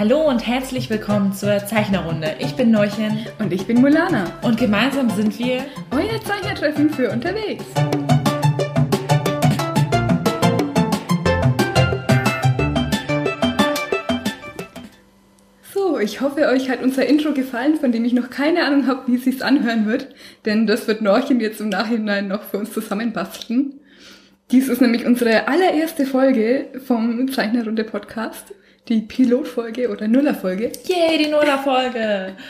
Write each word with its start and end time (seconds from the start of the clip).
Hallo 0.00 0.26
und 0.26 0.46
herzlich 0.46 0.88
willkommen 0.88 1.34
zur 1.34 1.58
Zeichnerrunde. 1.66 2.34
Ich 2.38 2.56
bin 2.56 2.70
Neuchen 2.70 3.18
Und 3.38 3.52
ich 3.52 3.66
bin 3.66 3.82
Mulana. 3.82 4.32
und 4.40 4.56
gemeinsam 4.56 5.10
sind 5.10 5.38
wir 5.38 5.66
Euer 5.90 6.18
Zeichnertreffen 6.24 6.88
für 6.88 7.10
unterwegs. 7.10 7.66
So, 15.74 15.98
ich 15.98 16.22
hoffe, 16.22 16.48
euch 16.48 16.70
hat 16.70 16.82
unser 16.82 17.04
Intro 17.04 17.34
gefallen, 17.34 17.76
von 17.76 17.92
dem 17.92 18.06
ich 18.06 18.14
noch 18.14 18.30
keine 18.30 18.64
Ahnung 18.64 18.86
habe, 18.86 19.02
wie 19.06 19.16
es 19.16 19.24
sich 19.24 19.44
anhören 19.44 19.84
wird. 19.84 20.14
Denn 20.46 20.66
das 20.66 20.88
wird 20.88 21.02
Norchen 21.02 21.40
jetzt 21.40 21.60
im 21.60 21.68
Nachhinein 21.68 22.26
noch 22.26 22.44
für 22.44 22.56
uns 22.56 22.72
zusammenbasteln. 22.72 23.74
Dies 24.50 24.68
ist 24.68 24.80
nämlich 24.80 25.04
unsere 25.04 25.46
allererste 25.46 26.06
Folge 26.06 26.68
vom 26.86 27.30
Zeichnerrunde 27.30 27.84
Podcast. 27.84 28.54
Die 28.88 29.02
Pilotfolge 29.02 29.88
oder 29.90 30.08
Nullerfolge. 30.08 30.72
Yay, 30.86 31.18
die 31.24 31.30
Nola-Folge. 31.30 32.34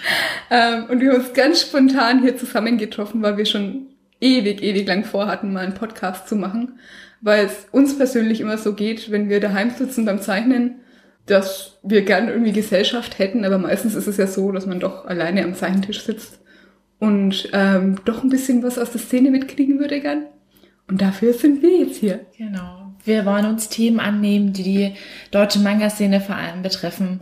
Ähm, 0.53 0.87
und 0.89 1.01
wir 1.01 1.13
haben 1.13 1.21
uns 1.21 1.33
ganz 1.33 1.61
spontan 1.61 2.23
hier 2.23 2.37
zusammengetroffen, 2.37 3.23
weil 3.23 3.37
wir 3.37 3.47
schon 3.47 3.87
ewig, 4.21 4.65
ewig 4.65 4.85
lang 4.85 5.05
vorhatten, 5.05 5.53
mal 5.53 5.65
einen 5.65 5.75
Podcast 5.75 6.29
zu 6.29 6.35
machen. 6.35 6.81
Weil 7.21 7.47
es 7.47 7.69
uns 7.71 7.97
persönlich 7.97 8.41
immer 8.41 8.59
so 8.59 8.75
geht, 8.75 9.13
wenn 9.13 9.29
wir 9.29 9.39
daheim 9.39 9.71
sitzen 9.71 10.07
beim 10.07 10.21
Zeichnen, 10.21 10.81
dass 11.27 11.79
wir 11.85 12.03
gerne 12.03 12.33
irgendwie 12.33 12.53
Gesellschaft 12.53 13.19
hätten, 13.21 13.45
aber 13.45 13.59
meistens 13.59 13.95
ist 13.95 14.09
es 14.09 14.17
ja 14.17 14.27
so, 14.27 14.51
dass 14.51 14.67
man 14.67 14.81
doch 14.81 15.05
alleine 15.05 15.45
am 15.45 15.55
Zeichentisch 15.55 16.03
sitzt 16.03 16.41
und 16.99 17.49
ähm, 17.53 17.97
doch 18.05 18.23
ein 18.23 18.31
bisschen 18.31 18.63
was 18.63 18.79
aus 18.79 18.91
der 18.91 19.01
Szene 19.01 19.31
mitkriegen 19.31 19.79
würde 19.79 20.01
gern. 20.01 20.27
Und 20.89 21.01
dafür 21.01 21.33
sind 21.33 21.63
wir 21.63 21.79
jetzt 21.79 21.99
hier. 21.99 22.27
Genau. 22.37 22.80
Wir 23.05 23.25
wollen 23.27 23.47
uns 23.47 23.69
Themen 23.69 24.01
annehmen, 24.01 24.53
die 24.53 24.63
die 24.63 24.95
deutsche 25.31 25.59
Manga-Szene 25.59 26.21
vor 26.21 26.37
allem 26.37 26.63
betreffen. 26.63 27.21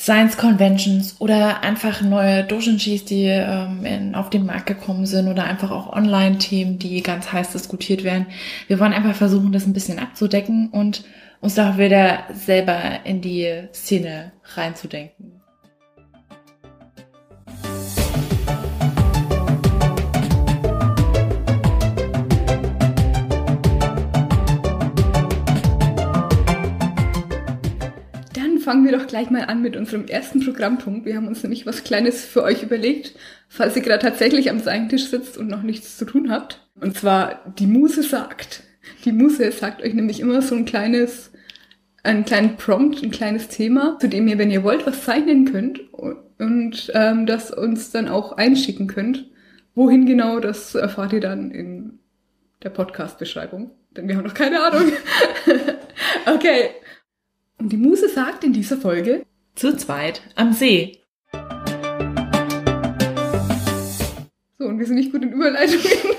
Science 0.00 0.38
Conventions 0.38 1.20
oder 1.20 1.62
einfach 1.62 2.00
neue 2.00 2.42
Doujinshis, 2.44 3.04
die 3.04 3.26
ähm, 3.26 3.84
in, 3.84 4.14
auf 4.14 4.30
den 4.30 4.46
Markt 4.46 4.64
gekommen 4.64 5.04
sind 5.04 5.28
oder 5.28 5.44
einfach 5.44 5.70
auch 5.70 5.92
Online-Themen, 5.92 6.78
die 6.78 7.02
ganz 7.02 7.30
heiß 7.32 7.52
diskutiert 7.52 8.02
werden. 8.02 8.26
Wir 8.66 8.80
wollen 8.80 8.94
einfach 8.94 9.14
versuchen, 9.14 9.52
das 9.52 9.66
ein 9.66 9.74
bisschen 9.74 9.98
abzudecken 9.98 10.70
und 10.70 11.04
uns 11.40 11.54
da 11.54 11.72
auch 11.72 11.78
wieder 11.78 12.24
selber 12.32 12.80
in 13.04 13.20
die 13.20 13.68
Szene 13.74 14.32
reinzudenken. 14.54 15.39
Fangen 28.70 28.84
wir 28.84 28.96
doch 28.96 29.08
gleich 29.08 29.30
mal 29.30 29.46
an 29.46 29.62
mit 29.62 29.76
unserem 29.76 30.06
ersten 30.06 30.44
Programmpunkt. 30.44 31.04
Wir 31.04 31.16
haben 31.16 31.26
uns 31.26 31.42
nämlich 31.42 31.66
was 31.66 31.82
Kleines 31.82 32.24
für 32.24 32.44
euch 32.44 32.62
überlegt, 32.62 33.16
falls 33.48 33.74
ihr 33.74 33.82
gerade 33.82 34.00
tatsächlich 34.00 34.48
am 34.48 34.60
Seichentisch 34.60 35.06
sitzt 35.06 35.36
und 35.36 35.48
noch 35.48 35.62
nichts 35.62 35.98
zu 35.98 36.04
tun 36.04 36.30
habt. 36.30 36.70
Und 36.80 36.96
zwar, 36.96 37.52
die 37.58 37.66
Muse 37.66 38.04
sagt. 38.04 38.62
Die 39.04 39.10
Muse 39.10 39.50
sagt 39.50 39.82
euch 39.82 39.92
nämlich 39.92 40.20
immer 40.20 40.40
so 40.40 40.54
ein 40.54 40.66
kleines, 40.66 41.32
einen 42.04 42.24
kleinen 42.24 42.58
Prompt, 42.58 43.02
ein 43.02 43.10
kleines 43.10 43.48
Thema, 43.48 43.98
zu 43.98 44.08
dem 44.08 44.28
ihr, 44.28 44.38
wenn 44.38 44.52
ihr 44.52 44.62
wollt, 44.62 44.86
was 44.86 45.04
zeichnen 45.04 45.50
könnt 45.50 45.80
und 45.92 46.92
ähm, 46.94 47.26
das 47.26 47.50
uns 47.50 47.90
dann 47.90 48.06
auch 48.06 48.36
einschicken 48.36 48.86
könnt. 48.86 49.28
Wohin 49.74 50.06
genau, 50.06 50.38
das 50.38 50.76
erfahrt 50.76 51.12
ihr 51.12 51.20
dann 51.20 51.50
in 51.50 51.98
der 52.62 52.70
Podcast-Beschreibung. 52.70 53.72
Denn 53.96 54.06
wir 54.06 54.16
haben 54.16 54.26
noch 54.26 54.34
keine 54.34 54.62
Ahnung. 54.62 54.92
okay. 56.32 56.70
Und 57.60 57.70
die 57.70 57.76
Muse 57.76 58.08
sagt 58.08 58.42
in 58.44 58.52
dieser 58.52 58.76
Folge, 58.78 59.24
Zu 59.54 59.76
zweit 59.76 60.22
am 60.34 60.52
See. 60.52 60.98
so, 64.58 64.64
und 64.66 64.78
wir 64.78 64.86
sind 64.86 64.96
nicht 64.96 65.12
gut 65.12 65.22
in 65.22 65.32
Überleitungen. 65.32 65.84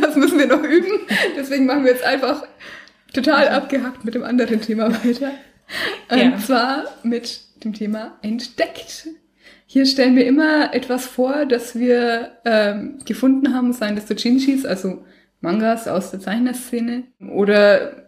Das 0.00 0.16
müssen 0.16 0.38
wir 0.38 0.46
noch 0.46 0.62
üben. 0.62 1.00
Deswegen 1.36 1.66
machen 1.66 1.84
wir 1.84 1.92
jetzt 1.92 2.04
einfach 2.04 2.44
total 3.12 3.48
abgehackt 3.48 4.04
mit 4.04 4.14
dem 4.14 4.22
anderen 4.24 4.60
Thema 4.60 4.90
weiter. 5.04 5.32
Und 6.10 6.18
Ja. 6.18 6.38
zwar 6.38 6.84
mit 7.02 7.40
dem 7.64 7.72
Thema 7.72 8.18
entdeckt. 8.22 9.08
Hier 9.66 9.86
stellen 9.86 10.14
wir 10.16 10.26
immer 10.26 10.72
etwas 10.74 11.06
vor, 11.06 11.46
das 11.46 11.76
wir 11.78 12.32
ähm, 12.44 12.98
gefunden 13.04 13.54
haben, 13.54 13.72
seien 13.72 13.96
das 13.96 14.06
Doujinshis, 14.06 14.64
also 14.66 15.04
Mangas 15.40 15.88
aus 15.88 16.10
der 16.10 16.20
Zeichnerszene 16.20 17.04
oder 17.32 18.03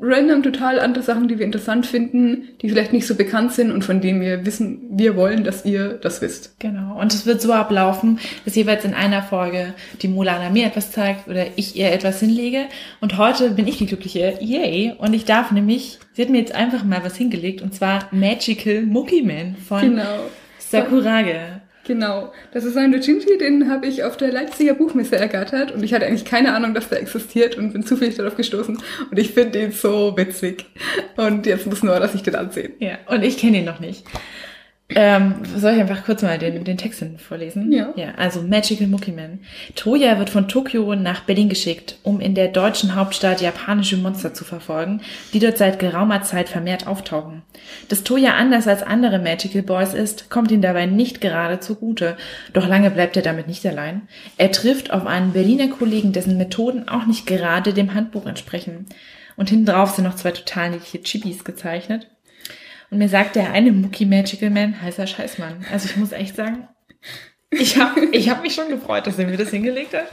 random 0.00 0.42
total 0.42 0.78
andere 0.78 1.02
Sachen, 1.02 1.26
die 1.26 1.38
wir 1.38 1.44
interessant 1.44 1.86
finden, 1.86 2.48
die 2.62 2.68
vielleicht 2.68 2.92
nicht 2.92 3.06
so 3.06 3.16
bekannt 3.16 3.52
sind 3.52 3.72
und 3.72 3.84
von 3.84 4.00
denen 4.00 4.20
wir 4.20 4.46
wissen, 4.46 4.82
wir 4.90 5.16
wollen, 5.16 5.42
dass 5.44 5.64
ihr 5.64 5.94
das 5.94 6.22
wisst. 6.22 6.58
Genau. 6.60 6.98
Und 7.00 7.12
es 7.12 7.26
wird 7.26 7.42
so 7.42 7.52
ablaufen, 7.52 8.18
dass 8.44 8.54
jeweils 8.54 8.84
in 8.84 8.94
einer 8.94 9.22
Folge 9.22 9.74
die 10.00 10.08
Mulana 10.08 10.50
mir 10.50 10.66
etwas 10.66 10.92
zeigt 10.92 11.26
oder 11.28 11.46
ich 11.56 11.74
ihr 11.76 11.90
etwas 11.92 12.20
hinlege. 12.20 12.66
Und 13.00 13.18
heute 13.18 13.50
bin 13.50 13.66
ich 13.66 13.78
die 13.78 13.86
Glückliche. 13.86 14.38
Yay. 14.40 14.94
Und 14.98 15.14
ich 15.14 15.24
darf 15.24 15.50
nämlich, 15.50 15.98
sie 16.12 16.22
hat 16.22 16.30
mir 16.30 16.38
jetzt 16.38 16.54
einfach 16.54 16.84
mal 16.84 17.02
was 17.04 17.16
hingelegt 17.16 17.60
und 17.62 17.74
zwar 17.74 18.08
Magical 18.12 18.82
Mookie 18.82 19.22
Man 19.22 19.56
von 19.56 19.80
Genau. 19.80 20.20
Sakurage. 20.58 21.57
Genau. 21.88 22.34
Das 22.52 22.64
ist 22.64 22.76
ein 22.76 22.92
Doujinshi, 22.92 23.38
den 23.38 23.70
habe 23.70 23.86
ich 23.86 24.04
auf 24.04 24.18
der 24.18 24.30
Leipziger 24.30 24.74
Buchmesse 24.74 25.16
ergattert 25.16 25.72
und 25.72 25.82
ich 25.82 25.94
hatte 25.94 26.04
eigentlich 26.04 26.26
keine 26.26 26.54
Ahnung, 26.54 26.74
dass 26.74 26.90
der 26.90 27.00
existiert 27.00 27.56
und 27.56 27.72
bin 27.72 27.82
zufällig 27.82 28.14
darauf 28.16 28.36
gestoßen 28.36 28.78
und 29.10 29.18
ich 29.18 29.32
finde 29.32 29.62
ihn 29.62 29.72
so 29.72 30.14
witzig. 30.14 30.66
Und 31.16 31.46
jetzt 31.46 31.66
muss 31.66 31.82
nur, 31.82 31.98
dass 31.98 32.14
ich 32.14 32.22
den 32.22 32.34
ansehen. 32.34 32.74
Ja. 32.78 32.98
Und 33.06 33.24
ich 33.24 33.38
kenne 33.38 33.60
ihn 33.60 33.64
noch 33.64 33.80
nicht. 33.80 34.04
Ähm, 34.90 35.42
soll 35.54 35.74
ich 35.74 35.80
einfach 35.80 36.04
kurz 36.04 36.22
mal 36.22 36.38
den, 36.38 36.64
den 36.64 36.78
Text 36.78 37.04
vorlesen? 37.18 37.70
Ja. 37.70 37.92
Ja, 37.94 38.14
also 38.16 38.40
Magical 38.40 38.86
Mookie 38.86 39.12
Man. 39.12 39.40
Toya 39.74 40.18
wird 40.18 40.30
von 40.30 40.48
Tokio 40.48 40.94
nach 40.94 41.24
Berlin 41.24 41.50
geschickt, 41.50 41.98
um 42.02 42.20
in 42.20 42.34
der 42.34 42.48
deutschen 42.48 42.94
Hauptstadt 42.94 43.42
japanische 43.42 43.98
Monster 43.98 44.32
zu 44.32 44.44
verfolgen, 44.44 45.02
die 45.34 45.40
dort 45.40 45.58
seit 45.58 45.78
geraumer 45.78 46.22
Zeit 46.22 46.48
vermehrt 46.48 46.86
auftauchen. 46.86 47.42
Dass 47.90 48.02
Toya 48.02 48.36
anders 48.36 48.66
als 48.66 48.82
andere 48.82 49.18
Magical 49.18 49.62
Boys 49.62 49.92
ist, 49.92 50.30
kommt 50.30 50.50
ihm 50.50 50.62
dabei 50.62 50.86
nicht 50.86 51.20
gerade 51.20 51.60
zugute. 51.60 52.16
Doch 52.54 52.66
lange 52.66 52.90
bleibt 52.90 53.14
er 53.16 53.22
damit 53.22 53.46
nicht 53.46 53.66
allein. 53.66 54.08
Er 54.38 54.52
trifft 54.52 54.90
auf 54.90 55.06
einen 55.06 55.32
Berliner 55.34 55.68
Kollegen, 55.68 56.12
dessen 56.12 56.38
Methoden 56.38 56.88
auch 56.88 57.04
nicht 57.04 57.26
gerade 57.26 57.74
dem 57.74 57.92
Handbuch 57.92 58.24
entsprechen. 58.24 58.86
Und 59.36 59.50
hinten 59.50 59.66
drauf 59.66 59.90
sind 59.90 60.04
noch 60.04 60.16
zwei 60.16 60.30
total 60.30 60.70
niedliche 60.70 61.02
Chibis 61.02 61.44
gezeichnet. 61.44 62.08
Und 62.90 62.98
mir 62.98 63.08
sagt 63.08 63.36
der 63.36 63.52
eine 63.52 63.72
Mookie 63.72 64.06
Magical 64.06 64.50
Man, 64.50 64.80
heißer 64.80 65.06
Scheißmann. 65.06 65.66
Also 65.70 65.88
ich 65.88 65.96
muss 65.96 66.12
echt 66.12 66.36
sagen, 66.36 66.68
ich 67.50 67.78
habe 67.78 68.06
ich 68.12 68.28
hab 68.28 68.42
mich 68.42 68.54
schon 68.54 68.68
gefreut, 68.68 69.06
dass 69.06 69.18
er 69.18 69.26
mir 69.26 69.36
das 69.36 69.50
hingelegt 69.50 69.94
hat. 69.94 70.06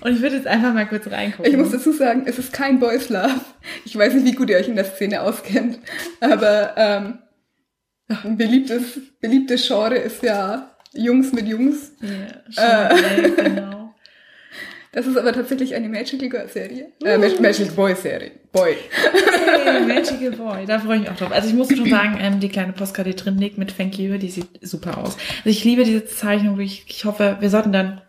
Und 0.00 0.16
ich 0.16 0.22
würde 0.22 0.36
jetzt 0.36 0.46
einfach 0.46 0.74
mal 0.74 0.86
kurz 0.86 1.06
reingucken. 1.06 1.50
Ich 1.50 1.56
muss 1.56 1.70
dazu 1.70 1.92
sagen, 1.92 2.24
es 2.26 2.38
ist 2.38 2.52
kein 2.52 2.80
Boys 2.80 3.08
Love. 3.08 3.40
Ich 3.84 3.96
weiß 3.96 4.14
nicht, 4.14 4.26
wie 4.26 4.34
gut 4.34 4.50
ihr 4.50 4.56
euch 4.56 4.68
in 4.68 4.76
der 4.76 4.84
Szene 4.84 5.22
auskennt, 5.22 5.78
aber 6.20 6.74
ähm, 6.76 7.18
ein 8.08 8.36
beliebtes, 8.36 9.00
beliebtes 9.20 9.66
Genre 9.66 9.96
ist 9.96 10.22
ja 10.22 10.76
Jungs 10.92 11.32
mit 11.32 11.46
Jungs. 11.46 11.92
ja, 12.56 12.90
schon, 12.90 13.24
äh, 13.24 13.30
genau. 13.30 13.81
Das 14.92 15.06
ist 15.06 15.16
aber 15.16 15.32
tatsächlich 15.32 15.74
eine 15.74 15.88
Magical 15.88 16.28
Girl 16.28 16.48
Serie. 16.48 16.88
Äh, 17.02 17.16
Mag- 17.16 17.40
Magical 17.40 17.72
Boy 17.74 17.94
Serie. 17.94 18.32
Boy. 18.52 18.76
Hey, 19.64 19.80
Magical 19.86 20.32
Boy, 20.32 20.66
da 20.66 20.78
freue 20.80 20.96
ich 20.96 21.00
mich 21.02 21.10
auch 21.10 21.16
drauf. 21.16 21.32
Also 21.32 21.48
ich 21.48 21.54
muss 21.54 21.74
schon 21.74 21.86
sagen, 21.88 22.18
ähm, 22.20 22.40
die 22.40 22.50
kleine 22.50 22.72
Postkarte, 22.74 23.10
die 23.10 23.16
drin 23.16 23.38
liegt 23.38 23.56
mit 23.56 23.74
Thank 23.76 23.98
You, 23.98 24.18
die 24.18 24.28
sieht 24.28 24.48
super 24.60 24.98
aus. 24.98 25.16
Also 25.38 25.48
ich 25.48 25.64
liebe 25.64 25.84
diese 25.84 26.04
Zeichnung, 26.04 26.60
ich, 26.60 26.84
ich 26.88 27.04
hoffe, 27.06 27.38
wir 27.40 27.48
sollten 27.48 27.72
dann, 27.72 28.02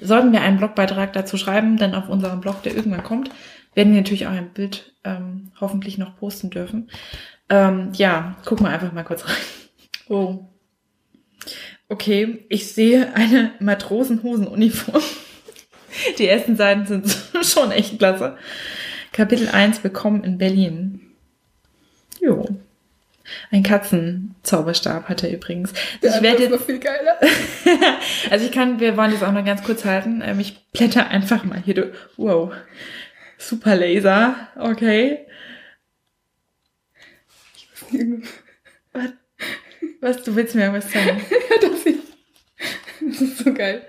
sollten 0.00 0.30
wir 0.32 0.40
einen 0.42 0.58
Blogbeitrag 0.58 1.12
dazu 1.12 1.36
schreiben, 1.36 1.76
dann 1.76 1.94
auf 1.96 2.08
unserem 2.08 2.40
Blog, 2.40 2.62
der 2.62 2.76
irgendwann 2.76 3.02
kommt, 3.02 3.30
werden 3.74 3.92
wir 3.92 4.00
natürlich 4.00 4.26
auch 4.28 4.32
ein 4.32 4.50
Bild 4.50 4.94
ähm, 5.04 5.50
hoffentlich 5.60 5.98
noch 5.98 6.16
posten 6.18 6.50
dürfen. 6.50 6.88
Ähm, 7.50 7.90
ja, 7.94 8.36
guck 8.44 8.60
mal 8.60 8.70
einfach 8.72 8.92
mal 8.92 9.02
kurz 9.04 9.24
rein. 9.26 9.34
Oh. 10.08 10.38
Okay, 11.88 12.44
ich 12.48 12.72
sehe 12.72 13.12
eine 13.14 13.52
Matrosenhosenuniform. 13.58 15.02
Die 16.18 16.28
ersten 16.28 16.56
Seiten 16.56 16.86
sind 16.86 17.16
schon 17.44 17.70
echt 17.72 17.98
klasse. 17.98 18.36
Kapitel 19.12 19.48
1 19.48 19.82
Willkommen 19.82 20.24
in 20.24 20.38
Berlin. 20.38 21.00
Jo. 22.20 22.46
Ein 23.50 23.62
Katzenzauberstab 23.62 25.08
hat 25.08 25.22
er 25.22 25.32
übrigens. 25.32 25.72
Der 26.02 26.16
ich 26.16 26.22
werde 26.22 26.44
jetzt, 26.44 26.64
viel 26.64 26.78
geiler. 26.78 27.18
also 28.30 28.46
ich 28.46 28.52
kann, 28.52 28.80
wir 28.80 28.96
wollen 28.96 29.12
das 29.12 29.22
auch 29.22 29.32
noch 29.32 29.44
ganz 29.44 29.62
kurz 29.62 29.84
halten. 29.84 30.22
Ähm, 30.24 30.40
Ich 30.40 30.58
blätter 30.72 31.08
einfach 31.08 31.44
mal 31.44 31.60
hier 31.62 31.74
durch. 31.74 31.94
Wow. 32.16 32.52
Super 33.36 33.76
Laser. 33.76 34.34
Okay. 34.56 35.26
Was? 38.92 39.10
Was? 40.00 40.22
Du 40.22 40.34
willst 40.34 40.54
mir 40.54 40.62
irgendwas 40.62 40.90
zeigen? 40.90 41.20
dass 41.60 41.86
ich 41.86 41.96
Das 43.08 43.20
ist 43.20 43.38
so 43.38 43.54
geil. 43.54 43.82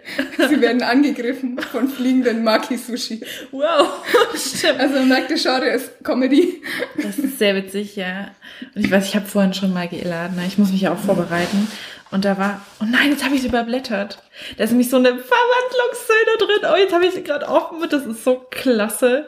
Sie 0.50 0.61
werden 0.61 0.81
angegriffen 0.81 1.59
von 1.59 1.88
fliegenden 1.88 2.44
Maki-Sushi. 2.44 3.21
Wow, 3.51 4.06
stimmt. 4.35 4.79
Also 4.79 4.95
man 4.95 5.09
merkt, 5.09 5.29
der 5.29 5.38
Genre 5.38 5.69
ist 5.69 6.03
Comedy. 6.03 6.61
Das 7.01 7.17
ist 7.17 7.39
sehr 7.39 7.56
witzig, 7.56 7.95
ja. 7.95 8.31
Und 8.75 8.85
ich 8.85 8.91
weiß, 8.91 9.07
ich 9.07 9.15
habe 9.15 9.25
vorhin 9.25 9.53
schon 9.53 9.73
mal 9.73 9.88
geladen, 9.88 10.35
ne? 10.35 10.44
ich 10.47 10.57
muss 10.57 10.71
mich 10.71 10.81
ja 10.81 10.94
auch 10.94 11.00
vorbereiten. 11.00 11.67
Und 12.11 12.25
da 12.25 12.38
war, 12.38 12.65
oh 12.81 12.85
nein, 12.85 13.11
jetzt 13.11 13.23
habe 13.23 13.35
ich 13.35 13.41
es 13.41 13.47
überblättert. 13.47 14.23
Da 14.57 14.63
ist 14.63 14.71
nämlich 14.71 14.89
so 14.89 14.97
eine 14.97 15.09
Verwandlungsszene 15.09 16.38
drin. 16.39 16.71
Oh, 16.73 16.75
jetzt 16.75 16.94
habe 16.94 17.05
ich 17.05 17.13
sie 17.13 17.23
gerade 17.23 17.47
offen 17.47 17.88
das 17.89 18.05
ist 18.05 18.23
so 18.23 18.45
klasse. 18.50 19.27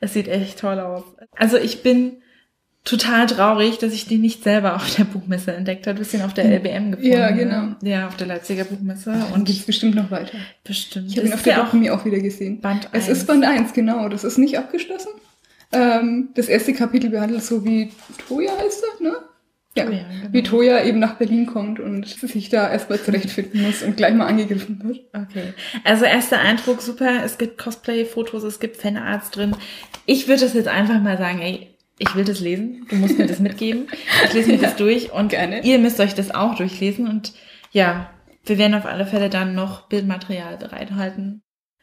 Es 0.00 0.12
sieht 0.12 0.28
echt 0.28 0.58
toll 0.58 0.80
aus. 0.80 1.04
Also 1.36 1.56
ich 1.56 1.82
bin 1.82 2.22
total 2.86 3.26
traurig, 3.26 3.78
dass 3.78 3.92
ich 3.92 4.06
die 4.06 4.16
nicht 4.16 4.42
selber 4.42 4.76
auf 4.76 4.94
der 4.94 5.04
Buchmesse 5.04 5.52
entdeckt 5.52 5.86
habe. 5.86 5.98
Bisschen 5.98 6.22
auf 6.22 6.32
der 6.32 6.44
LBM 6.46 6.92
gefunden. 6.92 7.12
Ja, 7.12 7.30
genau. 7.32 7.74
Ja, 7.82 8.06
auf 8.06 8.16
der 8.16 8.28
Leipziger 8.28 8.64
Buchmesse. 8.64 9.12
Und 9.34 9.44
geht's 9.44 9.66
bestimmt 9.66 9.94
noch 9.94 10.10
weiter. 10.10 10.38
bestimmt. 10.64 11.10
Ich 11.10 11.18
habe 11.18 11.26
ihn 11.26 11.32
Das 11.32 11.40
auf 11.40 11.44
der 11.44 11.56
ja 11.56 11.64
Dokumi 11.64 11.90
auch 11.90 12.04
wieder 12.06 12.20
gesehen. 12.20 12.60
Band 12.60 12.88
Es 12.92 13.08
1. 13.08 13.18
ist 13.18 13.26
Band 13.26 13.44
1, 13.44 13.74
genau. 13.74 14.08
Das 14.08 14.24
ist 14.24 14.38
nicht 14.38 14.56
abgeschlossen. 14.56 15.10
Ähm, 15.72 16.28
das 16.34 16.48
erste 16.48 16.72
Kapitel 16.72 17.10
behandelt 17.10 17.42
so, 17.42 17.64
wie 17.64 17.90
Toya 18.28 18.52
heißt 18.56 18.84
er, 19.00 19.02
ne? 19.04 19.16
Ja, 19.76 19.84
Toya, 19.84 19.98
genau. 19.98 20.32
wie 20.32 20.42
Toya 20.42 20.84
eben 20.84 21.00
nach 21.00 21.14
Berlin 21.16 21.44
kommt 21.46 21.80
und 21.80 22.06
sich 22.06 22.48
da 22.48 22.70
erstmal 22.70 23.00
zurechtfinden 23.00 23.62
muss 23.62 23.82
und 23.82 23.96
gleich 23.96 24.14
mal 24.14 24.26
angegriffen 24.26 24.80
wird. 24.82 25.00
Okay. 25.12 25.52
Also 25.84 26.04
erster 26.04 26.38
Eindruck, 26.38 26.80
super. 26.80 27.24
Es 27.24 27.36
gibt 27.36 27.58
Cosplay-Fotos, 27.58 28.44
es 28.44 28.60
gibt 28.60 28.76
Fanarts 28.76 29.32
drin. 29.32 29.54
Ich 30.06 30.28
würde 30.28 30.42
das 30.42 30.54
jetzt 30.54 30.68
einfach 30.68 31.02
mal 31.02 31.18
sagen, 31.18 31.40
ey, 31.42 31.75
ich 31.98 32.14
will 32.14 32.24
das 32.24 32.40
lesen. 32.40 32.86
Du 32.88 32.96
musst 32.96 33.18
mir 33.18 33.26
das 33.26 33.40
mitgeben. 33.40 33.86
Ich 34.24 34.32
lese 34.32 34.52
mir 34.52 34.58
das 34.58 34.76
durch 34.76 35.12
und 35.12 35.30
Gerne. 35.30 35.62
ihr 35.64 35.78
müsst 35.78 36.00
euch 36.00 36.14
das 36.14 36.30
auch 36.30 36.54
durchlesen. 36.54 37.08
Und 37.08 37.32
ja, 37.72 38.10
wir 38.44 38.58
werden 38.58 38.74
auf 38.74 38.86
alle 38.86 39.06
Fälle 39.06 39.30
dann 39.30 39.54
noch 39.54 39.88
Bildmaterial 39.88 40.56
bereithalten. 40.58 41.42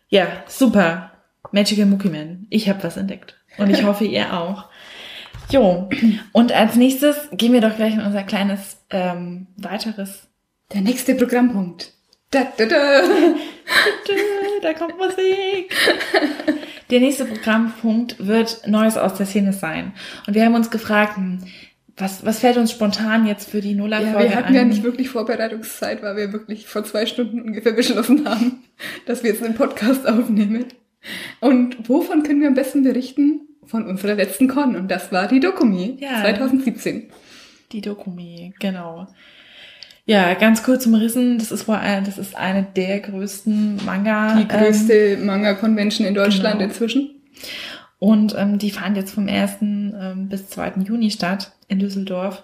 Ja, 0.10 0.28
super. 0.48 1.12
Magical 1.52 1.86
Mookie 1.86 2.10
Man. 2.10 2.48
Ich 2.50 2.70
habe 2.70 2.84
was 2.84 2.98
entdeckt. 2.98 3.40
Und 3.58 3.70
ich 3.70 3.84
hoffe, 3.84 4.06
ihr 4.06 4.34
auch. 4.34 4.70
Jo. 5.52 5.90
Und 6.32 6.52
als 6.52 6.76
nächstes 6.76 7.30
gehen 7.32 7.54
wir 7.54 7.62
doch 7.62 7.76
gleich 7.76 7.94
in 7.94 8.02
unser 8.02 8.24
kleines 8.24 8.78
ähm, 8.90 9.48
weiteres 9.58 10.28
Der 10.74 10.82
nächste 10.82 11.16
Programmpunkt. 11.16 11.94
Da, 12.34 12.52
da, 12.58 12.66
da. 12.66 13.02
Dü, 13.02 14.14
Da 14.62 14.74
kommt 14.74 14.98
Musik. 14.98 15.74
Der 16.90 17.00
nächste 17.00 17.26
Programmpunkt 17.26 18.26
wird 18.26 18.68
Neues 18.68 18.98
aus 18.98 19.16
der 19.16 19.26
Szene 19.26 19.54
sein. 19.54 19.94
Und 20.28 20.34
wir 20.34 20.44
haben 20.46 20.56
uns 20.56 20.70
gefragt, 20.72 21.18
hm, 21.18 21.40
was, 21.98 22.26
was 22.26 22.40
fällt 22.40 22.58
uns 22.58 22.72
spontan 22.72 23.28
jetzt 23.28 23.50
für 23.52 23.62
die 23.62 23.72
Ja, 23.72 23.78
Nuller-Folge 23.78 24.30
wir 24.30 24.36
hatten 24.36 24.48
ein? 24.50 24.56
ja 24.56 24.64
nicht 24.64 24.84
wirklich 24.84 25.10
Vorbereitungszeit, 25.10 26.02
weil 26.02 26.16
wir 26.16 26.34
wirklich 26.34 26.66
vor 26.68 26.84
zwei 26.84 27.06
Stunden 27.06 27.42
ungefähr 27.42 27.74
beschlossen 27.74 28.28
haben, 28.28 28.64
dass 29.06 29.22
wir 29.24 29.30
jetzt 29.32 29.44
einen 29.44 29.56
Podcast 29.56 30.08
aufnehmen. 30.08 30.66
Und 31.40 31.88
wovon 31.88 32.24
können 32.24 32.42
wir 32.42 32.48
am 32.48 32.54
besten 32.56 32.84
berichten? 32.84 33.42
Von 33.66 33.86
unserer 33.88 34.16
letzten 34.16 34.48
Con. 34.48 34.76
Und 34.76 34.90
das 34.90 35.12
war 35.12 35.28
die 35.28 35.40
Dokumi 35.40 35.98
Ja. 36.00 36.22
2017. 36.22 37.10
Die 37.72 37.82
Dokumi, 37.82 38.54
genau. 38.60 39.08
Ja, 40.06 40.34
ganz 40.34 40.64
kurz 40.64 40.86
umrissen, 40.86 41.38
das 41.38 41.52
ist 41.52 41.68
wohl 41.68 41.76
ein, 41.76 42.04
das 42.04 42.18
ist 42.18 42.36
eine 42.36 42.64
der 42.64 43.00
größten 43.00 43.86
Manga. 43.86 44.36
Die 44.36 44.48
größte 44.48 45.18
Manga-Convention 45.18 46.06
in 46.06 46.14
Deutschland 46.14 46.60
genau. 46.60 46.70
inzwischen. 46.70 47.22
Und 48.00 48.36
ähm, 48.38 48.58
die 48.58 48.72
fand 48.72 48.98
jetzt 48.98 49.14
vom 49.14 49.30
1. 49.30 49.62
Ähm, 49.62 50.28
bis 50.30 50.50
2. 50.50 50.74
Juni 50.84 51.10
statt 51.10 51.54
in 51.70 51.80
Düsseldorf 51.80 52.44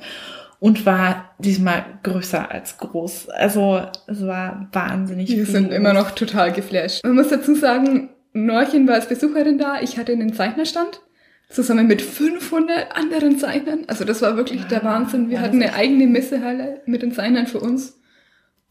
und 0.60 0.86
war 0.86 1.32
diesmal 1.38 1.84
größer 2.04 2.50
als 2.50 2.78
groß. 2.78 3.30
Also 3.30 3.82
es 4.08 4.26
war 4.26 4.70
wahnsinnig 4.72 5.30
Wir 5.30 5.46
sind 5.46 5.74
immer 5.74 5.94
noch 5.94 6.12
total 6.12 6.54
geflasht. 6.54 7.04
Man 7.04 7.16
muss 7.16 7.28
dazu 7.28 7.56
sagen, 7.56 8.10
Norchen 8.32 8.88
war 8.88 8.96
als 8.96 9.10
Besucherin 9.10 9.58
da. 9.58 9.82
Ich 9.82 9.98
hatte 9.98 10.14
einen 10.14 10.34
Zeichnerstand. 10.34 11.02
Zusammen 11.50 11.88
mit 11.88 12.02
500 12.02 12.96
anderen 12.96 13.40
Zeichnern. 13.40 13.86
Also 13.88 14.06
das 14.06 14.22
war 14.22 14.38
wirklich 14.38 14.66
der. 14.66 14.84
Wahnsinn. 14.84 15.30
Wir 15.30 15.38
das 15.38 15.48
hatten 15.48 15.62
eine 15.62 15.74
eigene 15.74 16.06
Messehalle 16.06 16.82
mit 16.86 17.02
den 17.02 17.12
Zeichnern 17.12 17.48
für 17.48 17.60
uns. 17.60 18.00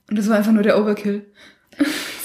Und 0.08 0.16
das 0.16 0.28
war 0.28 0.38
einfach 0.38 0.52
nur 0.52 0.62
der 0.62 0.78
Overkill. 0.80 1.26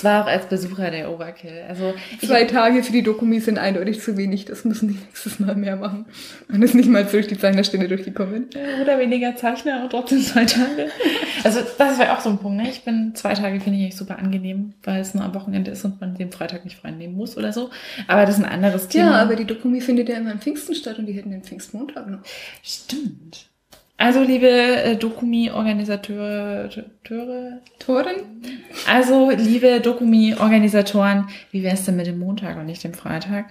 Es 0.04 0.10
war 0.10 0.24
auch 0.26 0.28
als 0.28 0.48
Besucher 0.48 0.92
der 0.92 1.10
Overkill. 1.10 1.64
Also 1.70 1.94
Zwei 2.20 2.44
Tage 2.44 2.84
für 2.84 2.92
die 2.92 3.04
Dokumi 3.04 3.40
sind 3.40 3.58
eindeutig 3.58 4.02
zu 4.02 4.18
wenig. 4.18 4.44
Das 4.44 4.66
müssen 4.66 4.90
die 4.90 4.96
nächstes 4.96 5.40
Mal 5.40 5.56
mehr 5.56 5.78
machen. 5.78 6.06
Man 6.50 6.62
ist 6.62 6.76
nicht 6.76 6.90
mal 6.90 7.06
durch 7.06 7.28
die 7.28 7.38
Zeichnerstände 7.38 7.88
durchgekommen. 7.88 8.50
Oder 8.82 9.00
weniger 9.00 9.38
Zeichner 9.38 9.82
und 9.82 9.92
trotzdem 9.92 10.20
zwei 10.20 10.44
Tage. 10.44 10.90
Also 11.46 11.62
das 11.78 12.00
wäre 12.00 12.12
auch 12.12 12.20
so 12.20 12.32
ein 12.32 12.38
Punkt. 12.38 12.62
Ne? 12.62 12.70
Ich 12.70 12.84
bin 12.84 13.16
zwei 13.16 13.34
Tage 13.34 13.62
finde 13.62 13.80
ich 13.80 13.96
super 13.96 14.20
angenehm, 14.20 14.74
weil 14.84 15.00
es 15.00 15.14
nur 15.14 15.24
am 15.24 15.34
Wochenende 15.36 15.72
ist 15.72 15.86
und 15.86 16.02
man 16.02 16.16
den 16.16 16.34
Freitag 16.34 16.66
nicht 16.66 16.76
frei 16.76 16.92
nehmen 16.92 17.16
muss 17.16 17.38
oder 17.38 17.54
so. 17.54 17.70
Aber 18.10 18.26
das 18.26 18.38
ist 18.38 18.44
ein 18.44 18.52
anderes 18.52 18.90
Thema. 18.90 19.12
Ja, 19.12 19.22
aber 19.22 19.38
die 19.38 19.46
Dokumi 19.46 19.80
findet 19.80 20.10
ja 20.10 20.18
immer 20.18 20.32
am 20.32 20.42
Pfingsten 20.42 20.76
statt 20.76 21.00
und 21.00 21.06
die 21.06 21.14
hätten 21.14 21.32
den 21.32 21.44
Pfingstmontag 21.44 22.10
noch. 22.10 22.20
stimmt. 22.62 23.53
Also 23.98 24.22
liebe 24.24 24.48
äh, 24.50 24.96
Dokumi-Organisateure, 24.98 26.70
Teure- 27.04 27.62
Toren? 27.80 28.16
also 28.88 29.30
liebe 29.32 29.80
Dokumi-Organisatoren, 29.82 31.30
wie 31.52 31.64
wär's 31.64 31.86
denn 31.86 31.96
mit 31.96 32.08
dem 32.08 32.20
Montag 32.20 32.58
und 32.58 32.66
nicht 32.66 32.84
dem 32.84 32.94
Freitag? 32.94 33.46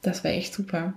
Das 0.00 0.24
wäre 0.24 0.34
echt 0.34 0.52
super. 0.52 0.94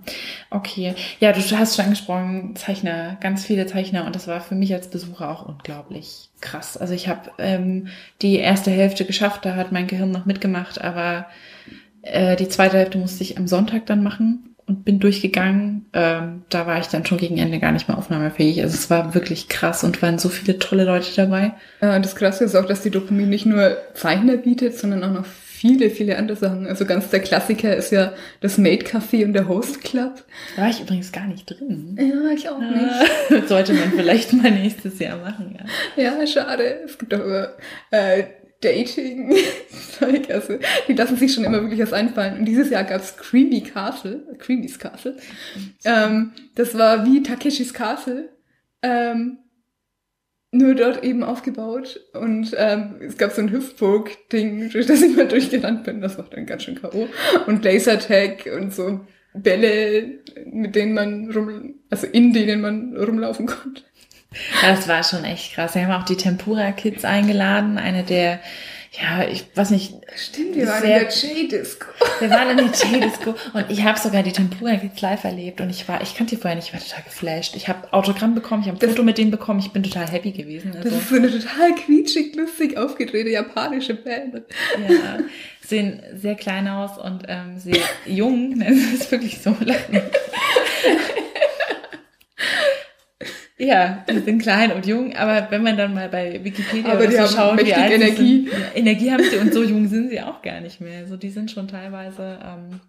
Okay. 0.50 0.94
Ja, 1.20 1.30
du 1.32 1.40
hast 1.40 1.76
schon 1.76 1.84
angesprochen, 1.84 2.56
Zeichner, 2.56 3.16
ganz 3.20 3.44
viele 3.44 3.66
Zeichner 3.66 4.04
und 4.04 4.16
das 4.16 4.26
war 4.26 4.40
für 4.40 4.56
mich 4.56 4.74
als 4.74 4.88
Besucher 4.90 5.30
auch 5.30 5.46
unglaublich 5.46 6.30
krass. 6.40 6.76
Also 6.76 6.92
ich 6.92 7.06
habe 7.06 7.30
ähm, 7.38 7.86
die 8.22 8.36
erste 8.36 8.72
Hälfte 8.72 9.04
geschafft, 9.04 9.44
da 9.44 9.54
hat 9.54 9.70
mein 9.70 9.86
Gehirn 9.86 10.10
noch 10.10 10.26
mitgemacht, 10.26 10.80
aber 10.80 11.26
äh, 12.02 12.34
die 12.34 12.48
zweite 12.48 12.78
Hälfte 12.78 12.98
musste 12.98 13.22
ich 13.22 13.38
am 13.38 13.46
Sonntag 13.46 13.86
dann 13.86 14.02
machen 14.02 14.55
und 14.66 14.84
bin 14.84 14.98
durchgegangen. 14.98 15.86
Ähm, 15.92 16.42
da 16.48 16.66
war 16.66 16.78
ich 16.80 16.86
dann 16.88 17.06
schon 17.06 17.18
gegen 17.18 17.38
Ende 17.38 17.58
gar 17.60 17.72
nicht 17.72 17.88
mehr 17.88 17.98
aufnahmefähig. 17.98 18.62
Also 18.62 18.74
es 18.74 18.90
war 18.90 19.14
wirklich 19.14 19.48
krass 19.48 19.84
und 19.84 20.02
waren 20.02 20.18
so 20.18 20.28
viele 20.28 20.58
tolle 20.58 20.84
Leute 20.84 21.08
dabei. 21.14 21.52
Äh, 21.80 22.00
Das 22.00 22.16
Krasse 22.16 22.44
ist 22.44 22.54
auch, 22.56 22.66
dass 22.66 22.82
die 22.82 22.90
Dokumi 22.90 23.26
nicht 23.26 23.46
nur 23.46 23.76
Zeichner 23.94 24.36
bietet, 24.36 24.76
sondern 24.78 25.04
auch 25.04 25.12
noch 25.12 25.24
viele, 25.24 25.88
viele 25.88 26.18
andere 26.18 26.36
Sachen. 26.36 26.66
Also 26.66 26.84
ganz 26.84 27.08
der 27.10 27.20
Klassiker 27.20 27.74
ist 27.76 27.90
ja 27.90 28.12
das 28.40 28.58
Maid 28.58 28.86
Café 28.86 29.24
und 29.24 29.32
der 29.32 29.48
Host 29.48 29.82
Club. 29.82 30.24
Da 30.56 30.62
war 30.62 30.68
ich 30.70 30.80
übrigens 30.80 31.12
gar 31.12 31.26
nicht 31.26 31.48
drin. 31.48 31.96
Ja, 31.98 32.30
ich 32.34 32.48
auch 32.48 32.58
nicht. 32.58 32.76
Äh, 33.30 33.46
Sollte 33.48 33.72
man 33.72 33.92
vielleicht 33.92 34.32
mal 34.34 34.50
nächstes 34.50 34.98
Jahr 34.98 35.16
machen, 35.18 35.56
ja. 35.96 36.02
Ja, 36.20 36.26
schade. 36.26 36.80
Es 36.84 36.98
gibt 36.98 37.12
auch 37.14 37.20
immer 37.24 37.48
äh, 37.90 38.24
Dating. 38.60 39.34
Zeug. 39.98 40.30
also, 40.30 40.58
die 40.88 40.94
lassen 40.94 41.16
sich 41.16 41.32
schon 41.32 41.44
immer 41.44 41.62
wirklich 41.62 41.80
was 41.80 41.92
einfallen. 41.92 42.38
Und 42.38 42.44
dieses 42.44 42.70
Jahr 42.70 42.84
gab's 42.84 43.16
Creamy 43.16 43.60
Castle, 43.62 44.24
Creamy's 44.38 44.78
Castle. 44.78 45.16
Ähm, 45.84 46.32
das 46.54 46.76
war 46.76 47.04
wie 47.06 47.22
Takeshis 47.22 47.72
Castle. 47.74 48.30
Ähm, 48.82 49.38
nur 50.52 50.74
dort 50.74 51.04
eben 51.04 51.22
aufgebaut. 51.22 52.00
Und 52.14 52.54
ähm, 52.56 52.96
es 53.00 53.18
gab 53.18 53.32
so 53.32 53.42
ein 53.42 53.50
Hüftburg-Ding, 53.50 54.70
durch 54.70 54.86
das 54.86 55.02
ich 55.02 55.16
mal 55.16 55.28
durchgerannt 55.28 55.84
bin. 55.84 56.00
Das 56.00 56.18
war 56.18 56.26
dann 56.30 56.46
ganz 56.46 56.62
schön 56.62 56.80
K.O. 56.80 57.08
Und 57.46 57.64
Lasertag 57.64 58.48
und 58.54 58.74
so 58.74 59.00
Bälle, 59.34 60.20
mit 60.46 60.74
denen 60.74 60.94
man 60.94 61.30
rum, 61.30 61.74
also 61.90 62.06
in 62.06 62.32
denen 62.32 62.60
man 62.60 62.96
rumlaufen 62.96 63.46
konnte. 63.46 63.82
Das 64.62 64.88
war 64.88 65.02
schon 65.04 65.24
echt 65.24 65.54
krass. 65.54 65.74
Wir 65.74 65.86
haben 65.86 66.00
auch 66.02 66.04
die 66.06 66.16
Tempura 66.16 66.72
Kids 66.72 67.04
eingeladen, 67.04 67.78
eine 67.78 68.02
der, 68.02 68.40
ja, 69.00 69.26
ich 69.28 69.44
weiß 69.54 69.70
nicht, 69.70 69.94
Stimmt, 70.16 70.56
wir 70.56 70.66
waren 70.66 70.80
Sehr- 70.82 71.00
in 71.02 71.08
der 71.08 71.42
J-Disco. 71.42 71.86
wir 72.20 72.30
waren 72.30 72.50
in 72.50 72.56
der 72.58 72.66
J-Disco 72.66 73.34
und 73.52 73.66
ich 73.68 73.82
habe 73.84 73.98
sogar 73.98 74.22
die 74.22 74.32
Tempura 74.32 74.76
Kids 74.76 75.00
live 75.02 75.24
erlebt 75.24 75.60
und 75.60 75.68
ich 75.70 75.86
war, 75.88 76.00
ich 76.00 76.14
kannte 76.16 76.34
die 76.36 76.40
vorher 76.40 76.56
nicht, 76.56 76.68
ich 76.68 76.72
war 76.74 76.80
total 76.80 77.02
geflasht. 77.04 77.56
Ich 77.56 77.68
habe 77.68 77.92
Autogramm 77.92 78.34
bekommen, 78.34 78.62
ich 78.62 78.68
habe 78.68 78.76
ein 78.78 78.80
Das- 78.80 78.90
Foto 78.90 79.02
mit 79.02 79.18
denen 79.18 79.30
bekommen, 79.30 79.60
ich 79.60 79.70
bin 79.72 79.82
total 79.82 80.08
happy 80.10 80.32
gewesen. 80.32 80.72
Das 80.74 80.84
Also, 80.86 80.96
ist 80.96 81.08
so 81.10 81.16
eine 81.16 81.30
total 81.30 81.74
quietschig, 81.74 82.34
lustig 82.36 82.76
aufgedrehte 82.78 83.30
japanische 83.30 83.94
Band. 83.94 84.34
ja, 84.88 85.18
sehen 85.66 86.00
sehr 86.14 86.36
klein 86.36 86.68
aus 86.68 86.96
und 86.96 87.24
ähm, 87.28 87.58
sehr 87.58 87.76
jung. 88.06 88.58
Das 88.60 88.70
ist 88.70 89.10
wirklich 89.10 89.40
so 89.42 89.54
lachen. 89.60 90.00
Ja, 93.58 94.04
die 94.08 94.18
sind 94.18 94.42
klein 94.42 94.70
und 94.72 94.84
jung, 94.86 95.14
aber 95.16 95.50
wenn 95.50 95.62
man 95.62 95.78
dann 95.78 95.94
mal 95.94 96.10
bei 96.10 96.44
Wikipedia 96.44 96.92
Aber 96.92 97.06
die 97.06 97.16
so 97.16 97.26
schaut, 97.26 97.64
wie 97.64 97.72
alt 97.72 97.90
Energie. 97.92 98.48
Sind, 98.50 98.50
Energie 98.74 99.10
haben 99.10 99.24
sie 99.24 99.38
und 99.38 99.52
so 99.54 99.62
jung 99.62 99.88
sind 99.88 100.10
sie 100.10 100.20
auch 100.20 100.42
gar 100.42 100.60
nicht 100.60 100.80
mehr. 100.82 100.98
Also 100.98 101.16
die 101.16 101.30
sind 101.30 101.50
schon 101.50 101.66
teilweise, 101.66 102.38
ähm, 102.44 102.80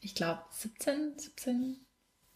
ich 0.00 0.16
glaube 0.16 0.40
17, 0.50 1.12
17, 1.16 1.76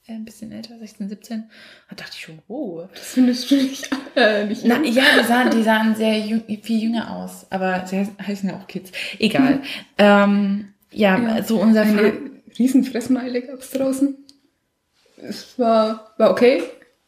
äh, 0.07 0.13
ein 0.13 0.25
bisschen 0.25 0.53
älter, 0.53 0.79
16, 0.79 1.09
17. 1.09 1.51
Da 1.91 1.97
dachte 1.97 2.13
ich 2.15 2.21
schon, 2.23 2.39
wow. 2.47 2.89
Das 2.95 3.15
findest 3.15 3.51
du 3.51 3.57
nicht, 3.57 3.91
äh, 4.15 4.47
nicht 4.47 4.63
Na, 4.65 4.77
jung. 4.77 4.93
ja, 4.93 5.03
die 5.21 5.27
sahen, 5.27 5.51
die 5.51 5.63
sahen 5.65 5.97
sehr 5.97 6.19
jung, 6.21 6.45
viel 6.63 6.81
jünger 6.85 7.17
aus, 7.17 7.47
aber 7.51 7.85
sie 7.87 7.97
heißen- 7.97 8.47
ja 8.49 8.57
auch 8.61 8.69
Kids. 8.69 8.93
Egal. 9.19 9.61
ähm, 9.99 10.73
ja, 10.93 11.19
Ja. 11.19 11.43
so 11.43 11.61
unser 11.61 11.83
Eine 11.83 12.13
Fa 12.13 12.19
riesen 12.61 12.85
Fressmeile 12.85 13.43
gab's 13.43 13.71
draußen. 13.73 14.17
Es 15.17 15.59
war, 15.59 16.13
war 16.19 16.31
okay. 16.31 16.63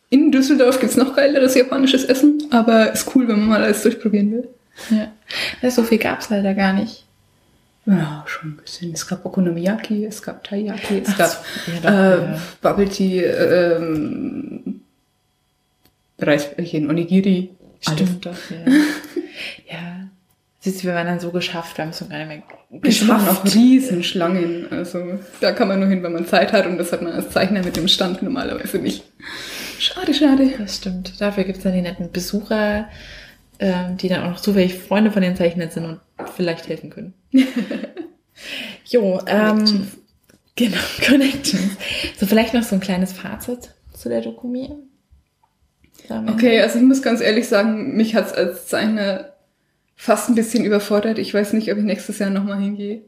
In 0.08 0.30
Düsseldorf 0.30 0.78
gibt's 0.80 0.96
noch 0.96 1.16
geileres 1.16 1.54
japanisches 1.54 2.04
Essen, 2.04 2.44
aber 2.50 2.92
ist 2.92 3.14
cool, 3.14 3.26
wenn 3.28 3.40
man 3.40 3.48
mal 3.48 3.62
alles 3.64 3.82
durchprobieren 3.82 4.32
will. 4.32 4.48
Ja. 4.90 5.70
so 5.70 5.82
viel 5.82 5.98
gab's 5.98 6.30
leider 6.30 6.54
gar 6.54 6.72
nicht. 6.72 7.04
Ja, 7.86 8.24
schon 8.26 8.50
ein 8.50 8.56
bisschen. 8.56 8.92
Es 8.92 9.06
gab 9.06 9.24
Okonomiyaki, 9.24 10.04
es 10.04 10.20
gab 10.20 10.42
Taiyaki, 10.42 11.02
es 11.04 11.10
Ach 11.12 11.18
gab 11.18 11.30
so, 11.30 11.72
ja, 11.82 12.14
äh, 12.14 12.32
ja. 12.32 12.40
Bubble 12.60 12.88
Tea, 12.88 13.22
ähm, 13.22 14.80
Reisbällchen, 16.18 16.90
Onigiri. 16.90 17.50
alles. 17.84 18.00
Stimmt 18.00 18.26
doch, 18.26 18.50
ja. 18.50 18.72
ja. 19.72 20.08
Siehst 20.60 20.82
du, 20.82 20.88
wir 20.88 20.94
waren 20.94 21.06
dann 21.06 21.20
so 21.20 21.30
geschafft, 21.30 21.78
wir 21.78 21.84
haben 21.84 21.90
es 21.90 21.98
so 21.98 22.06
gar 22.06 22.18
nicht 22.18 22.28
mehr 22.28 22.42
Es 22.82 23.06
waren 23.06 23.20
auch 23.28 23.44
geschafft. 23.44 23.54
Riesenschlangen. 23.54 24.66
Also 24.72 25.20
da 25.40 25.52
kann 25.52 25.68
man 25.68 25.78
nur 25.78 25.88
hin, 25.88 26.02
wenn 26.02 26.12
man 26.12 26.26
Zeit 26.26 26.52
hat 26.52 26.66
und 26.66 26.78
das 26.78 26.90
hat 26.90 27.02
man 27.02 27.12
als 27.12 27.30
Zeichner 27.30 27.62
mit 27.62 27.76
dem 27.76 27.86
Stand 27.86 28.20
normalerweise 28.20 28.78
nicht. 28.78 29.04
Schade, 29.78 30.14
schade. 30.14 30.52
Das 30.58 30.76
stimmt. 30.76 31.20
Dafür 31.20 31.44
gibt's 31.44 31.62
dann 31.62 31.72
die 31.72 31.82
netten 31.82 32.10
Besucher, 32.10 32.88
ähm, 33.58 33.96
die 33.96 34.08
dann 34.08 34.22
auch 34.22 34.30
noch 34.30 34.40
zufällig 34.40 34.74
Freunde 34.74 35.10
von 35.10 35.22
den 35.22 35.36
Zeichnern 35.36 35.70
sind 35.70 35.84
und 35.84 36.00
vielleicht 36.34 36.68
helfen 36.68 36.90
können. 36.90 37.14
jo, 38.84 39.20
ähm, 39.26 39.88
genau, 40.54 40.76
Connections. 41.06 41.76
So, 42.18 42.26
vielleicht 42.26 42.54
noch 42.54 42.62
so 42.62 42.76
ein 42.76 42.80
kleines 42.80 43.12
Fazit 43.12 43.70
zu 43.92 44.08
der 44.08 44.20
Dokumi. 44.20 44.70
Sagen 46.08 46.26
wir. 46.26 46.34
Okay, 46.34 46.60
also 46.60 46.78
ich 46.78 46.84
muss 46.84 47.02
ganz 47.02 47.20
ehrlich 47.20 47.48
sagen, 47.48 47.96
mich 47.96 48.14
hat's 48.14 48.32
als 48.32 48.66
Zeichner 48.68 49.32
fast 49.96 50.28
ein 50.28 50.34
bisschen 50.34 50.64
überfordert. 50.64 51.18
Ich 51.18 51.32
weiß 51.32 51.54
nicht, 51.54 51.72
ob 51.72 51.78
ich 51.78 51.84
nächstes 51.84 52.18
Jahr 52.18 52.30
nochmal 52.30 52.60
hingehe. 52.60 53.02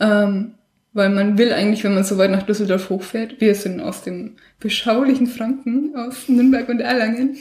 Ähm, 0.00 0.54
weil 0.94 1.08
man 1.10 1.38
will 1.38 1.52
eigentlich, 1.52 1.84
wenn 1.84 1.94
man 1.94 2.04
so 2.04 2.18
weit 2.18 2.30
nach 2.30 2.42
Düsseldorf 2.42 2.90
hochfährt, 2.90 3.40
wir 3.40 3.54
sind 3.54 3.80
aus 3.80 4.02
dem 4.02 4.36
beschaulichen 4.60 5.26
Franken, 5.26 5.94
aus 5.96 6.28
Nürnberg 6.28 6.68
und 6.68 6.80
Erlangen, 6.80 7.36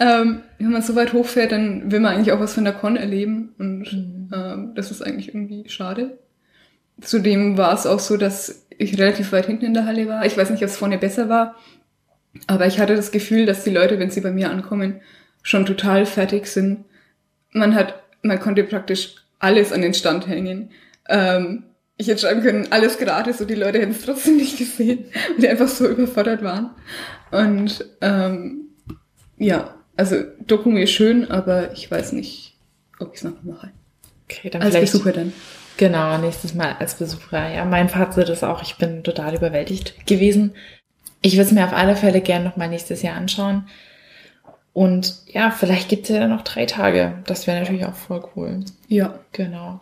ähm, 0.00 0.40
wenn 0.58 0.70
man 0.70 0.82
so 0.82 0.96
weit 0.96 1.12
hochfährt, 1.12 1.52
dann 1.52 1.90
will 1.90 2.00
man 2.00 2.14
eigentlich 2.14 2.32
auch 2.32 2.40
was 2.40 2.54
von 2.54 2.64
der 2.64 2.72
Con 2.72 2.96
erleben 2.96 3.54
und 3.58 3.92
Mhm. 3.92 4.30
ähm, 4.34 4.72
das 4.74 4.90
ist 4.90 5.02
eigentlich 5.02 5.28
irgendwie 5.28 5.68
schade. 5.68 6.18
Zudem 7.00 7.56
war 7.58 7.74
es 7.74 7.86
auch 7.86 8.00
so, 8.00 8.16
dass 8.16 8.66
ich 8.78 8.98
relativ 8.98 9.32
weit 9.32 9.46
hinten 9.46 9.66
in 9.66 9.74
der 9.74 9.86
Halle 9.86 10.08
war. 10.08 10.24
Ich 10.26 10.36
weiß 10.36 10.50
nicht, 10.50 10.62
ob 10.62 10.68
es 10.68 10.76
vorne 10.76 10.98
besser 10.98 11.28
war, 11.28 11.54
aber 12.46 12.66
ich 12.66 12.78
hatte 12.80 12.96
das 12.96 13.12
Gefühl, 13.12 13.46
dass 13.46 13.64
die 13.64 13.70
Leute, 13.70 13.98
wenn 13.98 14.10
sie 14.10 14.20
bei 14.20 14.32
mir 14.32 14.50
ankommen, 14.50 15.00
schon 15.42 15.64
total 15.66 16.06
fertig 16.06 16.46
sind. 16.46 16.84
Man 17.52 17.74
hat, 17.74 18.02
man 18.22 18.40
konnte 18.40 18.64
praktisch 18.64 19.14
alles 19.38 19.72
an 19.72 19.82
den 19.82 19.94
Stand 19.94 20.26
hängen. 20.26 20.70
Ähm, 21.08 21.62
ich 21.98 22.08
hätte 22.08 22.20
schreiben 22.20 22.42
können, 22.42 22.68
alles 22.70 22.98
gratis 22.98 23.40
und 23.40 23.48
die 23.48 23.54
Leute 23.54 23.78
hätten 23.78 23.92
es 23.92 24.02
trotzdem 24.02 24.36
nicht 24.36 24.58
gesehen, 24.58 25.06
weil 25.30 25.40
die 25.40 25.48
einfach 25.48 25.68
so 25.68 25.88
überfordert 25.88 26.42
waren. 26.42 26.70
Und 27.30 27.84
ähm, 28.00 28.68
ja, 29.38 29.74
also 29.96 30.16
Dokumi 30.46 30.82
ist 30.82 30.92
schön, 30.92 31.30
aber 31.30 31.72
ich 31.72 31.90
weiß 31.90 32.12
nicht, 32.12 32.56
ob 32.98 33.12
ich 33.12 33.18
es 33.18 33.24
noch 33.24 33.42
mache. 33.42 33.70
Okay, 34.24 34.50
dann 34.50 34.62
Als 34.62 34.74
vielleicht. 34.74 34.92
Besucher 34.92 35.12
dann. 35.12 35.32
Genau, 35.78 36.16
nächstes 36.18 36.54
Mal 36.54 36.76
als 36.78 36.96
Besucher. 36.96 37.52
Ja, 37.52 37.64
mein 37.64 37.88
Fazit 37.88 38.28
ist 38.28 38.44
auch, 38.44 38.62
ich 38.62 38.76
bin 38.76 39.04
total 39.04 39.34
überwältigt 39.34 40.06
gewesen. 40.06 40.54
Ich 41.20 41.34
würde 41.34 41.48
es 41.48 41.52
mir 41.52 41.64
auf 41.64 41.74
alle 41.74 41.96
Fälle 41.96 42.20
gern 42.20 42.44
nochmal 42.44 42.68
nächstes 42.68 43.02
Jahr 43.02 43.16
anschauen. 43.16 43.68
Und 44.72 45.22
ja, 45.26 45.50
vielleicht 45.50 45.88
gibt 45.88 46.08
es 46.08 46.16
ja 46.16 46.28
noch 46.28 46.42
drei 46.42 46.66
Tage. 46.66 47.22
Das 47.26 47.46
wäre 47.46 47.60
natürlich 47.60 47.86
auch 47.86 47.94
voll 47.94 48.22
cool. 48.36 48.60
Ja. 48.88 49.18
Genau. 49.32 49.80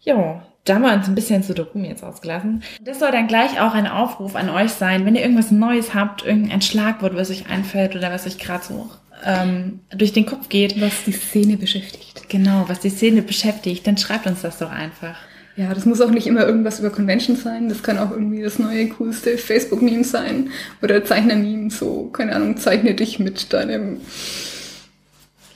Jo, 0.00 0.40
da 0.64 0.74
haben 0.74 0.82
wir 0.82 0.92
uns 0.92 1.08
ein 1.08 1.14
bisschen 1.14 1.42
zu 1.42 1.54
Dokumi 1.54 1.88
jetzt 1.88 2.04
ausgelassen. 2.04 2.62
Das 2.82 2.98
soll 2.98 3.10
dann 3.10 3.28
gleich 3.28 3.60
auch 3.60 3.74
ein 3.74 3.86
Aufruf 3.86 4.36
an 4.36 4.50
euch 4.50 4.72
sein, 4.72 5.06
wenn 5.06 5.14
ihr 5.14 5.22
irgendwas 5.22 5.50
Neues 5.50 5.94
habt, 5.94 6.24
irgendein 6.24 6.62
Schlagwort, 6.62 7.16
was 7.16 7.30
euch 7.30 7.48
einfällt 7.48 7.96
oder 7.96 8.12
was 8.12 8.26
euch 8.26 8.38
gerade 8.38 8.64
so 8.64 8.90
ähm, 9.24 9.80
durch 9.94 10.12
den 10.12 10.26
Kopf 10.26 10.48
geht. 10.48 10.80
Was 10.80 11.04
die 11.04 11.12
Szene 11.12 11.56
beschäftigt. 11.56 12.28
Genau, 12.28 12.64
was 12.68 12.80
die 12.80 12.90
Szene 12.90 13.22
beschäftigt, 13.22 13.86
dann 13.86 13.96
schreibt 13.96 14.26
uns 14.26 14.42
das 14.42 14.58
doch 14.58 14.70
einfach. 14.70 15.16
Ja, 15.56 15.74
das 15.74 15.84
muss 15.84 16.00
auch 16.00 16.10
nicht 16.10 16.26
immer 16.26 16.46
irgendwas 16.46 16.80
über 16.80 16.90
Convention 16.90 17.36
sein. 17.36 17.68
Das 17.68 17.82
kann 17.82 17.98
auch 17.98 18.10
irgendwie 18.10 18.42
das 18.42 18.58
neue, 18.58 18.88
coolste 18.88 19.36
Facebook-Meme 19.36 20.04
sein. 20.04 20.50
Oder 20.80 21.04
Zeichner-Meme, 21.04 21.70
so, 21.70 22.04
keine 22.06 22.34
Ahnung, 22.34 22.56
zeichne 22.56 22.94
dich 22.94 23.18
mit 23.18 23.52
deinem 23.52 24.00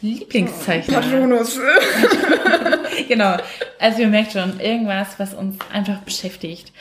Lieblingszeichner. 0.04 1.00
Patronus. 1.00 1.58
genau. 3.08 3.36
Also 3.80 4.02
ihr 4.02 4.08
merkt 4.08 4.32
schon, 4.32 4.60
irgendwas, 4.60 5.18
was 5.18 5.34
uns 5.34 5.56
einfach 5.72 5.98
beschäftigt. 6.00 6.72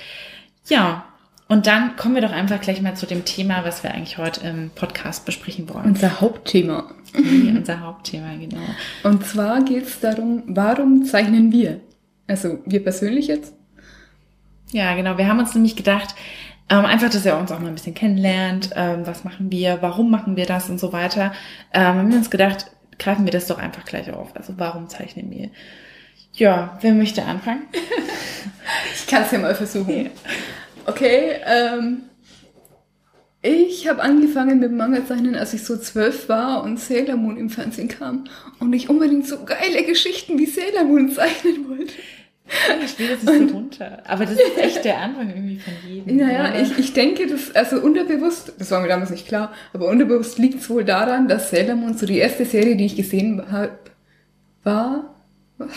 Ja. 0.68 1.06
Und 1.48 1.68
dann 1.68 1.96
kommen 1.98 2.16
wir 2.16 2.22
doch 2.22 2.32
einfach 2.32 2.60
gleich 2.62 2.82
mal 2.82 2.96
zu 2.96 3.06
dem 3.06 3.26
Thema, 3.26 3.64
was 3.64 3.84
wir 3.84 3.94
eigentlich 3.94 4.18
heute 4.18 4.46
im 4.48 4.72
Podcast 4.72 5.26
besprechen 5.26 5.70
wollen. 5.70 5.86
Unser 5.86 6.20
Hauptthema. 6.22 6.92
Okay, 7.16 7.54
unser 7.56 7.82
Hauptthema, 7.82 8.34
genau. 8.36 8.64
Und 9.04 9.26
zwar 9.26 9.64
geht 9.64 9.86
es 9.86 10.00
darum, 10.00 10.44
warum 10.48 11.06
zeichnen 11.06 11.52
wir? 11.52 11.80
Also 12.28 12.60
wir 12.66 12.84
persönlich 12.84 13.28
jetzt? 13.28 13.54
Ja, 14.72 14.96
genau. 14.96 15.18
Wir 15.18 15.28
haben 15.28 15.40
uns 15.40 15.54
nämlich 15.54 15.76
gedacht, 15.76 16.16
ähm, 16.70 16.86
einfach, 16.86 17.10
dass 17.10 17.26
ihr 17.26 17.38
uns 17.38 17.52
auch 17.52 17.60
mal 17.60 17.68
ein 17.68 17.76
bisschen 17.76 17.94
kennenlernt. 17.94 18.72
Ähm, 18.76 19.06
was 19.06 19.24
machen 19.24 19.52
wir? 19.52 19.82
Warum 19.82 20.10
machen 20.10 20.36
wir 20.36 20.46
das 20.46 20.70
und 20.70 20.80
so 20.80 20.92
weiter. 20.92 21.34
Ähm, 21.74 21.84
haben 21.84 22.10
wir 22.10 22.18
uns 22.18 22.32
gedacht, 22.32 22.72
greifen 23.00 23.26
wir 23.26 23.32
das 23.32 23.48
doch 23.48 23.58
einfach 23.58 23.86
gleich 23.86 24.12
auf. 24.12 24.36
Also 24.36 24.54
warum 24.58 24.90
zeichnen 24.90 25.30
wir? 25.32 25.50
Ja, 26.34 26.78
wer 26.82 26.94
möchte 26.94 27.24
anfangen? 27.24 27.64
Ich 28.96 29.08
kann 29.08 29.24
es 29.24 29.32
ja 29.32 29.40
mal 29.40 29.54
versuchen. 29.54 30.10
Okay, 30.86 31.36
ähm, 31.46 32.04
ich 33.42 33.90
habe 33.90 34.02
angefangen 34.02 34.60
mit 34.60 34.72
Manga-Zeichnen, 34.72 35.36
als 35.36 35.54
ich 35.54 35.66
so 35.66 35.78
zwölf 35.78 36.30
war 36.30 36.64
und 36.64 36.80
Sailor 36.80 37.18
Moon 37.18 37.36
im 37.36 37.50
Fernsehen 37.50 37.90
kam 37.90 38.24
und 38.60 38.72
ich 38.72 38.90
unbedingt 38.90 39.28
so 39.28 39.44
geile 39.44 39.84
Geschichten 39.84 40.40
wie 40.40 40.46
Sailor 40.46 40.86
Moon 40.86 41.12
zeichnen 41.12 41.68
wollte. 41.68 41.94
Ich 42.84 42.92
spiele 42.92 43.16
das 43.16 43.24
nicht 43.24 43.50
so 43.50 43.56
runter. 43.56 44.04
Aber 44.06 44.26
das 44.26 44.36
ist 44.36 44.58
echt 44.58 44.86
der 44.86 45.00
Anfang 45.00 45.30
irgendwie 45.30 45.60
von 45.60 45.74
jedem. 45.88 46.18
Naja, 46.18 46.54
ich, 46.62 46.78
ich 46.78 46.94
denke, 46.94 47.28
das, 47.28 47.56
also 47.56 47.78
unterbewusst, 47.78 48.54
das 48.60 48.72
war 48.72 48.82
mir 48.82 48.88
damals 48.88 49.10
nicht 49.10 49.28
klar, 49.28 49.54
aber 49.74 49.88
unterbewusst 49.88 50.38
liegt 50.40 50.62
es 50.62 50.70
wohl 50.70 50.84
daran, 50.84 51.28
dass 51.28 51.50
Sailor 51.50 51.76
Moon 51.76 51.98
so 51.98 52.06
die 52.06 52.18
erste 52.18 52.46
Serie, 52.46 52.76
die 52.76 52.86
ich 52.86 52.96
gesehen 52.96 53.42
habe, 53.52 53.72
war, 54.64 55.16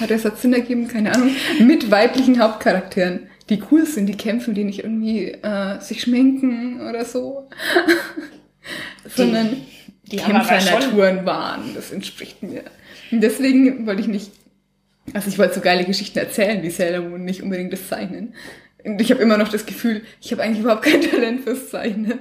hat 0.01 0.11
der 0.11 0.19
Satz 0.19 0.43
Sinn 0.43 0.53
ergeben, 0.53 0.89
keine 0.89 1.13
Ahnung, 1.15 1.31
mit 1.61 1.91
weiblichen 1.91 2.41
Hauptcharakteren, 2.41 3.29
die 3.49 3.63
cool 3.71 3.87
sind, 3.87 4.07
die 4.07 4.17
kämpfen, 4.17 4.55
die 4.55 4.65
nicht 4.65 4.83
irgendwie 4.85 5.27
äh, 5.31 5.81
sich 5.81 6.03
schminken 6.03 6.81
oder 6.89 7.05
so, 7.05 7.49
sondern 9.15 9.57
die 10.11 10.19
schon- 10.19 10.27
Kämpfernaturen 10.33 11.27
waren. 11.27 11.75
Das 11.75 11.91
entspricht 11.93 12.43
mir. 12.43 12.63
Und 13.11 13.21
deswegen 13.21 13.87
wollte 13.87 14.01
ich 14.03 14.09
nicht, 14.09 14.33
also 15.17 15.31
ich 15.31 15.39
wollte 15.39 15.55
so 15.55 15.61
geile 15.63 15.87
Geschichten 15.87 16.19
erzählen 16.19 16.63
wie 16.63 16.69
Sailor 16.69 17.01
Moon, 17.01 17.25
nicht 17.25 17.43
unbedingt 17.43 17.73
das 17.73 17.89
Zeichnen. 17.89 18.35
Und 18.85 19.01
ich 19.01 19.11
habe 19.11 19.23
immer 19.23 19.39
noch 19.39 19.49
das 19.49 19.65
Gefühl, 19.65 20.03
ich 20.21 20.31
habe 20.31 20.43
eigentlich 20.43 20.61
überhaupt 20.61 20.83
kein 20.83 21.01
Talent 21.11 21.43
fürs 21.45 21.71
Zeichnen. 21.71 22.21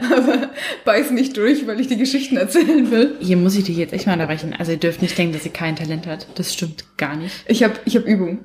Aber 0.00 0.52
beiß 0.84 1.10
nicht 1.10 1.36
durch, 1.36 1.66
weil 1.66 1.80
ich 1.80 1.88
die 1.88 1.96
Geschichten 1.96 2.36
erzählen 2.36 2.88
will. 2.92 3.16
Hier 3.18 3.36
muss 3.36 3.56
ich 3.56 3.64
dich 3.64 3.76
jetzt 3.76 3.92
echt 3.92 4.06
mal 4.06 4.12
unterbrechen. 4.12 4.54
Also 4.56 4.70
ihr 4.70 4.78
dürft 4.78 5.02
nicht 5.02 5.18
denken, 5.18 5.32
dass 5.34 5.44
ihr 5.44 5.52
kein 5.52 5.74
Talent 5.74 6.06
hat. 6.06 6.28
Das 6.36 6.54
stimmt 6.54 6.84
gar 6.96 7.16
nicht. 7.16 7.34
Ich 7.48 7.64
habe 7.64 7.74
ich 7.84 7.96
hab 7.96 8.06
Übung. 8.06 8.38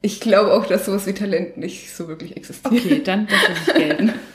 Ich 0.00 0.20
glaube 0.20 0.54
auch, 0.54 0.64
dass 0.64 0.86
sowas 0.86 1.06
wie 1.06 1.12
Talent 1.12 1.58
nicht 1.58 1.94
so 1.94 2.08
wirklich 2.08 2.38
existiert. 2.38 2.72
Okay, 2.72 3.02
dann 3.04 3.26
das 3.26 3.48
lasse 3.48 3.60
ich 3.66 3.74
gelten. 3.74 4.12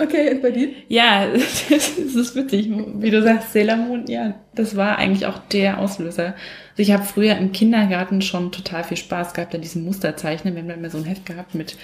Okay, 0.00 0.30
und 0.30 0.42
bei 0.42 0.52
dir? 0.52 0.68
Ja, 0.88 1.26
das 1.32 1.98
ist 1.98 2.36
witzig. 2.36 2.70
Wie 2.70 3.10
du 3.10 3.22
sagst, 3.22 3.52
Sailor 3.52 3.76
Moon, 3.76 4.06
ja, 4.06 4.34
das 4.54 4.76
war 4.76 4.96
eigentlich 4.96 5.26
auch 5.26 5.38
der 5.52 5.78
Auslöser. 5.78 6.34
Also 6.70 6.82
ich 6.82 6.92
habe 6.92 7.04
früher 7.04 7.36
im 7.36 7.50
Kindergarten 7.50 8.22
schon 8.22 8.52
total 8.52 8.84
viel 8.84 8.96
Spaß 8.96 9.34
gehabt 9.34 9.54
an 9.54 9.60
diesem 9.60 9.84
Musterzeichnen. 9.84 10.54
Wir 10.54 10.62
haben 10.62 10.68
da 10.68 10.74
immer 10.74 10.90
so 10.90 10.98
ein 10.98 11.04
Heft 11.04 11.26
gehabt 11.26 11.56
mit 11.56 11.76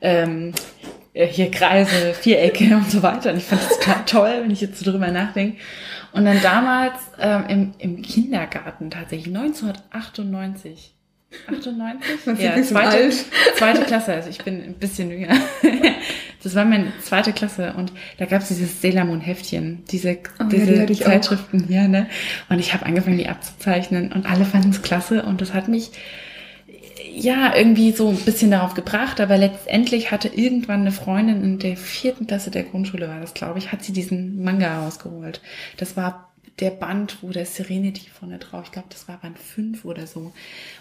ähm, 0.00 0.52
äh, 1.12 1.26
hier 1.26 1.50
Kreise, 1.50 2.14
Vierecke 2.14 2.64
und 2.76 2.88
so 2.88 3.02
weiter. 3.02 3.32
Und 3.32 3.38
ich 3.38 3.44
fand 3.44 3.62
das 3.62 3.78
total 3.78 4.04
toll, 4.06 4.42
wenn 4.42 4.50
ich 4.52 4.60
jetzt 4.60 4.78
so 4.78 4.90
drüber 4.90 5.10
nachdenke. 5.10 5.58
Und 6.12 6.24
dann 6.24 6.40
damals 6.40 6.94
ähm, 7.18 7.44
im, 7.48 7.72
im 7.78 8.02
Kindergarten 8.02 8.90
tatsächlich 8.90 9.34
1998. 9.34 10.95
98? 11.48 12.26
Man 12.26 12.36
sieht 12.36 12.44
Ja, 12.44 12.62
zweite, 12.62 13.10
zweite 13.56 13.82
Klasse, 13.82 14.14
also 14.14 14.30
ich 14.30 14.42
bin 14.44 14.62
ein 14.62 14.74
bisschen 14.74 15.10
jünger. 15.10 15.34
Das 16.42 16.54
war 16.54 16.64
meine 16.64 16.92
zweite 17.02 17.32
Klasse 17.32 17.74
und 17.76 17.90
da 18.18 18.24
gab 18.24 18.40
es 18.40 18.48
dieses 18.48 18.80
Sailor 18.80 19.04
Moon 19.04 19.20
Heftchen, 19.20 19.82
diese, 19.90 20.18
Oh 20.38 20.44
ja, 20.44 20.48
die 20.48 20.56
diese 20.58 20.84
ich 20.84 21.02
auch. 21.02 21.06
Zeitschriften 21.10 21.64
hier, 21.66 21.88
ne? 21.88 22.06
Und 22.48 22.60
ich 22.60 22.72
habe 22.72 22.86
angefangen, 22.86 23.18
die 23.18 23.28
abzuzeichnen 23.28 24.12
und 24.12 24.26
alle 24.30 24.44
fanden 24.44 24.70
es 24.70 24.80
klasse 24.80 25.24
und 25.24 25.40
das 25.40 25.54
hat 25.54 25.66
mich 25.66 25.90
ja 27.12 27.52
irgendwie 27.56 27.90
so 27.90 28.10
ein 28.10 28.16
bisschen 28.18 28.52
darauf 28.52 28.74
gebracht, 28.74 29.20
aber 29.20 29.38
letztendlich 29.38 30.12
hatte 30.12 30.28
irgendwann 30.28 30.82
eine 30.82 30.92
Freundin 30.92 31.42
in 31.42 31.58
der 31.58 31.76
vierten 31.76 32.28
Klasse 32.28 32.52
der 32.52 32.62
Grundschule 32.62 33.08
war 33.08 33.18
das, 33.18 33.34
glaube 33.34 33.58
ich, 33.58 33.72
hat 33.72 33.82
sie 33.82 33.92
diesen 33.92 34.44
Manga 34.44 34.84
rausgeholt. 34.84 35.40
Das 35.78 35.96
war 35.96 36.32
der 36.60 36.70
Band, 36.70 37.18
wo 37.20 37.30
der 37.30 37.44
Serenity 37.44 38.08
vorne 38.08 38.38
drauf, 38.38 38.62
ich 38.64 38.72
glaube, 38.72 38.88
das 38.90 39.06
war 39.08 39.18
Band 39.18 39.38
5 39.38 39.84
oder 39.84 40.06
so. 40.06 40.32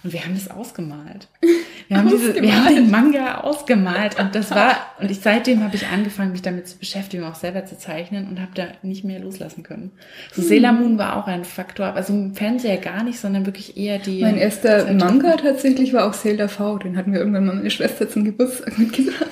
Und 0.04 0.14
wir 0.14 0.24
haben 0.24 0.34
das 0.34 0.50
ausgemalt. 0.50 1.28
Wir 1.88 1.98
haben, 1.98 2.10
diese, 2.10 2.42
wir 2.42 2.56
haben 2.56 2.74
den 2.74 2.90
Manga 2.90 3.42
ausgemalt 3.42 4.20
und 4.20 4.34
das 4.34 4.50
war, 4.50 4.76
und 5.00 5.12
ich 5.12 5.20
seitdem 5.20 5.64
habe 5.64 5.76
ich 5.76 5.86
angefangen, 5.86 6.32
mich 6.32 6.42
damit 6.42 6.68
zu 6.68 6.80
beschäftigen, 6.80 7.24
auch 7.24 7.36
selber 7.36 7.64
zu 7.68 7.78
zeichnen 7.78 8.28
und 8.28 8.42
habe 8.42 8.54
da 8.56 8.64
nicht 8.82 9.04
mehr 9.04 9.20
loslassen 9.20 9.62
können. 9.62 9.92
So 10.34 10.42
hm. 10.42 10.50
Sailor 10.50 10.72
Moon 10.72 10.98
war 10.98 11.16
auch 11.16 11.28
ein 11.28 11.46
Faktor, 11.46 11.94
also 11.94 12.12
im 12.12 12.34
Fernseher 12.34 12.78
gar 12.78 13.04
nicht, 13.04 13.20
sondern 13.20 13.46
wirklich 13.46 13.78
eher 13.78 14.00
die. 14.00 14.22
Mein 14.22 14.38
erster 14.38 14.92
Manga 14.94 15.38
tatsächlich 15.38 15.94
war 15.94 16.10
auch 16.10 16.16
Sailor 16.16 16.50
V, 16.50 16.80
den 16.80 16.98
hatten 16.98 17.12
wir 17.12 17.20
irgendwann 17.20 17.46
mal 17.46 17.56
meine 17.56 17.70
Schwester 17.70 18.10
zum 18.10 18.26
Geburtstag 18.26 18.80
mitgebracht. 18.80 19.30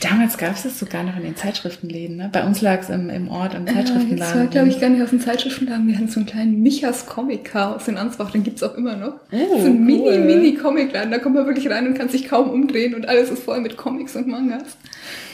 Damals 0.00 0.36
gab 0.36 0.56
es 0.56 0.64
das 0.64 0.78
sogar 0.78 1.04
noch 1.04 1.16
in 1.16 1.22
den 1.22 1.36
Zeitschriftenläden. 1.36 2.16
Ne? 2.16 2.28
Bei 2.32 2.44
uns 2.44 2.60
lag 2.60 2.80
es 2.80 2.90
im, 2.90 3.08
im 3.08 3.28
Ort 3.28 3.54
im 3.54 3.66
Zeitschriftenladen. 3.66 4.18
das 4.18 4.34
war, 4.34 4.46
glaube 4.46 4.68
ich, 4.68 4.80
gar 4.80 4.88
nicht 4.88 5.02
aus 5.02 5.10
dem 5.10 5.20
Zeitschriftenladen. 5.20 5.86
Wir 5.86 5.94
hatten 5.96 6.08
so 6.08 6.18
einen 6.18 6.26
kleinen 6.26 6.60
Michas 6.60 7.06
Comic 7.06 7.44
Chaos 7.44 7.86
in 7.86 7.96
Ansbach, 7.96 8.32
den 8.32 8.42
gibt's 8.42 8.62
auch 8.64 8.74
immer 8.74 8.96
noch. 8.96 9.14
Oh, 9.30 9.60
so 9.60 9.66
ein 9.66 9.88
cool. 9.88 10.18
mini, 10.18 10.18
mini 10.18 10.54
Comicladen. 10.54 11.12
Da 11.12 11.18
kommt 11.18 11.36
man 11.36 11.46
wirklich 11.46 11.70
rein 11.70 11.86
und 11.86 11.94
kann 11.94 12.08
sich 12.08 12.28
kaum 12.28 12.50
umdrehen 12.50 12.94
und 12.94 13.08
alles 13.08 13.30
ist 13.30 13.44
voll 13.44 13.60
mit 13.60 13.76
Comics 13.76 14.16
und 14.16 14.26
Mangas. 14.26 14.76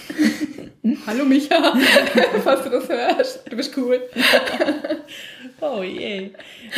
Hallo 1.07 1.25
Micha, 1.25 1.75
falls 2.45 2.63
du 2.63 2.71
das 2.71 2.89
hörst. 2.89 3.41
Du 3.51 3.57
bist 3.57 3.77
cool. 3.77 4.01
oh 5.61 5.83
je. 5.83 6.31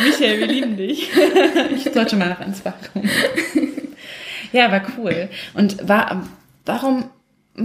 Michael, 0.03 0.39
wir 0.39 0.47
lieben 0.47 0.77
dich. 0.77 1.11
ich 1.75 1.93
sollte 1.93 2.15
mal 2.15 2.29
nach 2.29 2.39
Ansbach 2.39 2.75
kommen. 2.91 3.09
Ja, 4.51 4.71
war 4.71 4.81
cool. 4.97 5.29
Und 5.53 5.87
war, 5.87 6.27
warum 6.65 7.05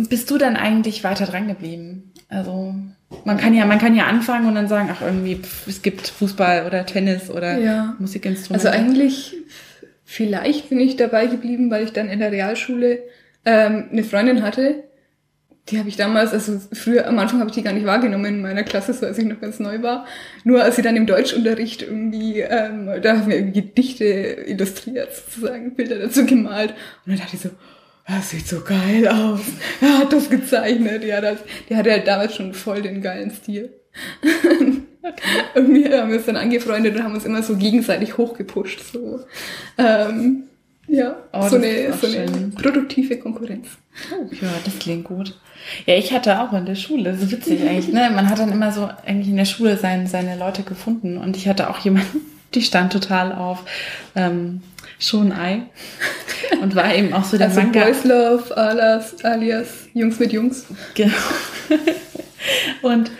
bist 0.08 0.30
du 0.30 0.38
dann 0.38 0.56
eigentlich 0.56 1.04
weiter 1.04 1.26
dran 1.26 1.48
geblieben? 1.48 2.12
Also 2.28 2.74
man 3.24 3.36
kann 3.36 3.54
ja, 3.54 3.64
man 3.64 3.78
kann 3.78 3.94
ja 3.94 4.06
anfangen 4.06 4.46
und 4.46 4.54
dann 4.54 4.68
sagen, 4.68 4.90
ach 4.92 5.02
irgendwie, 5.02 5.36
pff, 5.36 5.66
es 5.66 5.82
gibt 5.82 6.08
Fußball 6.08 6.66
oder 6.66 6.84
Tennis 6.86 7.30
oder 7.30 7.58
ja. 7.58 7.94
Musikinstrumente. 7.98 8.68
Also 8.68 8.82
eigentlich, 8.82 9.36
vielleicht 10.04 10.68
bin 10.68 10.80
ich 10.80 10.96
dabei 10.96 11.26
geblieben, 11.26 11.70
weil 11.70 11.84
ich 11.84 11.92
dann 11.92 12.08
in 12.08 12.18
der 12.18 12.32
Realschule 12.32 13.00
ähm, 13.44 13.88
eine 13.92 14.04
Freundin 14.04 14.42
hatte. 14.42 14.84
Die 15.70 15.78
habe 15.78 15.88
ich 15.88 15.96
damals, 15.96 16.32
also 16.32 16.60
früher 16.72 17.06
am 17.08 17.18
Anfang 17.18 17.40
habe 17.40 17.48
ich 17.48 17.54
die 17.54 17.62
gar 17.62 17.72
nicht 17.72 17.86
wahrgenommen 17.86 18.26
in 18.26 18.42
meiner 18.42 18.64
Klasse, 18.64 18.92
so 18.92 19.06
als 19.06 19.16
ich 19.16 19.24
noch 19.24 19.40
ganz 19.40 19.60
neu 19.60 19.80
war. 19.82 20.04
Nur 20.42 20.62
als 20.62 20.76
sie 20.76 20.82
dann 20.82 20.96
im 20.96 21.06
Deutschunterricht 21.06 21.82
irgendwie, 21.82 22.40
ähm, 22.40 22.90
da 23.00 23.16
haben 23.16 23.28
wir 23.28 23.36
irgendwie 23.36 23.62
Gedichte 23.62 24.04
illustriert, 24.04 25.14
sozusagen, 25.14 25.74
Bilder 25.74 25.98
dazu 25.98 26.26
gemalt. 26.26 26.72
Und 27.06 27.12
dann 27.12 27.16
dachte 27.16 27.36
ich 27.36 27.42
so, 27.42 27.50
das 28.06 28.30
sieht 28.30 28.46
so 28.46 28.60
geil 28.60 29.08
aus. 29.08 29.40
Er 29.80 29.98
hat 29.98 30.12
das 30.12 30.28
gezeichnet. 30.28 31.04
Ja, 31.04 31.20
das, 31.20 31.38
die 31.68 31.76
hatte 31.76 31.90
halt 31.90 32.06
damals 32.06 32.34
schon 32.34 32.52
voll 32.52 32.82
den 32.82 33.00
geilen 33.00 33.30
Stil. 33.30 33.72
Irgendwie 35.54 35.84
haben 35.92 36.10
wir 36.10 36.16
uns 36.16 36.26
dann 36.26 36.36
angefreundet 36.36 36.96
und 36.96 37.04
haben 37.04 37.14
uns 37.14 37.24
immer 37.24 37.42
so 37.42 37.56
gegenseitig 37.56 38.16
hochgepusht. 38.16 38.80
So. 38.92 39.20
Ähm, 39.78 40.44
ja, 40.86 41.16
oh, 41.32 41.48
so, 41.48 41.56
eine, 41.56 41.92
so 41.94 42.06
eine 42.06 42.50
produktive 42.54 43.18
Konkurrenz. 43.18 43.68
Oh, 44.12 44.26
ja, 44.40 44.48
das 44.64 44.78
klingt 44.78 45.04
gut. 45.04 45.38
Ja, 45.86 45.94
ich 45.94 46.12
hatte 46.12 46.40
auch 46.40 46.52
in 46.52 46.66
der 46.66 46.74
Schule, 46.74 47.16
so 47.16 47.30
witzig 47.30 47.62
eigentlich, 47.62 47.88
ne? 47.88 48.10
Man 48.14 48.28
hat 48.28 48.38
dann 48.38 48.52
immer 48.52 48.70
so 48.70 48.90
eigentlich 49.06 49.28
in 49.28 49.36
der 49.36 49.46
Schule 49.46 49.78
sein, 49.78 50.06
seine 50.06 50.36
Leute 50.36 50.62
gefunden 50.62 51.16
und 51.16 51.36
ich 51.36 51.48
hatte 51.48 51.70
auch 51.70 51.78
jemanden, 51.78 52.20
die 52.54 52.62
stand 52.62 52.92
total 52.92 53.32
auf 53.32 53.64
ähm, 54.14 54.62
schon 54.98 55.32
Ei 55.32 55.62
und 56.62 56.74
war 56.74 56.94
eben 56.94 57.12
auch 57.12 57.24
so 57.24 57.36
der 57.36 57.48
also 57.48 57.60
Manga. 57.60 57.84
Boys 57.84 58.04
Love 58.04 58.56
alias, 58.56 59.24
alias 59.24 59.88
Jungs 59.94 60.18
mit 60.18 60.32
Jungs. 60.32 60.66
Genau. 60.94 61.12
Und 62.82 63.10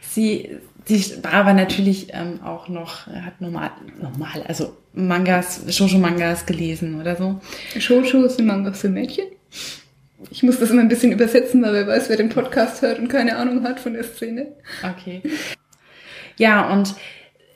sie, 0.00 0.58
sie 0.84 1.22
war 1.22 1.34
aber 1.34 1.52
natürlich 1.52 2.08
ähm, 2.12 2.40
auch 2.42 2.68
noch, 2.68 3.06
hat 3.06 3.40
normal, 3.40 3.70
normal, 4.00 4.42
also 4.46 4.76
Mangas, 4.92 5.62
Shoujo-Mangas 5.68 6.46
gelesen 6.46 7.00
oder 7.00 7.16
so. 7.16 7.40
Shoujo 7.78 8.28
sind 8.28 8.46
Mangas 8.46 8.80
für 8.80 8.88
Mädchen? 8.88 9.26
Ich 10.30 10.42
muss 10.42 10.58
das 10.58 10.70
immer 10.70 10.82
ein 10.82 10.88
bisschen 10.88 11.12
übersetzen, 11.12 11.62
weil 11.62 11.72
wer 11.72 11.86
weiß, 11.86 12.08
wer 12.08 12.16
den 12.16 12.28
Podcast 12.28 12.82
hört 12.82 12.98
und 12.98 13.08
keine 13.08 13.36
Ahnung 13.36 13.64
hat 13.64 13.80
von 13.80 13.94
der 13.94 14.04
Szene. 14.04 14.48
Okay. 14.82 15.22
Ja, 16.36 16.72
und 16.72 16.94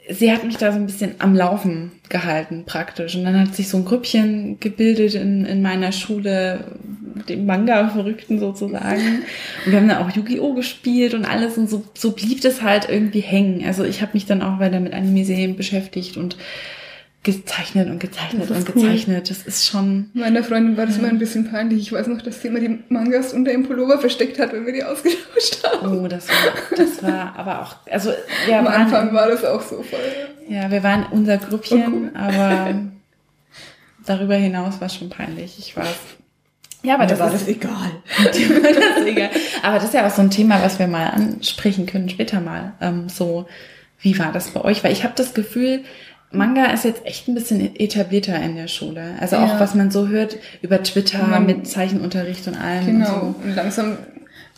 sie 0.09 0.33
hat 0.33 0.45
mich 0.45 0.57
da 0.57 0.73
so 0.73 0.79
ein 0.79 0.87
bisschen 0.87 1.17
am 1.19 1.35
Laufen 1.35 1.93
gehalten 2.09 2.65
praktisch. 2.67 3.17
Und 3.17 3.25
dann 3.25 3.39
hat 3.39 3.55
sich 3.55 3.69
so 3.69 3.79
ein 3.79 3.85
Grüppchen 3.85 4.61
gebildet 4.61 5.15
in, 5.15 5.45
in 5.45 5.63
meiner 5.63 5.93
Schule, 5.93 6.65
dem 7.29 7.47
Manga-Verrückten 7.47 8.39
sozusagen. 8.39 9.25
Und 9.65 9.73
wir 9.73 9.79
haben 9.79 9.89
dann 9.89 9.99
auch 9.99 10.15
Yu-Gi-Oh! 10.15 10.55
gespielt 10.55 11.15
und 11.15 11.25
alles 11.25 11.59
und 11.59 11.69
so, 11.69 11.85
so 11.95 12.13
blieb 12.13 12.41
das 12.41 12.63
halt 12.63 12.89
irgendwie 12.89 13.21
hängen. 13.21 13.65
Also 13.67 13.85
ich 13.85 14.01
habe 14.03 14.13
mich 14.15 14.27
dann 14.27 14.43
auch 14.43 14.61
weiter 14.61 14.81
mit 14.81 14.95
Anime-Serien 14.95 15.57
beschäftigt 15.57 16.17
und 16.17 16.37
gezeichnet 17.27 17.91
und 17.91 17.99
gezeichnet 17.99 18.49
und 18.51 18.69
cool. 18.69 18.83
gezeichnet. 18.83 19.29
Das 19.29 19.43
ist 19.43 19.67
schon. 19.67 20.11
Meiner 20.15 20.45
Freundin 20.45 20.77
war 20.77 20.87
das 20.87 20.95
ja. 20.95 21.03
immer 21.03 21.11
ein 21.11 21.19
bisschen 21.19 21.51
peinlich. 21.51 21.81
Ich 21.81 21.93
weiß 21.93 22.07
noch, 22.07 22.23
dass 22.23 22.41
sie 22.41 22.49
immer 22.49 22.61
die 22.61 22.79
Mangas 22.89 23.33
unter 23.33 23.51
dem 23.51 23.67
Pullover 23.67 23.99
versteckt 23.99 24.39
hat, 24.39 24.53
wenn 24.53 24.65
wir 24.65 24.73
die 24.73 24.85
ausgetauscht 24.85 25.65
haben. 25.65 26.05
Oh, 26.05 26.07
das 26.07 26.29
war, 26.29 26.35
das 26.77 27.03
war 27.03 27.37
aber 27.37 27.63
auch, 27.63 27.77
also, 27.91 28.13
ja. 28.49 28.61
Am 28.61 28.69
Anfang 28.69 29.13
war 29.13 29.29
das 29.29 29.45
auch 29.45 29.61
so 29.61 29.83
voll. 29.83 29.99
Ja, 30.49 30.71
wir 30.71 30.85
waren 30.85 31.07
unser 31.11 31.37
Grüppchen, 31.39 31.83
oh, 31.85 31.91
cool. 31.91 32.11
aber 32.15 32.75
darüber 34.07 34.37
hinaus 34.37 34.81
war 34.81 34.87
es 34.87 34.95
schon 34.95 35.11
peinlich. 35.11 35.59
Ich 35.59 35.77
weiß. 35.77 35.97
Ja, 36.85 36.95
aber 36.95 37.07
das 37.07 37.19
war 37.19 37.31
das 37.31 37.49
egal. 37.49 37.91
das 38.25 38.37
ist 38.37 39.07
egal. 39.07 39.31
Aber 39.65 39.75
das 39.75 39.85
ist 39.87 39.95
ja 39.95 40.07
auch 40.07 40.11
so 40.11 40.23
ein 40.23 40.31
Thema, 40.31 40.63
was 40.63 40.79
wir 40.79 40.87
mal 40.87 41.09
ansprechen 41.09 41.87
können 41.87 42.09
später 42.09 42.41
mal. 42.41 42.75
Ähm, 42.81 43.09
so, 43.09 43.49
wie 43.99 44.17
war 44.17 44.31
das 44.31 44.51
bei 44.51 44.61
euch? 44.61 44.85
Weil 44.85 44.93
ich 44.93 45.03
habe 45.03 45.15
das 45.17 45.35
Gefühl, 45.35 45.83
Manga 46.37 46.67
ist 46.67 46.85
jetzt 46.85 47.05
echt 47.05 47.29
ein 47.29 47.35
bisschen 47.35 47.77
etablierter 47.77 48.41
in 48.41 48.57
der 48.57 48.69
Schule. 48.69 49.17
Also 49.21 49.37
auch 49.37 49.55
ja. 49.55 49.61
was 49.61 49.75
man 49.75 49.91
so 49.91 50.09
hört 50.09 50.37
über 50.63 50.83
Twitter 50.83 51.27
man, 51.27 51.47
mit 51.47 51.67
Zeichenunterricht 51.67 52.47
und 52.49 52.55
allem. 52.55 52.87
Genau. 52.87 53.21
Und, 53.21 53.37
so. 53.43 53.49
und 53.49 53.57
langsam 53.57 53.99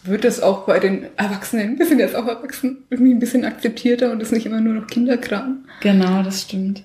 wird 0.05 0.25
das 0.25 0.41
auch 0.41 0.67
bei 0.67 0.79
den 0.79 1.07
Erwachsenen, 1.17 1.79
wir 1.79 1.87
sind 1.87 1.99
jetzt 1.99 2.15
auch 2.15 2.27
erwachsen, 2.27 2.85
irgendwie 2.91 3.13
ein 3.13 3.19
bisschen 3.19 3.45
akzeptierter 3.45 4.13
und 4.13 4.23
ist 4.23 4.33
nicht 4.33 4.47
immer 4.47 4.61
nur 4.61 4.75
noch 4.75 4.87
Kinderkram. 4.87 5.65
Genau, 5.81 6.23
das 6.23 6.43
stimmt. 6.43 6.83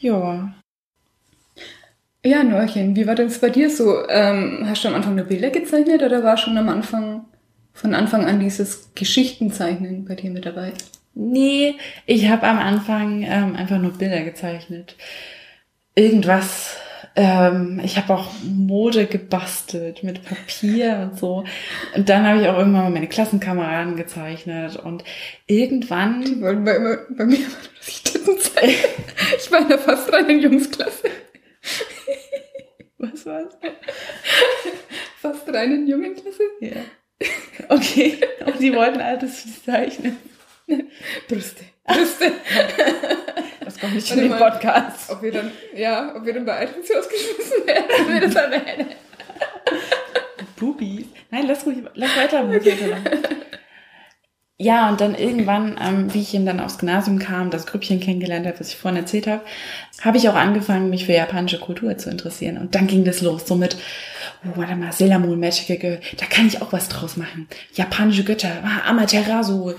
Ja. 0.00 0.52
Ja, 2.24 2.44
Norchen, 2.44 2.94
wie 2.94 3.06
war 3.06 3.14
das 3.14 3.38
bei 3.40 3.50
dir 3.50 3.68
so? 3.68 4.06
Ähm, 4.08 4.64
hast 4.66 4.84
du 4.84 4.88
am 4.88 4.94
Anfang 4.94 5.16
nur 5.16 5.24
Bilder 5.24 5.50
gezeichnet 5.50 6.02
oder 6.02 6.22
war 6.22 6.36
schon 6.36 6.56
am 6.56 6.68
Anfang, 6.68 7.24
von 7.72 7.94
Anfang 7.94 8.24
an 8.26 8.38
dieses 8.38 8.90
Geschichtenzeichnen 8.94 10.04
bei 10.04 10.14
dir 10.14 10.30
mit 10.30 10.46
dabei? 10.46 10.72
Nee, 11.14 11.76
ich 12.06 12.28
habe 12.28 12.46
am 12.46 12.58
Anfang 12.58 13.22
ähm, 13.22 13.54
einfach 13.56 13.78
nur 13.78 13.92
Bilder 13.92 14.22
gezeichnet. 14.22 14.96
Irgendwas. 15.94 16.76
Ähm, 17.14 17.80
ich 17.84 17.98
habe 17.98 18.14
auch 18.14 18.30
Mode 18.42 19.06
gebastelt 19.06 20.02
mit 20.02 20.24
Papier 20.24 21.10
und 21.10 21.18
so. 21.18 21.44
Und 21.94 22.08
dann 22.08 22.26
habe 22.26 22.40
ich 22.40 22.48
auch 22.48 22.56
irgendwann 22.56 22.84
mal 22.84 22.90
meine 22.90 23.08
Klassenkameraden 23.08 23.96
gezeichnet. 23.96 24.76
Und 24.76 25.04
irgendwann. 25.46 26.22
Die 26.22 26.40
wollten 26.40 26.64
bei, 26.64 26.76
immer, 26.76 26.96
bei 27.10 27.26
mir 27.26 27.36
immer, 27.36 27.46
dass 27.78 27.88
ich 27.88 28.02
Titten 28.02 28.38
zeige. 28.38 28.72
ich 29.36 29.52
war 29.52 29.60
in 29.60 29.68
der 29.68 29.78
fast 29.78 30.10
reinen 30.12 30.40
Jungsklasse. 30.40 31.10
Was 32.98 33.26
war's? 33.26 33.58
Fast 35.20 35.48
reinen 35.52 35.86
Jungenklasse? 35.86 36.42
Ja. 36.60 36.76
Okay. 37.68 38.18
Und 38.46 38.60
die 38.60 38.74
wollten 38.74 39.00
alles 39.00 39.62
zeichnen. 39.64 40.16
Brüste. 41.28 41.64
Brüste. 41.86 42.32
Das 43.64 43.78
kommt 43.78 43.94
nicht 43.94 44.10
in 44.10 44.18
den 44.20 44.36
Podcast. 44.36 45.10
Ob 45.10 45.22
wir 45.22 45.32
dann, 45.32 45.50
ja, 45.74 46.14
ob 46.16 46.24
wir 46.24 46.34
dann 46.34 46.44
bei 46.44 46.64
iTunes 46.64 46.90
ausgeschmissen 46.90 47.66
werden, 47.66 47.84
wenn 48.06 48.14
wir 48.14 48.20
das 48.20 48.34
erwähnen. 48.34 48.88
Bubis. 50.56 51.06
Nein, 51.30 51.46
lass 51.46 51.66
ruhig, 51.66 51.78
lass 51.94 52.16
weiter. 52.16 52.48
Okay. 52.48 52.76
Ja, 54.62 54.88
und 54.88 55.00
dann 55.00 55.16
irgendwann, 55.16 55.76
ähm, 55.82 56.14
wie 56.14 56.20
ich 56.20 56.34
eben 56.34 56.46
dann 56.46 56.60
aufs 56.60 56.78
Gymnasium 56.78 57.18
kam, 57.18 57.50
das 57.50 57.66
Grüppchen 57.66 57.98
kennengelernt 57.98 58.46
habe, 58.46 58.60
was 58.60 58.68
ich 58.68 58.76
vorhin 58.76 59.00
erzählt 59.00 59.26
habe, 59.26 59.42
habe 60.02 60.18
ich 60.18 60.28
auch 60.28 60.36
angefangen, 60.36 60.88
mich 60.88 61.06
für 61.06 61.14
japanische 61.14 61.58
Kultur 61.58 61.98
zu 61.98 62.10
interessieren. 62.10 62.58
Und 62.58 62.76
dann 62.76 62.86
ging 62.86 63.04
das 63.04 63.22
los, 63.22 63.44
so 63.44 63.56
mit, 63.56 63.76
oh, 64.44 64.56
warte 64.56 64.76
mal, 64.76 64.92
Sailor 64.92 65.18
Moon, 65.18 65.40
Magical 65.40 65.78
Girl, 65.78 66.00
da 66.16 66.26
kann 66.26 66.46
ich 66.46 66.62
auch 66.62 66.72
was 66.72 66.88
draus 66.88 67.16
machen. 67.16 67.48
Japanische 67.74 68.22
Götter, 68.22 68.62
ah, 68.62 68.88
Amaterasu, 68.88 69.72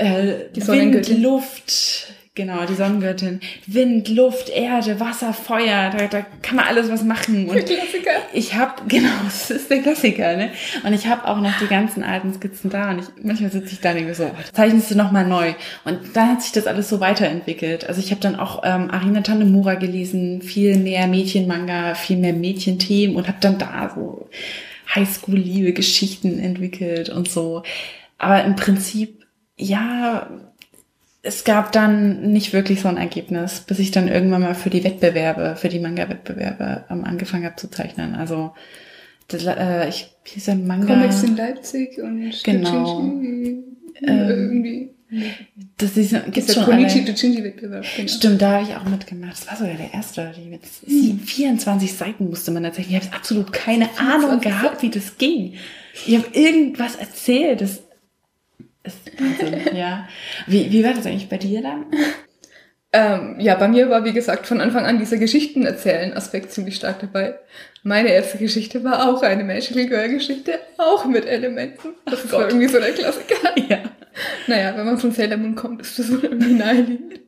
äh, 0.00 0.48
die 0.54 0.66
Wind, 0.66 1.18
Luft, 1.18 2.06
genau, 2.34 2.64
die 2.64 2.74
Sonnengöttin. 2.74 3.40
Wind, 3.66 4.08
Luft, 4.08 4.48
Erde, 4.48 4.98
Wasser, 4.98 5.34
Feuer, 5.34 5.90
da, 5.90 6.06
da 6.06 6.24
kann 6.40 6.56
man 6.56 6.64
alles 6.66 6.90
was 6.90 7.04
machen. 7.04 7.50
Und 7.50 7.56
der 7.56 7.64
Klassiker. 7.64 8.12
Ich 8.32 8.54
habe, 8.54 8.82
genau, 8.88 9.10
das 9.24 9.50
ist 9.50 9.70
der 9.70 9.82
Klassiker, 9.82 10.36
ne? 10.36 10.50
Und 10.84 10.94
ich 10.94 11.06
habe 11.06 11.28
auch 11.28 11.38
noch 11.40 11.52
die 11.58 11.66
ganzen 11.66 12.02
alten 12.02 12.32
Skizzen 12.32 12.70
da 12.70 12.90
und 12.90 13.00
ich, 13.00 13.24
manchmal 13.24 13.50
sitze 13.50 13.74
ich 13.74 13.80
da 13.80 13.90
und 13.90 13.96
denke 13.96 14.14
so, 14.14 14.24
oh, 14.24 14.52
zeichnest 14.54 14.90
du 14.90 14.94
nochmal 14.94 15.26
neu. 15.26 15.52
Und 15.84 15.98
dann 16.14 16.30
hat 16.30 16.42
sich 16.42 16.52
das 16.52 16.66
alles 16.66 16.88
so 16.88 17.00
weiterentwickelt. 17.00 17.86
Also 17.86 18.00
ich 18.00 18.10
habe 18.10 18.22
dann 18.22 18.36
auch 18.36 18.62
ähm, 18.64 18.90
Arina 18.90 19.20
Tanemura 19.20 19.74
gelesen, 19.74 20.40
viel 20.40 20.78
mehr 20.78 21.08
Mädchenmanga, 21.08 21.94
viel 21.94 22.16
mehr 22.16 22.32
Mädchenthemen 22.32 23.16
und 23.16 23.28
habe 23.28 23.38
dann 23.42 23.58
da 23.58 23.92
so 23.94 24.30
Highschool-Liebe-Geschichten 24.94 26.38
entwickelt 26.38 27.10
und 27.10 27.28
so. 27.30 27.62
Aber 28.16 28.44
im 28.44 28.56
Prinzip 28.56 29.19
ja, 29.60 30.28
es 31.22 31.44
gab 31.44 31.72
dann 31.72 32.32
nicht 32.32 32.52
wirklich 32.52 32.80
so 32.80 32.88
ein 32.88 32.96
Ergebnis, 32.96 33.60
bis 33.60 33.78
ich 33.78 33.90
dann 33.90 34.08
irgendwann 34.08 34.40
mal 34.40 34.54
für 34.54 34.70
die 34.70 34.82
Wettbewerbe, 34.84 35.56
für 35.56 35.68
die 35.68 35.78
Manga-Wettbewerbe 35.80 36.84
ähm, 36.90 37.04
angefangen 37.04 37.44
habe 37.44 37.56
zu 37.56 37.70
zeichnen. 37.70 38.14
Also 38.14 38.52
das, 39.28 39.44
äh, 39.44 39.88
ich 39.88 40.08
hieß 40.24 40.46
ja 40.46 40.54
Manga. 40.54 40.94
Comics 40.94 41.22
in 41.22 41.36
Leipzig 41.36 41.98
und 42.02 42.32
Genau. 42.42 43.00
Doujinshi, 43.00 43.62
Ähm, 44.02 44.28
irgendwie. 44.28 44.90
Das 45.76 45.96
ist, 45.96 46.10
Gibt 46.12 46.32
gibt's 46.32 46.46
der 46.46 46.52
schon 46.54 46.64
Konichi. 46.64 47.04
Doujinshi 47.04 47.44
Wettbewerb. 47.44 47.84
Genau. 47.96 48.08
Stimmt, 48.08 48.40
da 48.40 48.52
habe 48.52 48.62
ich 48.62 48.74
auch 48.76 48.84
mitgemacht. 48.84 49.32
Das 49.32 49.46
war 49.48 49.56
sogar 49.56 49.74
der 49.74 49.92
erste. 49.92 50.32
Die 50.36 50.48
mit 50.48 50.62
Hm. 50.86 51.18
24 51.20 51.92
Seiten 51.92 52.30
musste 52.30 52.50
man 52.50 52.62
tatsächlich. 52.62 52.96
Ich 52.96 53.04
habe 53.04 53.16
absolut 53.16 53.52
keine 53.52 53.90
Ahnung 53.98 54.40
24 54.40 54.42
gehabt, 54.42 54.82
wie 54.82 54.90
das 54.90 55.18
ging. 55.18 55.54
Ich 56.06 56.16
habe 56.16 56.26
irgendwas 56.32 56.94
erzählt. 56.96 57.60
Das 57.60 57.82
ist 58.84 58.98
Wahnsinn, 59.20 59.60
ja. 59.76 60.08
Wie, 60.46 60.70
wie 60.72 60.84
war 60.84 60.94
das 60.94 61.06
eigentlich 61.06 61.28
bei 61.28 61.36
dir 61.38 61.62
dann? 61.62 61.86
Ähm, 62.92 63.36
ja, 63.38 63.54
bei 63.54 63.68
mir 63.68 63.88
war, 63.88 64.04
wie 64.04 64.12
gesagt, 64.12 64.46
von 64.48 64.60
Anfang 64.60 64.84
an 64.84 64.98
dieser 64.98 65.16
Geschichtenerzählen-Aspekt 65.16 66.50
ziemlich 66.50 66.74
stark 66.76 66.98
dabei. 67.00 67.38
Meine 67.84 68.08
erste 68.12 68.38
Geschichte 68.38 68.82
war 68.82 69.08
auch 69.08 69.22
eine 69.22 69.44
Magical 69.44 69.86
Girl-Geschichte, 69.86 70.58
auch 70.76 71.04
mit 71.04 71.24
Elementen. 71.24 71.90
Das 72.06 72.24
Ach 72.26 72.32
war 72.32 72.40
Gott. 72.42 72.50
irgendwie 72.50 72.68
so 72.68 72.80
der 72.80 72.92
Klassiker. 72.92 73.36
Ja, 73.68 73.78
Naja, 74.48 74.76
wenn 74.76 74.86
man 74.86 74.98
von 74.98 75.12
Sailor 75.12 75.36
Moon 75.36 75.54
kommt, 75.54 75.82
ist 75.82 75.98
das 76.00 76.10
wohl 76.10 76.24
irgendwie 76.24 76.54
naheliegend. 76.54 77.20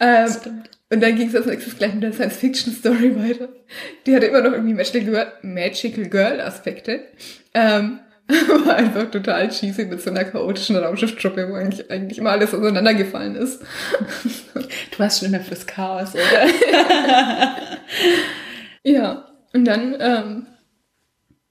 Ähm, 0.00 0.28
stimmt. 0.28 0.70
und 0.90 1.00
dann 1.02 1.14
ging 1.16 1.28
es 1.28 1.36
als 1.36 1.46
nächstes 1.46 1.78
gleich 1.78 1.94
mit 1.94 2.02
der 2.02 2.12
Science-Fiction-Story 2.12 3.14
weiter. 3.16 3.48
Die 4.06 4.14
hatte 4.14 4.26
immer 4.26 4.40
noch 4.42 4.52
irgendwie 4.52 4.74
Magical 4.74 5.02
Girl- 5.04 5.32
Magical 5.42 6.04
Girl-Aspekte. 6.06 7.04
Ähm, 7.54 8.00
war 8.64 8.76
einfach 8.76 9.10
total 9.10 9.48
cheesy 9.48 9.84
mit 9.84 10.02
so 10.02 10.10
einer 10.10 10.24
chaotischen 10.24 10.76
Raumschifftruppe, 10.76 11.48
wo 11.48 11.54
eigentlich, 11.54 11.90
eigentlich 11.90 12.18
immer 12.18 12.30
alles 12.30 12.54
auseinandergefallen 12.54 13.36
ist. 13.36 13.62
Du 14.90 15.00
warst 15.00 15.20
schon 15.20 15.28
immer 15.28 15.40
fürs 15.40 15.66
Chaos, 15.66 16.14
oder? 16.14 16.48
Ja, 18.82 19.26
und 19.52 19.64
dann, 19.64 19.96
ähm, 19.98 20.46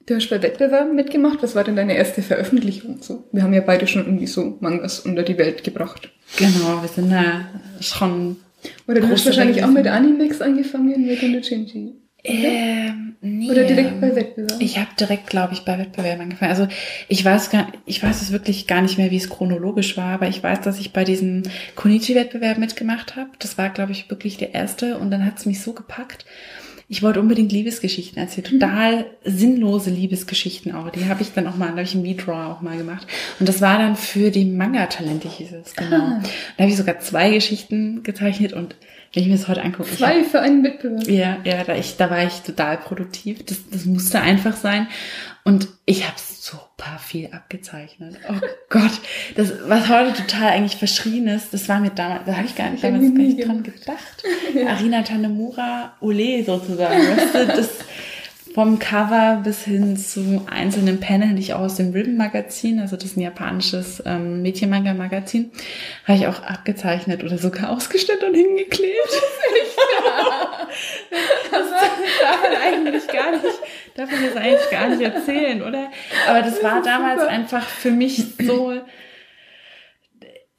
du 0.06 0.16
hast 0.16 0.30
bei 0.30 0.42
Wettbewerben 0.42 0.96
mitgemacht. 0.96 1.44
Was 1.44 1.54
war 1.54 1.66
denn 1.66 1.76
deine 1.76 1.96
erste 1.96 2.22
Veröffentlichung? 2.22 3.02
So, 3.02 3.28
wir 3.34 3.44
haben 3.44 3.54
ja 3.54 3.60
beide 3.60 3.88
schon 3.88 4.06
irgendwie 4.06 4.28
so 4.28 4.58
Mangas 4.62 5.02
unter 5.02 5.24
die 5.24 5.38
Welt 5.38 5.66
gebracht. 5.66 6.10
genau, 6.38 6.82
wir 6.82 6.88
sind 6.88 7.12
da 7.12 7.46
schon. 7.82 8.38
Oder 8.88 9.02
du 9.02 9.10
hast 9.10 9.26
wahrscheinlich 9.26 9.66
auch 9.66 9.70
mit. 9.70 9.86
Animex 9.86 10.42
angefangen 10.42 11.06
mit 11.06 11.46
Shinji. 11.46 11.96
Ähm, 12.26 13.16
nee. 13.22 13.50
Oder 13.50 13.64
direkt 13.64 14.02
bei 14.02 14.16
Wettbewerben. 14.16 14.60
Ich 14.60 14.78
habe 14.78 14.90
direkt, 15.00 15.28
glaube 15.28 15.54
ich, 15.54 15.62
bei 15.62 15.78
Wettbewerben 15.78 16.22
angefangen. 16.22 16.52
Also 16.52 16.68
ich 17.08 17.24
weiß 17.24 17.50
gar, 17.50 17.68
ich 17.86 18.02
weiß 18.02 18.22
es 18.22 18.32
wirklich 18.32 18.68
gar 18.68 18.82
nicht 18.82 18.98
mehr, 18.98 19.12
wie 19.12 19.18
es 19.18 19.30
chronologisch 19.30 19.98
war, 19.98 20.14
aber 20.14 20.28
ich 20.28 20.42
weiß, 20.42 20.62
dass 20.62 20.80
ich 20.80 20.94
bei 20.94 21.04
diesem 21.04 21.44
Konichi-Wettbewerb 21.76 22.58
mitgemacht 22.58 23.16
habe. 23.16 23.30
Das 23.40 23.58
war, 23.58 23.70
glaube 23.70 23.92
ich, 23.92 24.10
wirklich 24.10 24.38
der 24.38 24.54
erste 24.54 24.98
und 24.98 25.12
dann 25.12 25.26
hat 25.26 25.38
es 25.38 25.46
mich 25.46 25.62
so 25.62 25.74
gepackt. 25.74 26.26
Ich 26.88 27.02
wollte 27.02 27.20
unbedingt 27.20 27.52
Liebesgeschichten 27.52 28.22
erzählen, 28.22 28.60
total 28.60 29.06
sinnlose 29.24 29.90
Liebesgeschichten 29.90 30.72
auch. 30.72 30.92
Die 30.92 31.06
habe 31.06 31.24
ich 31.24 31.34
dann 31.34 31.48
auch 31.48 31.56
mal, 31.56 31.70
habe 31.70 31.82
ich 31.82 31.96
im 31.96 32.04
Medraw 32.04 32.52
auch 32.52 32.62
mal 32.62 32.78
gemacht. 32.78 33.08
Und 33.40 33.50
das 33.50 33.60
war 33.60 33.80
dann 33.80 33.96
für 33.96 34.30
die 34.30 34.46
Manga-Talente, 34.46 35.28
hieß 35.28 35.52
es, 35.54 35.74
genau. 35.74 35.96
Ah. 35.96 36.22
Da 36.58 36.64
habe 36.64 36.70
ich 36.70 36.78
sogar 36.78 37.00
zwei 37.00 37.32
Geschichten 37.32 38.04
gezeichnet 38.04 38.54
und 38.54 38.76
wenn 39.16 39.24
ich 39.24 39.30
mir 39.30 39.38
das 39.38 39.48
heute 39.48 39.64
angucke, 39.64 39.90
hab- 39.90 39.98
Zwei 39.98 40.24
für 40.24 40.40
einen 40.42 40.64
Wettbewerb. 40.64 41.08
ja, 41.08 41.38
ja, 41.44 41.64
da, 41.64 41.76
ich, 41.76 41.98
da 41.98 42.10
war 42.10 42.24
ich 42.24 42.42
total 42.42 42.78
produktiv. 42.78 43.44
Das, 43.46 43.58
das 43.72 43.86
musste 43.86 44.22
einfach 44.22 44.56
sein. 44.56 44.88
Und 45.44 45.68
ich 45.86 46.04
habe 46.06 46.16
super 46.18 47.00
viel 47.00 47.30
abgezeichnet. 47.32 48.18
Oh 48.30 48.34
Gott, 48.70 48.92
das, 49.36 49.54
was 49.68 49.88
heute 49.90 50.14
total 50.24 50.50
eigentlich 50.50 50.76
verschrien 50.78 51.28
ist, 51.28 51.54
das 51.54 51.70
war 51.70 51.80
mir 51.80 51.92
damals, 51.92 52.26
da 52.26 52.34
hatte 52.36 52.48
ich 52.48 52.56
gar 52.56 52.70
nicht, 52.72 52.84
damals 52.84 53.04
gar 53.04 53.10
nicht 53.24 53.48
dran 53.48 53.64
gedacht. 53.64 54.24
Arina 54.68 55.02
Tanemura 55.04 55.94
Ole 56.02 56.44
sozusagen. 56.44 57.00
Weißt 57.00 57.36
du, 57.36 57.46
das 57.48 57.70
vom 58.56 58.80
Cover 58.80 59.42
bis 59.44 59.66
hin 59.66 59.98
zu 59.98 60.48
einzelnen 60.50 61.02
Paneln, 61.02 61.36
die 61.36 61.42
ich 61.42 61.54
auch 61.54 61.60
aus 61.60 61.76
dem 61.76 61.92
Ribbon 61.92 62.16
Magazin, 62.16 62.80
also 62.80 62.96
das 62.96 63.04
ist 63.04 63.18
ein 63.18 63.22
japanisches 63.22 64.02
ähm, 64.06 64.42
Mädchenmanga-Magazin, 64.44 65.52
habe 66.06 66.18
ich 66.18 66.28
auch 66.28 66.42
abgezeichnet 66.42 67.22
oder 67.26 67.38
sogar 67.38 67.70
ausgestellt 67.70 68.24
und 68.24 68.34
hingeklebt. 68.34 69.10
Das 71.52 71.70
darf 71.70 72.42
man 72.44 72.62
eigentlich 72.62 73.08
gar 73.08 73.32
nicht, 73.32 73.44
darf 73.96 74.12
man 74.12 74.24
das 74.26 74.36
eigentlich 74.36 74.70
gar 74.70 74.88
nicht 74.88 75.02
erzählen, 75.02 75.62
oder? 75.62 75.92
Aber 76.28 76.42
das 76.42 76.64
war 76.64 76.82
damals 76.82 77.22
einfach 77.24 77.66
für 77.68 77.92
mich 77.92 78.24
so, 78.40 78.74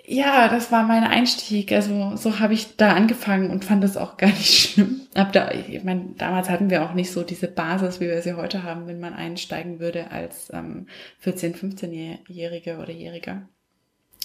ja, 0.09 0.49
das 0.49 0.71
war 0.71 0.85
mein 0.85 1.03
Einstieg. 1.05 1.73
Also 1.73 2.16
so 2.16 2.38
habe 2.38 2.55
ich 2.55 2.77
da 2.77 2.95
angefangen 2.95 3.51
und 3.51 3.64
fand 3.64 3.83
das 3.83 3.97
auch 3.97 4.16
gar 4.16 4.29
nicht 4.29 4.55
schlimm. 4.73 5.01
Hab 5.14 5.33
da, 5.33 5.51
ich 5.51 5.83
meine, 5.83 6.14
damals 6.16 6.49
hatten 6.49 6.71
wir 6.71 6.85
auch 6.85 6.95
nicht 6.95 7.11
so 7.11 7.23
diese 7.23 7.49
Basis, 7.49 8.01
wie 8.01 8.07
wir 8.07 8.23
sie 8.23 8.35
heute 8.35 8.62
haben, 8.62 8.87
wenn 8.87 9.01
man 9.01 9.14
einsteigen 9.14 9.81
würde 9.81 10.11
als 10.11 10.51
ähm, 10.53 10.87
14-, 11.25 11.57
15-Jährige 11.57 12.79
oder 12.79 12.92
Jähriger. 12.92 13.49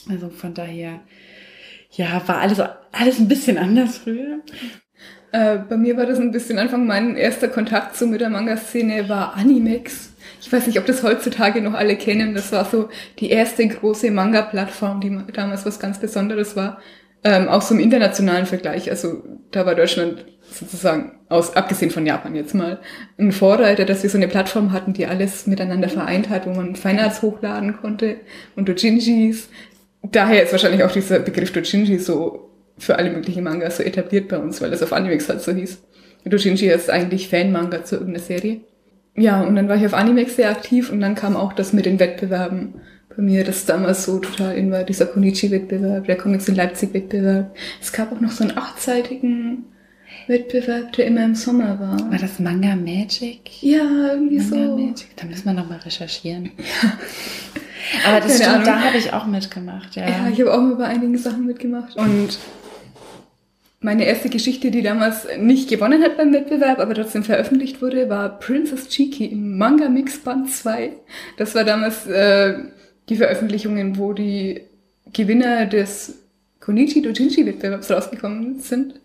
Also 0.10 0.30
von 0.30 0.54
daher, 0.54 1.02
ja, 1.91 2.22
war 2.28 2.38
alles, 2.38 2.60
alles 2.91 3.20
ein 3.20 3.28
bisschen 3.28 3.58
anders 3.58 4.00
früher. 4.00 4.39
Äh, 5.32 5.60
bei 5.60 5.78
mir 5.78 5.98
war 5.98 6.06
das 6.06 6.20
ein 6.20 6.32
bisschen 6.32 6.60
Anfang, 6.60 6.86
mein 6.86 7.15
erster 7.15 7.48
Kontakt 7.48 7.96
so 7.96 8.06
mit 8.06 8.22
der 8.22 8.30
Manga-Szene 8.30 9.10
war 9.10 9.36
Animex. 9.36 10.11
Ich 10.41 10.51
weiß 10.51 10.65
nicht, 10.67 10.80
ob 10.80 10.88
das 10.88 11.04
heutzutage 11.04 11.62
noch 11.62 11.75
alle 11.75 11.95
kennen. 11.95 12.34
Das 12.34 12.51
war 12.51 12.65
so 12.65 12.89
die 13.19 13.30
erste 13.30 13.67
große 13.67 14.10
Manga-Plattform, 14.12 14.99
die 14.99 15.12
ma- 15.12 15.27
damals 15.32 15.65
was 15.65 15.80
ganz 15.80 15.99
Besonderes 15.99 16.56
war. 16.56 16.80
Ähm, 17.23 17.47
auch 17.47 17.62
so 17.62 17.75
im 17.75 17.80
internationalen 17.80 18.47
Vergleich. 18.47 18.89
Also 18.89 19.21
da 19.51 19.67
war 19.67 19.75
Deutschland 19.75 20.25
sozusagen, 20.51 21.19
aus, 21.30 21.56
abgesehen 21.56 21.91
von 21.91 22.06
Japan 22.08 22.36
jetzt 22.36 22.56
mal, 22.56 22.80
ein 23.19 23.32
Vorreiter, 23.32 23.86
dass 23.86 24.01
wir 24.01 24.10
so 24.10 24.17
eine 24.17 24.27
Plattform 24.27 24.71
hatten, 24.71 24.93
die 24.93 25.06
alles 25.06 25.45
miteinander 25.45 25.88
vereint 25.88 26.30
hat, 26.30 26.47
wo 26.47 26.49
man 26.51 26.75
Feinarts 26.75 27.21
hochladen 27.21 27.77
konnte 27.77 28.17
und 28.56 28.67
Dojinjis. 28.67 29.47
Daher 30.01 30.43
ist 30.43 30.51
wahrscheinlich 30.51 30.84
auch 30.84 30.91
dieser 30.91 31.19
Begriff 31.19 31.54
Dojinji 31.54 31.99
so 31.99 32.49
für 32.80 32.95
alle 32.97 33.12
möglichen 33.12 33.43
Mangas 33.43 33.77
so 33.77 33.84
etabliert 33.84 34.27
bei 34.27 34.39
uns, 34.39 34.60
weil 34.60 34.71
das 34.71 34.82
auf 34.82 34.91
Animex 34.91 35.30
halt 35.30 35.41
so 35.41 35.51
hieß. 35.51 35.84
Dojinji 36.25 36.67
ist 36.69 36.89
eigentlich 36.89 37.30
Fan-Manga 37.30 37.84
zu 37.84 37.95
irgendeiner 37.97 38.23
Serie. 38.25 38.62
Ja, 39.15 39.41
und 39.41 39.56
dann 39.56 39.67
war 39.67 39.76
ich 39.76 39.86
auf 39.86 39.93
Animex 39.93 40.36
sehr 40.38 40.50
aktiv 40.50 40.91
und 40.91 41.02
dann 41.02 41.15
kam 41.15 41.36
auch 41.36 41.54
das 41.54 41.74
mit 41.74 41.86
den 41.86 42.00
Wettbewerben 42.00 42.76
bei 43.15 43.21
mir, 43.21 43.43
das 43.43 43.65
damals 43.65 44.06
so 44.06 44.19
total 44.19 44.56
in 44.56 44.71
war, 44.71 44.84
dieser 44.84 45.06
Konichi-Wettbewerb, 45.06 46.06
der 46.06 46.17
Comics 46.17 46.47
in 46.47 46.56
Leipzig-Wettbewerb. 46.56 47.54
Es 47.82 47.91
gab 47.91 48.12
auch 48.13 48.21
noch 48.21 48.32
so 48.32 48.43
einen 48.43 48.58
achtseitigen 48.58 49.65
Wettbewerb, 50.28 50.93
der 50.93 51.08
immer 51.08 51.26
im 51.26 51.36
Sommer 51.36 51.78
war. 51.80 52.10
War 52.10 52.17
das 52.17 52.39
Manga 52.39 52.76
Magic? 52.76 53.62
Ja, 53.62 54.13
irgendwie 54.13 54.38
Manga 54.38 54.67
so. 54.67 54.78
Magic? 54.78 55.17
Da 55.17 55.26
müssen 55.26 55.45
wir 55.45 55.54
nochmal 55.54 55.80
recherchieren. 55.80 56.52
Aber 58.08 58.21
das 58.21 58.28
Keine 58.28 58.36
stimmt, 58.36 58.50
Ahnung. 58.50 58.65
da 58.65 58.82
habe 58.82 58.97
ich 58.97 59.13
auch 59.13 59.26
mitgemacht, 59.26 59.95
ja. 59.95 60.08
Ja, 60.08 60.30
ich 60.32 60.39
habe 60.39 60.54
auch 60.54 60.62
mal 60.62 60.76
bei 60.76 60.86
einigen 60.86 61.17
Sachen 61.17 61.45
mitgemacht. 61.45 61.97
Und 61.97 62.39
meine 63.82 64.06
erste 64.06 64.30
Geschichte, 64.30 64.70
die 64.70 64.84
damals 64.84 65.28
nicht 65.39 65.67
gewonnen 65.67 66.04
hat 66.04 66.15
beim 66.15 66.32
Wettbewerb, 66.32 66.80
aber 66.80 66.94
trotzdem 66.94 67.24
veröffentlicht 67.24 67.82
wurde, 67.82 68.10
war 68.10 68.39
Princess 68.39 68.88
Chiki 68.89 69.26
im 69.26 69.58
Manga 69.58 69.89
Mix 69.89 70.20
Band 70.20 70.52
2. 70.52 70.94
Das 71.38 71.56
war 71.56 71.63
damals 71.63 72.06
äh, 72.06 72.60
die 73.10 73.15
Veröffentlichungen, 73.15 73.98
wo 73.98 74.13
die 74.13 74.62
Gewinner 75.12 75.65
des 75.65 76.20
Konichi 76.60 77.02
Dojinshi 77.02 77.46
Wettbewerbs 77.46 77.89
rausgekommen 77.89 78.60
sind. 78.60 79.02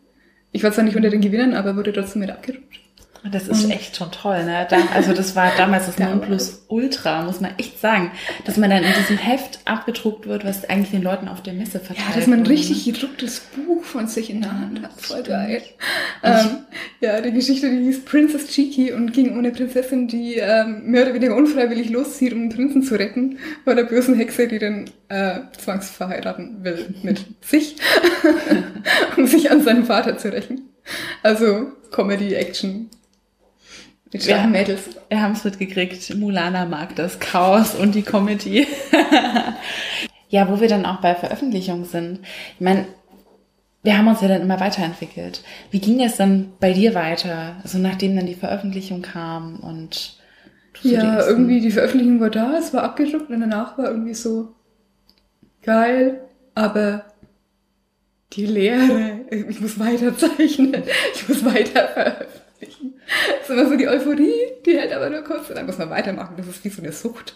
Ich 0.53 0.63
war 0.63 0.73
zwar 0.73 0.85
nicht 0.85 0.97
unter 0.97 1.11
den 1.11 1.23
Gewinnern, 1.23 1.55
aber 1.55 1.75
wurde 1.77 1.95
trotzdem 1.95 2.21
mit 2.21 2.31
abgerutscht. 2.31 2.86
Das 3.33 3.49
ist 3.49 3.65
Und- 3.65 3.71
echt 3.73 3.97
schon 3.97 4.13
toll, 4.13 4.45
ne? 4.45 4.67
Da, 4.71 4.77
also 4.95 5.13
das 5.13 5.35
war 5.35 5.51
damals 5.57 5.87
das. 5.87 5.99
Nonplusultra, 6.47 7.23
muss 7.25 7.41
man 7.41 7.53
echt 7.59 7.81
sagen. 7.81 8.13
Dass 8.45 8.57
man 8.57 8.71
dann 8.71 8.85
in 8.85 8.93
diesem 8.93 9.19
Heft 9.19 9.59
abgedruckt 9.65 10.27
wird, 10.27 10.45
was 10.45 10.65
eigentlich 10.69 10.91
den 10.93 11.03
Leuten 11.03 11.27
auf 11.29 11.43
der 11.43 11.53
Messe 11.55 11.81
verteilt 11.81 12.09
Ja, 12.11 12.15
dass 12.17 12.27
man 12.27 12.39
ein 12.41 12.45
wurde, 12.45 12.53
ne? 12.55 12.59
richtig 12.61 12.85
gedrucktes 12.85 13.41
Buch 13.57 13.83
von 13.83 14.07
sich 14.07 14.31
in 14.31 14.43
der 14.43 14.53
Hand 14.53 14.83
hat. 14.83 14.93
Voll 15.01 15.23
geil. 15.23 15.63
Ähm, 16.23 16.59
ja, 17.01 17.21
die 17.21 17.33
Geschichte, 17.33 17.69
die 17.71 17.85
hieß 17.85 18.05
Princess 18.05 18.47
Cheeky 18.49 18.93
und 18.93 19.13
ging 19.13 19.31
um 19.33 19.39
eine 19.39 19.51
Prinzessin, 19.51 20.07
die 20.09 20.35
ähm, 20.37 20.83
mehr 20.85 21.03
oder 21.03 21.15
weniger 21.15 21.35
unfreiwillig 21.37 21.91
loszieht, 21.91 22.33
um 22.33 22.49
den 22.49 22.57
Prinzen 22.57 22.83
zu 22.83 22.95
retten, 22.97 23.39
vor 23.65 23.75
der 23.75 23.85
bösen 23.85 24.15
Hexe, 24.17 24.47
die 24.47 24.59
den 24.59 24.85
äh, 25.09 25.41
zwangsverheiraten 25.59 26.63
will 26.65 26.95
mit 27.03 27.25
sich, 27.41 27.77
um 29.17 29.27
sich 29.27 29.51
an 29.51 29.63
seinem 29.63 29.85
Vater 29.87 30.17
zu 30.19 30.33
rächen. 30.33 30.69
Also 31.23 31.73
Comedy, 31.91 32.35
Action. 32.35 32.89
Mit 34.17 34.25
starken 34.25 34.55
Ja. 34.55 34.61
Mädels. 34.61 34.83
Wir 35.11 35.21
haben 35.21 35.33
es 35.33 35.45
mitgekriegt. 35.45 36.15
Mulana 36.17 36.65
mag 36.65 36.97
das 36.97 37.19
Chaos 37.21 37.75
und 37.75 37.95
die 37.95 38.01
Comedy. 38.03 38.67
ja, 40.31 40.49
wo 40.51 40.59
wir 40.61 40.69
dann 40.69 40.87
auch 40.87 41.01
bei 41.03 41.15
Veröffentlichung 41.15 41.85
sind. 41.85 42.21
Ich 42.55 42.61
meine, 42.61 42.87
wir 43.83 43.99
haben 43.99 44.09
uns 44.09 44.23
ja 44.23 44.29
dann 44.29 44.41
immer 44.41 44.59
weiterentwickelt. 44.59 45.43
Wie 45.71 45.81
ging 45.81 46.01
es 46.03 46.17
dann 46.17 46.53
bei 46.61 46.73
dir 46.73 46.95
weiter? 46.95 47.57
Also 47.63 47.77
nachdem 47.79 48.17
dann 48.17 48.27
die 48.27 48.35
Veröffentlichung 48.35 49.03
kam 49.03 49.61
und 49.61 50.17
die 50.83 50.93
Ja, 50.93 51.17
ersten- 51.17 51.31
irgendwie 51.31 51.61
die 51.61 51.71
Veröffentlichung 51.71 52.19
war 52.21 52.31
da, 52.31 52.57
es 52.59 52.73
war 52.75 52.83
abgedruckt 52.85 53.29
und 53.31 53.41
danach 53.41 53.77
war 53.79 53.87
irgendwie 53.91 54.15
so 54.15 54.55
geil, 55.63 56.21
aber 56.55 57.05
die 58.33 58.47
Lehre, 58.47 59.21
ich 59.31 59.61
muss 59.61 59.79
weiter 59.79 60.17
zeichnen, 60.17 60.83
ich 61.15 61.29
muss 61.29 61.45
weiter 61.45 61.89
veröffentlichen. 61.89 62.36
Das 63.07 63.49
ist 63.49 63.51
immer 63.51 63.69
so 63.69 63.77
die 63.77 63.89
Euphorie, 63.89 64.35
die 64.65 64.77
hält 64.77 64.93
aber 64.93 65.11
nur 65.11 65.23
kurz 65.23 65.49
und 65.49 65.57
dann 65.57 65.67
muss 65.67 65.79
man 65.79 65.91
weitermachen. 65.91 66.35
Das 66.37 66.47
ist 66.47 66.65
wie 66.65 66.69
so 66.69 66.83
eine 66.83 66.93
Sucht. 66.93 67.35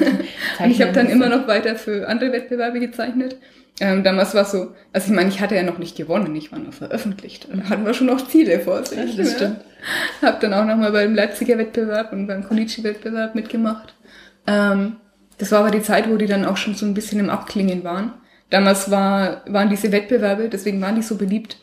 und 0.60 0.70
ich 0.70 0.80
habe 0.80 0.92
dann 0.92 1.08
immer 1.08 1.28
noch 1.28 1.48
weiter 1.48 1.76
für 1.76 2.08
andere 2.08 2.32
Wettbewerbe 2.32 2.78
gezeichnet. 2.80 3.36
Ähm, 3.80 4.02
damals 4.02 4.34
war 4.34 4.42
es 4.42 4.50
so, 4.50 4.74
also 4.92 5.08
ich 5.08 5.14
meine, 5.14 5.28
ich 5.28 5.40
hatte 5.40 5.54
ja 5.54 5.62
noch 5.62 5.78
nicht 5.78 5.96
gewonnen, 5.96 6.34
ich 6.34 6.50
war 6.50 6.58
nur 6.58 6.72
veröffentlicht. 6.72 7.48
Da 7.52 7.68
hatten 7.68 7.86
wir 7.86 7.94
schon 7.94 8.08
noch 8.08 8.26
Ziele 8.26 8.60
vor 8.60 8.84
sich. 8.84 8.98
Ja, 8.98 9.04
das 9.16 9.34
stimmt. 9.34 9.60
Hab 10.20 10.40
dann 10.40 10.54
auch 10.54 10.64
nochmal 10.64 10.90
beim 10.90 11.14
Leipziger 11.14 11.58
Wettbewerb 11.58 12.12
und 12.12 12.26
beim 12.26 12.42
Konichi-Wettbewerb 12.42 13.34
mitgemacht. 13.34 13.94
Ähm, 14.46 14.96
das 15.38 15.52
war 15.52 15.60
aber 15.60 15.70
die 15.70 15.82
Zeit, 15.82 16.10
wo 16.10 16.16
die 16.16 16.26
dann 16.26 16.44
auch 16.44 16.56
schon 16.56 16.74
so 16.74 16.86
ein 16.86 16.94
bisschen 16.94 17.20
im 17.20 17.30
Abklingen 17.30 17.84
waren. 17.84 18.12
Damals 18.50 18.90
war, 18.90 19.42
waren 19.46 19.70
diese 19.70 19.92
Wettbewerbe, 19.92 20.48
deswegen 20.48 20.80
waren 20.80 20.96
die 20.96 21.02
so 21.02 21.16
beliebt, 21.16 21.58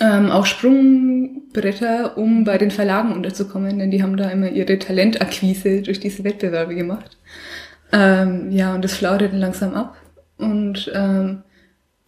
ähm, 0.00 0.30
auch 0.30 0.46
Sprungbretter, 0.46 2.16
um 2.16 2.44
bei 2.44 2.58
den 2.58 2.70
Verlagen 2.70 3.12
unterzukommen, 3.12 3.78
denn 3.78 3.90
die 3.90 4.02
haben 4.02 4.16
da 4.16 4.30
immer 4.30 4.50
ihre 4.50 4.78
Talentakquise 4.78 5.82
durch 5.82 6.00
diese 6.00 6.24
Wettbewerbe 6.24 6.74
gemacht. 6.74 7.16
Ähm, 7.92 8.50
ja, 8.50 8.74
und 8.74 8.82
das 8.82 8.94
flauderte 8.94 9.36
langsam 9.36 9.74
ab. 9.74 9.96
Und 10.36 10.90
ähm, 10.94 11.42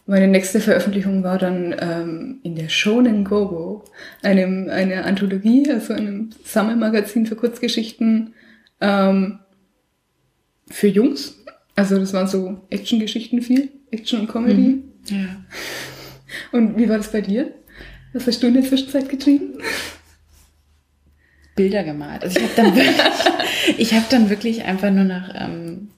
meine 0.06 0.28
nächste 0.28 0.60
Veröffentlichung 0.60 1.22
war 1.22 1.38
dann 1.38 1.74
ähm, 1.78 2.40
in 2.42 2.54
der 2.54 2.68
Shonen 2.68 3.24
Gogo, 3.24 3.84
einem 4.22 4.68
eine 4.70 5.04
Anthologie, 5.04 5.68
also 5.70 5.94
einem 5.94 6.30
Sammelmagazin 6.44 7.26
für 7.26 7.36
Kurzgeschichten 7.36 8.34
ähm, 8.80 9.40
für 10.68 10.88
Jungs. 10.88 11.44
Also 11.74 11.98
das 11.98 12.12
waren 12.12 12.28
so 12.28 12.60
Actiongeschichten 12.70 13.42
viel, 13.42 13.70
Action 13.90 14.20
und 14.20 14.28
Comedy. 14.28 14.62
Mhm. 14.62 14.84
Ja. 15.06 15.44
Und 16.52 16.78
wie 16.78 16.88
war 16.88 16.98
das 16.98 17.12
bei 17.12 17.20
dir? 17.20 17.52
Was 18.16 18.26
hast 18.26 18.42
du 18.42 18.46
in 18.46 18.54
der 18.54 18.62
Zwischenzeit 18.62 19.10
getrieben? 19.10 19.58
Bilder 21.54 21.84
gemalt. 21.84 22.22
Also 22.22 22.38
ich 22.38 22.44
habe 22.44 22.54
dann 22.56 22.74
wirklich, 22.74 22.96
ich 23.78 23.92
habe 23.92 24.06
dann 24.08 24.30
wirklich 24.30 24.64
einfach 24.64 24.90
nur 24.90 25.04
nach 25.04 25.34
ähm, 25.34 25.90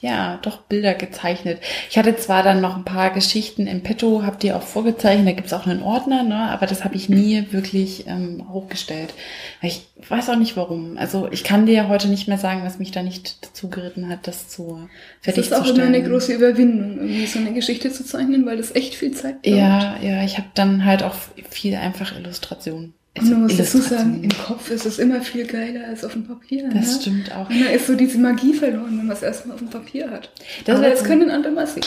ja, 0.00 0.38
doch 0.40 0.62
Bilder 0.62 0.94
gezeichnet. 0.94 1.60
Ich 1.90 1.98
hatte 1.98 2.16
zwar 2.16 2.42
dann 2.42 2.62
noch 2.62 2.74
ein 2.74 2.86
paar 2.86 3.10
Geschichten 3.10 3.66
im 3.66 3.82
Petto, 3.82 4.22
habe 4.22 4.38
die 4.40 4.52
auch 4.52 4.62
vorgezeichnet, 4.62 5.28
da 5.28 5.32
gibt's 5.32 5.52
auch 5.52 5.66
einen 5.66 5.82
Ordner, 5.82 6.22
ne, 6.22 6.36
aber 6.50 6.66
das 6.66 6.84
habe 6.84 6.96
ich 6.96 7.10
nie 7.10 7.44
wirklich 7.50 8.06
ähm, 8.06 8.46
hochgestellt. 8.50 9.12
Ich 9.60 9.82
weiß 10.08 10.30
auch 10.30 10.36
nicht 10.36 10.56
warum. 10.56 10.96
Also 10.96 11.28
ich 11.30 11.44
kann 11.44 11.66
dir 11.66 11.74
ja 11.74 11.88
heute 11.88 12.08
nicht 12.08 12.28
mehr 12.28 12.38
sagen, 12.38 12.62
was 12.64 12.78
mich 12.78 12.92
da 12.92 13.02
nicht 13.02 13.44
dazu 13.44 13.68
geritten 13.68 14.08
hat, 14.08 14.26
das 14.26 14.48
zu 14.48 14.88
fertig 15.20 15.44
zu 15.44 15.48
stellen. 15.48 15.60
Das 15.60 15.68
ist 15.68 15.72
auch 15.72 15.76
immer 15.76 15.86
eine 15.86 16.02
große 16.02 16.32
Überwindung, 16.32 16.96
irgendwie 16.96 17.26
so 17.26 17.38
eine 17.38 17.52
Geschichte 17.52 17.92
zu 17.92 18.02
zeichnen, 18.02 18.46
weil 18.46 18.56
das 18.56 18.74
echt 18.74 18.94
viel 18.94 19.12
Zeit 19.12 19.42
braucht. 19.42 19.54
Ja, 19.54 19.98
ja, 20.00 20.24
ich 20.24 20.38
habe 20.38 20.48
dann 20.54 20.86
halt 20.86 21.02
auch 21.02 21.14
viel 21.50 21.74
einfach 21.74 22.16
Illustrationen 22.16 22.94
und 23.18 23.30
man 23.30 23.42
muss 23.42 23.56
dazu 23.56 23.78
sagen, 23.78 24.22
im 24.22 24.30
Kopf 24.30 24.70
ist 24.70 24.86
es 24.86 25.00
immer 25.00 25.20
viel 25.20 25.44
geiler 25.44 25.88
als 25.88 26.04
auf 26.04 26.12
dem 26.12 26.24
Papier. 26.24 26.68
Das 26.72 26.94
ne? 26.94 27.00
stimmt 27.00 27.34
auch. 27.34 27.50
Und 27.50 27.60
da 27.60 27.70
ist 27.70 27.88
so 27.88 27.96
diese 27.96 28.18
Magie 28.18 28.54
verloren, 28.54 28.98
wenn 28.98 29.06
man 29.06 29.16
es 29.16 29.22
erstmal 29.22 29.54
auf 29.54 29.60
dem 29.60 29.68
Papier 29.68 30.10
hat. 30.10 30.30
Das 30.64 30.76
Aber 30.76 30.88
jetzt 30.88 31.04
können 31.04 31.28
andere 31.28 31.52
mal 31.52 31.66
sehen. 31.66 31.84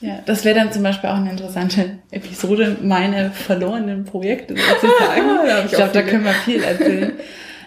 Ja, 0.00 0.20
das 0.24 0.46
wäre 0.46 0.54
dann 0.54 0.72
zum 0.72 0.82
Beispiel 0.82 1.10
auch 1.10 1.16
eine 1.16 1.30
interessante 1.30 1.98
Episode, 2.10 2.78
meine 2.82 3.30
verlorenen 3.32 4.06
Projekte 4.06 4.54
sozusagen. 4.56 5.46
ich, 5.58 5.64
ich 5.66 5.72
glaube, 5.72 5.92
da 5.92 6.02
können 6.02 6.24
wir 6.24 6.32
viel 6.32 6.62
erzählen. 6.62 7.12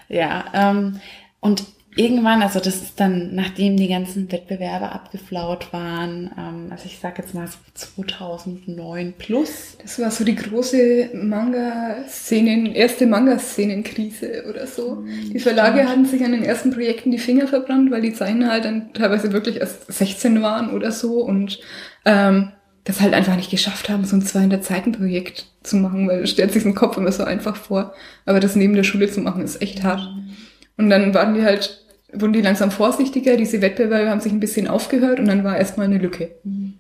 ja, 0.10 0.46
ähm, 0.54 1.00
und 1.42 1.64
irgendwann, 1.96 2.42
also 2.42 2.60
das 2.60 2.76
ist 2.76 3.00
dann, 3.00 3.34
nachdem 3.36 3.78
die 3.78 3.88
ganzen 3.88 4.32
Wettbewerbe 4.32 4.92
abgeflaut 4.92 5.72
waren, 5.72 6.32
ähm, 6.38 6.68
also 6.72 6.86
ich 6.86 7.00
sag 7.00 7.18
jetzt 7.18 7.34
mal 7.34 7.48
so 7.48 7.58
2009 7.74 9.14
plus. 9.18 9.78
Das 9.82 10.00
war 10.00 10.12
so 10.12 10.24
die 10.24 10.36
große 10.36 11.12
Manga-Szenen, 11.14 12.68
erste 12.68 13.08
Manga-Szenenkrise 13.08 14.46
oder 14.50 14.68
so. 14.68 14.96
Mhm, 14.96 15.34
die 15.34 15.40
Verlage 15.40 15.78
stimmt. 15.78 15.90
hatten 15.90 16.06
sich 16.06 16.24
an 16.24 16.34
den 16.34 16.44
ersten 16.44 16.72
Projekten 16.72 17.12
die 17.12 17.18
Finger 17.18 17.48
verbrannt, 17.48 17.90
weil 17.92 18.02
die 18.02 18.14
Zeichner 18.14 18.52
halt 18.52 18.66
dann 18.66 18.94
teilweise 18.94 19.32
wirklich 19.32 19.58
erst 19.58 19.92
16 19.92 20.42
waren 20.42 20.72
oder 20.72 20.92
so 20.92 21.22
und 21.22 21.60
ähm, 22.04 22.52
das 22.84 23.02
halt 23.02 23.14
einfach 23.14 23.36
nicht 23.36 23.50
geschafft 23.50 23.90
haben, 23.90 24.06
so 24.06 24.16
ein 24.16 24.22
200-Seiten-Projekt 24.22 25.48
zu 25.64 25.78
machen, 25.78 26.08
weil 26.08 26.24
es 26.24 26.30
stellt 26.30 26.52
sich 26.52 26.66
im 26.66 26.76
Kopf 26.76 26.98
immer 26.98 27.12
so 27.12 27.24
einfach 27.24 27.56
vor. 27.56 27.94
Aber 28.26 28.40
das 28.40 28.56
neben 28.56 28.76
der 28.76 28.84
Schule 28.84 29.10
zu 29.10 29.22
machen, 29.22 29.44
ist 29.44 29.62
echt 29.62 29.84
hart. 29.84 30.02
Mhm. 30.02 30.36
Und 30.78 30.90
dann 30.90 31.14
waren 31.14 31.34
die 31.34 31.44
halt 31.44 31.85
wurden 32.20 32.34
die 32.34 32.42
langsam 32.42 32.72
vorsichtiger, 32.72 33.38
diese 33.38 33.62
Wettbewerbe 33.62 34.10
haben 34.10 34.22
sich 34.22 34.32
ein 34.32 34.40
bisschen 34.40 34.68
aufgehört 34.68 35.20
und 35.20 35.28
dann 35.28 35.44
war 35.44 35.58
erstmal 35.58 35.88
eine 35.88 35.98
Lücke. 35.98 36.32
Und 36.44 36.80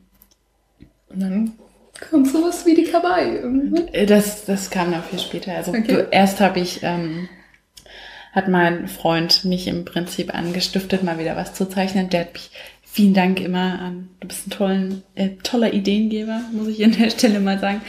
dann 1.09 1.53
kam 1.99 2.25
sowas 2.25 2.65
wie 2.65 2.75
die 2.75 2.83
Kawaii. 2.83 3.87
Äh, 3.91 4.05
das, 4.05 4.45
das 4.45 4.69
kam 4.69 4.91
noch 4.91 5.03
viel 5.03 5.19
später. 5.19 5.55
Also 5.55 5.71
okay. 5.71 6.05
erst 6.11 6.41
habe 6.41 6.59
ich, 6.59 6.81
ähm, 6.83 7.29
hat 8.33 8.47
mein 8.49 8.87
Freund 8.87 9.45
mich 9.45 9.67
im 9.67 9.85
Prinzip 9.85 10.33
angestiftet, 10.33 11.03
mal 11.03 11.19
wieder 11.19 11.35
was 11.35 11.53
zu 11.53 11.65
zeichnen. 11.65 12.09
Der 12.09 12.21
hat 12.21 12.33
mich 12.33 12.51
Vielen 12.95 13.13
Dank 13.13 13.41
immer 13.41 13.77
an, 13.81 14.07
du 14.21 14.29
bist 14.29 14.47
ein 14.47 14.51
tollen, 14.51 15.03
äh, 15.15 15.31
toller 15.43 15.73
Ideengeber, 15.73 16.39
muss 16.53 16.69
ich 16.69 16.81
an 16.81 16.93
der 16.93 17.09
Stelle 17.09 17.41
mal 17.41 17.59
sagen. 17.59 17.81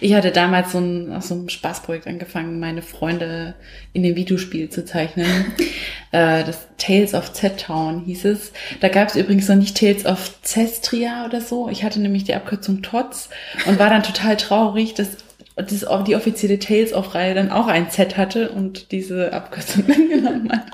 Ich 0.00 0.14
hatte 0.14 0.30
damals 0.30 0.72
so 0.72 0.78
ein, 0.78 1.12
aus 1.12 1.28
so 1.28 1.34
einem 1.34 1.50
Spaßprojekt 1.50 2.06
angefangen, 2.06 2.60
meine 2.60 2.80
Freunde 2.80 3.56
in 3.92 4.02
dem 4.02 4.16
Videospiel 4.16 4.70
zu 4.70 4.86
zeichnen. 4.86 5.26
äh, 6.12 6.44
das 6.44 6.66
Tales 6.78 7.12
of 7.12 7.34
Z-Town 7.34 8.06
hieß 8.06 8.24
es. 8.24 8.52
Da 8.80 8.88
gab 8.88 9.08
es 9.08 9.16
übrigens 9.16 9.48
noch 9.48 9.56
nicht 9.56 9.76
Tales 9.76 10.06
of 10.06 10.38
Cestria 10.42 11.26
oder 11.26 11.42
so. 11.42 11.68
Ich 11.68 11.84
hatte 11.84 12.00
nämlich 12.00 12.24
die 12.24 12.34
Abkürzung 12.34 12.80
TOTS 12.80 13.28
und 13.66 13.78
war 13.78 13.90
dann 13.90 14.02
total 14.02 14.38
traurig, 14.38 14.94
dass 14.94 15.18
das, 15.56 15.84
die 16.06 16.16
offizielle 16.16 16.58
Tales 16.58 16.94
of 16.94 17.14
Reihe 17.14 17.34
dann 17.34 17.50
auch 17.50 17.66
ein 17.66 17.90
Z 17.90 18.16
hatte 18.16 18.48
und 18.48 18.92
diese 18.92 19.30
Abkürzung 19.34 19.84
dann 19.88 20.08
genommen 20.08 20.50
hat. 20.50 20.68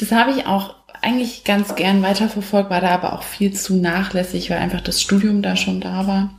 Das 0.00 0.12
habe 0.12 0.32
ich 0.32 0.44
auch 0.44 0.74
eigentlich 1.06 1.44
ganz 1.44 1.76
gern 1.76 2.02
weiterverfolgt, 2.02 2.68
war 2.68 2.80
da 2.80 2.88
aber 2.88 3.12
auch 3.12 3.22
viel 3.22 3.52
zu 3.52 3.76
nachlässig, 3.76 4.50
weil 4.50 4.58
einfach 4.58 4.80
das 4.80 5.00
Studium 5.00 5.40
da 5.40 5.54
schon 5.54 5.80
da 5.80 6.06
war. 6.06 6.34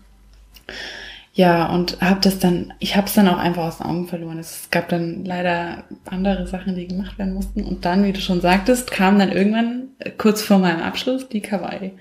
Ja, 1.34 1.68
und 1.68 2.02
habe 2.02 2.20
das 2.20 2.40
dann, 2.40 2.74
ich 2.80 2.98
habe 2.98 3.08
es 3.08 3.14
dann 3.14 3.28
auch 3.28 3.38
einfach 3.38 3.64
aus 3.64 3.78
den 3.78 3.86
Augen 3.86 4.08
verloren. 4.08 4.40
Es 4.40 4.70
gab 4.72 4.90
dann 4.90 5.24
leider 5.24 5.84
andere 6.06 6.48
Sachen, 6.48 6.76
die 6.76 6.88
gemacht 6.88 7.18
werden 7.18 7.36
mussten. 7.36 7.64
Und 7.64 7.86
dann, 7.86 8.04
wie 8.04 8.12
du 8.12 8.20
schon 8.20 8.42
sagtest, 8.42 8.92
kam 8.92 9.20
dann 9.20 9.32
irgendwann 9.32 9.90
äh, 10.00 10.10
kurz 10.10 10.42
vor 10.42 10.58
meinem 10.58 10.82
Abschluss 10.82 11.30
die 11.30 11.42
Kawaii. 11.42 11.92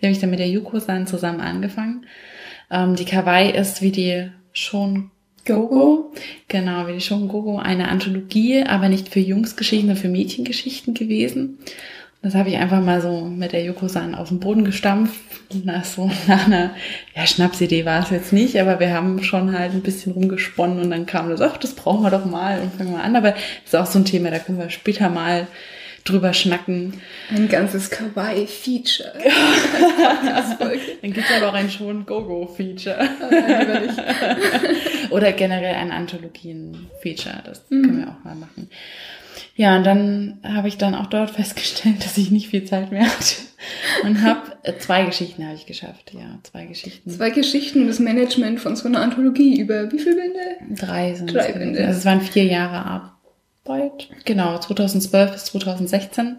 Die 0.00 0.06
habe 0.06 0.12
ich 0.12 0.18
dann 0.18 0.30
mit 0.30 0.38
der 0.38 0.48
Yuko-san 0.48 1.06
zusammen 1.06 1.40
angefangen. 1.40 2.06
Ähm, 2.70 2.96
die 2.96 3.04
Kawaii 3.04 3.50
ist 3.50 3.82
wie 3.82 3.92
die 3.92 4.30
schon 4.52 5.10
Gogo. 5.44 6.12
Genau, 6.48 6.86
wie 6.88 6.94
die 6.94 7.00
schon 7.00 7.28
Gogo, 7.28 7.58
eine 7.58 7.88
Anthologie, 7.88 8.64
aber 8.64 8.88
nicht 8.88 9.10
für 9.10 9.20
Jungsgeschichten, 9.20 9.88
sondern 9.88 10.02
für 10.02 10.08
Mädchengeschichten 10.08 10.94
gewesen. 10.94 11.58
Das 12.26 12.34
habe 12.34 12.48
ich 12.48 12.56
einfach 12.56 12.80
mal 12.80 13.00
so 13.00 13.20
mit 13.20 13.52
der 13.52 13.62
Yoko-san 13.62 14.16
auf 14.16 14.30
den 14.30 14.40
Boden 14.40 14.64
gestampft. 14.64 15.14
Nach 15.62 15.84
so 15.84 16.10
nach 16.26 16.46
einer 16.46 16.72
ja, 17.14 17.24
Schnapsidee 17.24 17.84
war 17.84 18.02
es 18.02 18.10
jetzt 18.10 18.32
nicht, 18.32 18.60
aber 18.60 18.80
wir 18.80 18.92
haben 18.92 19.22
schon 19.22 19.56
halt 19.56 19.74
ein 19.74 19.82
bisschen 19.82 20.10
rumgesponnen 20.10 20.80
und 20.80 20.90
dann 20.90 21.06
kam 21.06 21.30
das, 21.30 21.40
ach, 21.40 21.56
das 21.56 21.74
brauchen 21.74 22.02
wir 22.02 22.10
doch 22.10 22.24
mal 22.24 22.58
und 22.60 22.74
fangen 22.74 22.94
wir 22.94 23.04
an. 23.04 23.14
Aber 23.14 23.30
das 23.30 23.40
ist 23.66 23.76
auch 23.76 23.86
so 23.86 24.00
ein 24.00 24.04
Thema, 24.04 24.32
da 24.32 24.40
können 24.40 24.58
wir 24.58 24.70
später 24.70 25.08
mal 25.08 25.46
drüber 26.02 26.32
schnacken. 26.32 26.94
Ein 27.30 27.48
ganzes 27.48 27.90
Kawaii-Feature. 27.90 29.12
dann 31.02 31.12
gibt 31.12 31.30
es 31.30 31.36
aber 31.36 31.50
auch 31.50 31.54
ein 31.54 31.70
schon 31.70 32.06
Go-Go-Feature. 32.06 33.08
Oder 35.10 35.30
generell 35.30 35.76
ein 35.76 35.92
Anthologien-Feature. 35.92 37.42
Das 37.44 37.62
mhm. 37.70 37.82
können 37.82 37.98
wir 37.98 38.08
auch 38.08 38.24
mal 38.24 38.34
machen. 38.34 38.68
Ja, 39.56 39.76
und 39.76 39.84
dann 39.84 40.38
habe 40.44 40.68
ich 40.68 40.76
dann 40.76 40.94
auch 40.94 41.06
dort 41.06 41.30
festgestellt, 41.32 42.04
dass 42.04 42.18
ich 42.18 42.30
nicht 42.30 42.48
viel 42.48 42.64
Zeit 42.64 42.92
mehr 42.92 43.06
hatte. 43.06 43.36
Und 44.04 44.22
habe 44.22 44.52
äh, 44.62 44.76
zwei 44.78 45.04
Geschichten 45.04 45.44
habe 45.44 45.54
ich 45.54 45.66
geschafft. 45.66 46.12
Ja, 46.14 46.38
zwei 46.42 46.66
Geschichten. 46.66 47.10
Zwei 47.10 47.30
Geschichten 47.30 47.80
und 47.80 47.88
das 47.88 47.98
Management 47.98 48.60
von 48.60 48.76
so 48.76 48.86
einer 48.86 49.00
Anthologie 49.00 49.58
über 49.58 49.90
wie 49.90 49.98
viele 49.98 50.16
Bände? 50.16 50.76
Drei 50.80 51.14
sind 51.14 51.32
Drei 51.32 51.52
Bände. 51.52 51.84
Also 51.84 51.98
es 51.98 52.04
waren 52.04 52.20
vier 52.20 52.44
Jahre 52.44 52.84
Arbeit. 53.64 54.08
Genau, 54.24 54.58
2012 54.58 55.32
bis 55.32 55.44
2016. 55.46 56.36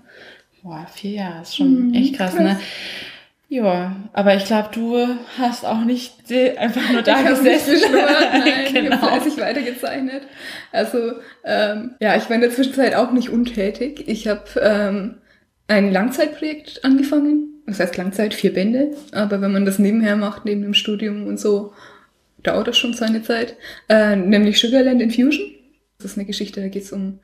Boah, 0.62 0.86
vier 0.94 1.12
Jahre 1.12 1.42
ist 1.42 1.56
schon 1.56 1.88
mhm, 1.88 1.94
echt 1.96 2.16
krass, 2.16 2.36
krass, 2.36 2.44
ne? 2.44 2.60
Ja, 3.50 3.96
aber 4.12 4.36
ich 4.36 4.46
glaube, 4.46 4.70
du 4.74 5.08
hast 5.38 5.66
auch 5.66 5.86
nicht 5.86 6.32
einfach 6.58 6.92
nur 6.92 7.02
da 7.02 7.22
ich 7.22 7.30
gesessen. 7.30 7.74
Nicht 7.76 7.92
nein, 7.92 8.74
genau. 8.74 8.96
ich 8.96 9.02
habe 9.02 9.08
fleißig 9.08 9.38
weitergezeichnet. 9.40 10.24
Also 10.74 11.14
ähm, 11.46 11.96
ja, 12.02 12.18
ich 12.18 12.30
war 12.30 12.36
in 12.36 12.42
der 12.42 12.52
Zwischenzeit 12.52 12.94
auch 12.96 13.12
nicht 13.12 13.30
untätig. 13.30 14.04
Ich 14.08 14.28
habe 14.28 14.44
ähm, 14.62 15.16
ein 15.68 15.94
Langzeitprojekt 15.94 16.84
angefangen. 16.84 17.64
Das 17.66 17.80
heißt 17.80 17.96
Langzeit, 17.96 18.34
vier 18.34 18.54
Bände. 18.54 18.92
Aber 19.14 19.40
wenn 19.40 19.54
man 19.54 19.66
das 19.66 19.80
nebenher 19.80 20.18
macht, 20.18 20.44
neben 20.44 20.62
dem 20.62 20.74
Studium 20.74 21.26
und 21.28 21.40
so, 21.40 21.72
dauert 22.44 22.68
das 22.68 22.78
schon 22.78 22.94
seine 22.94 23.24
Zeit. 23.24 23.56
Äh, 23.88 24.18
nämlich 24.18 24.60
Sugarland 24.60 25.02
Infusion. 25.02 25.52
Das 26.00 26.12
ist 26.12 26.18
eine 26.18 26.28
Geschichte, 26.28 26.62
da 26.62 26.68
geht 26.68 26.84
es 26.84 26.92
um 26.92 27.20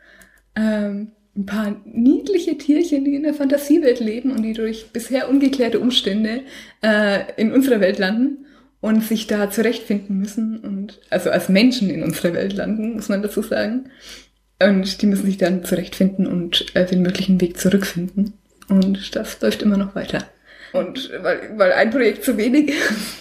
ähm, 0.56 1.12
ein 1.36 1.46
paar 1.46 1.76
niedliche 1.86 2.58
Tierchen, 2.58 3.06
die 3.06 3.16
in 3.16 3.24
der 3.24 3.34
Fantasiewelt 3.34 4.00
leben 4.00 4.32
und 4.32 4.44
die 4.44 4.54
durch 4.54 4.88
bisher 4.94 5.30
ungeklärte 5.30 5.80
Umstände 5.80 6.42
äh, 6.82 7.22
in 7.38 7.52
unserer 7.52 7.80
Welt 7.80 8.00
landen. 8.00 8.46
und 8.82 9.02
sich 9.02 9.28
da 9.28 9.50
zurechtfinden 9.50 10.20
müssen 10.20 10.60
und 10.60 11.00
also 11.10 11.30
als 11.30 11.48
Menschen 11.48 11.90
in 11.90 12.04
unserer 12.04 12.34
Welt 12.34 12.52
landen, 12.52 12.96
muss 12.96 13.08
man 13.08 13.22
dazu 13.22 13.42
sagen. 13.42 13.86
Und 14.62 15.02
die 15.02 15.06
müssen 15.06 15.26
sich 15.26 15.38
dann 15.38 15.64
zurechtfinden 15.64 16.28
und 16.28 16.66
äh, 16.76 16.86
den 16.86 17.02
möglichen 17.02 17.40
Weg 17.40 17.58
zurückfinden. 17.58 18.34
Und 18.68 19.16
das 19.16 19.40
läuft 19.40 19.62
immer 19.62 19.78
noch 19.78 19.96
weiter. 19.96 20.28
Und 20.74 21.12
weil, 21.22 21.52
weil 21.58 21.72
ein 21.74 21.90
Projekt 21.92 22.24
zu 22.24 22.38
wenig 22.38 22.70
ist. 22.70 23.18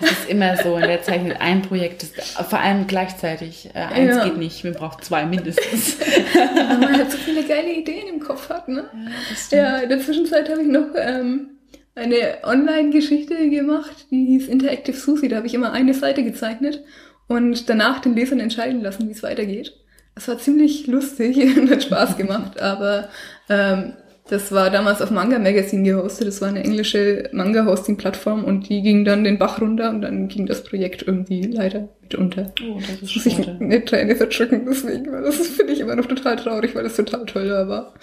Das 0.00 0.10
ist 0.12 0.28
immer 0.30 0.56
so 0.56 0.76
in 0.76 0.82
der 0.82 1.02
Zeichnung. 1.02 1.32
Ein 1.32 1.62
Projekt 1.62 2.02
ist 2.02 2.14
vor 2.48 2.58
allem 2.60 2.86
gleichzeitig. 2.86 3.68
Äh, 3.74 3.80
eins 3.80 4.16
Ja. 4.16 4.24
geht 4.24 4.38
nicht, 4.38 4.64
man 4.64 4.72
braucht 4.74 5.04
zwei 5.04 5.26
mindestens. 5.26 5.98
Weil 6.34 6.78
man 6.78 6.96
halt 6.96 7.10
so 7.10 7.18
viele 7.18 7.42
geile 7.42 7.72
Ideen 7.74 8.08
im 8.08 8.20
Kopf 8.20 8.48
hat, 8.48 8.68
ne? 8.68 8.88
das 9.28 9.50
Ja, 9.50 9.78
in 9.78 9.88
der 9.90 10.00
Zwischenzeit 10.00 10.48
habe 10.48 10.62
ich 10.62 10.68
noch 10.68 10.86
ähm, 10.96 11.50
eine 11.94 12.38
Online-Geschichte 12.44 13.50
gemacht, 13.50 14.06
die 14.10 14.24
hieß 14.26 14.48
Interactive 14.48 14.96
Susi. 14.96 15.28
Da 15.28 15.36
habe 15.36 15.46
ich 15.48 15.54
immer 15.54 15.72
eine 15.72 15.92
Seite 15.92 16.22
gezeichnet 16.22 16.82
und 17.26 17.68
danach 17.68 18.00
den 18.00 18.14
Lesern 18.14 18.40
entscheiden 18.40 18.80
lassen, 18.82 19.06
wie 19.08 19.12
es 19.12 19.22
weitergeht. 19.22 19.74
Das 20.14 20.28
war 20.28 20.38
ziemlich 20.38 20.86
lustig 20.86 21.36
und 21.58 21.70
hat 21.70 21.82
Spaß 21.82 22.16
gemacht, 22.16 22.58
aber 22.60 23.08
ähm, 23.50 23.94
das 24.28 24.52
war 24.52 24.70
damals 24.70 25.00
auf 25.00 25.10
Manga 25.10 25.38
Magazine 25.38 25.82
gehostet. 25.82 26.28
Das 26.28 26.40
war 26.40 26.48
eine 26.48 26.62
englische 26.62 27.30
Manga-Hosting-Plattform 27.32 28.44
und 28.44 28.68
die 28.68 28.82
ging 28.82 29.04
dann 29.04 29.24
den 29.24 29.38
Bach 29.38 29.60
runter 29.60 29.90
und 29.90 30.02
dann 30.02 30.28
ging 30.28 30.46
das 30.46 30.64
Projekt 30.64 31.02
irgendwie 31.06 31.42
leider 31.42 31.88
mit 32.02 32.14
unter. 32.14 32.52
Oh, 32.62 32.78
das 32.78 33.02
ist 33.02 33.16
Muss 33.16 33.26
ich 33.26 33.48
eine 33.48 33.84
Träne 33.84 34.16
verdrücken 34.16 34.66
deswegen, 34.68 35.10
weil 35.10 35.22
das 35.22 35.36
finde 35.48 35.72
ich 35.72 35.80
immer 35.80 35.96
noch 35.96 36.06
total 36.06 36.36
traurig, 36.36 36.74
weil 36.74 36.84
das 36.84 36.96
total 36.96 37.24
toll 37.26 37.48
da 37.48 37.68
war. 37.68 37.94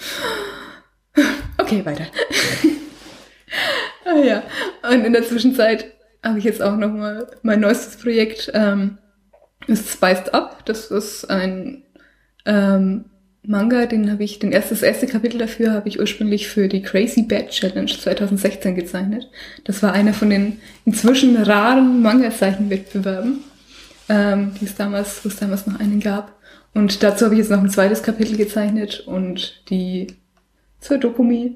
Okay, 1.57 1.85
weiter. 1.85 2.05
ah 4.05 4.19
ja, 4.19 4.43
und 4.91 5.05
in 5.05 5.13
der 5.13 5.23
Zwischenzeit 5.23 5.93
habe 6.23 6.39
ich 6.39 6.43
jetzt 6.43 6.61
auch 6.61 6.75
noch 6.75 6.91
mal 6.91 7.27
mein 7.43 7.59
neuestes 7.59 7.97
Projekt, 7.97 8.51
ähm, 8.53 8.97
ist 9.67 9.89
Spiced 9.89 10.33
Up. 10.33 10.65
Das 10.65 10.91
ist 10.91 11.29
ein 11.29 11.83
ähm, 12.45 13.05
Manga, 13.47 13.85
den 13.85 14.11
habe 14.11 14.23
ich, 14.23 14.39
den 14.39 14.51
erste, 14.51 14.69
das 14.69 14.81
erste 14.81 15.07
Kapitel 15.07 15.37
dafür 15.37 15.71
habe 15.71 15.87
ich 15.89 15.99
ursprünglich 15.99 16.47
für 16.47 16.67
die 16.67 16.81
Crazy 16.81 17.23
Bad 17.23 17.49
Challenge 17.49 17.91
2016 17.91 18.75
gezeichnet. 18.75 19.29
Das 19.63 19.83
war 19.83 19.93
einer 19.93 20.13
von 20.13 20.29
den 20.29 20.59
inzwischen 20.85 21.35
raren 21.37 22.01
Manga-Zeichenwettbewerben, 22.01 23.43
ähm, 24.09 24.51
die 24.59 24.65
es 24.65 24.75
damals, 24.75 25.23
wo 25.23 25.29
es 25.29 25.37
damals 25.37 25.67
noch 25.67 25.79
einen 25.79 25.99
gab. 25.99 26.33
Und 26.73 27.03
dazu 27.03 27.25
habe 27.25 27.35
ich 27.35 27.39
jetzt 27.39 27.51
noch 27.51 27.61
ein 27.61 27.69
zweites 27.69 28.03
Kapitel 28.03 28.35
gezeichnet 28.35 29.01
und 29.07 29.61
die 29.69 30.07
zur 30.79 30.97
Dokumi 30.97 31.55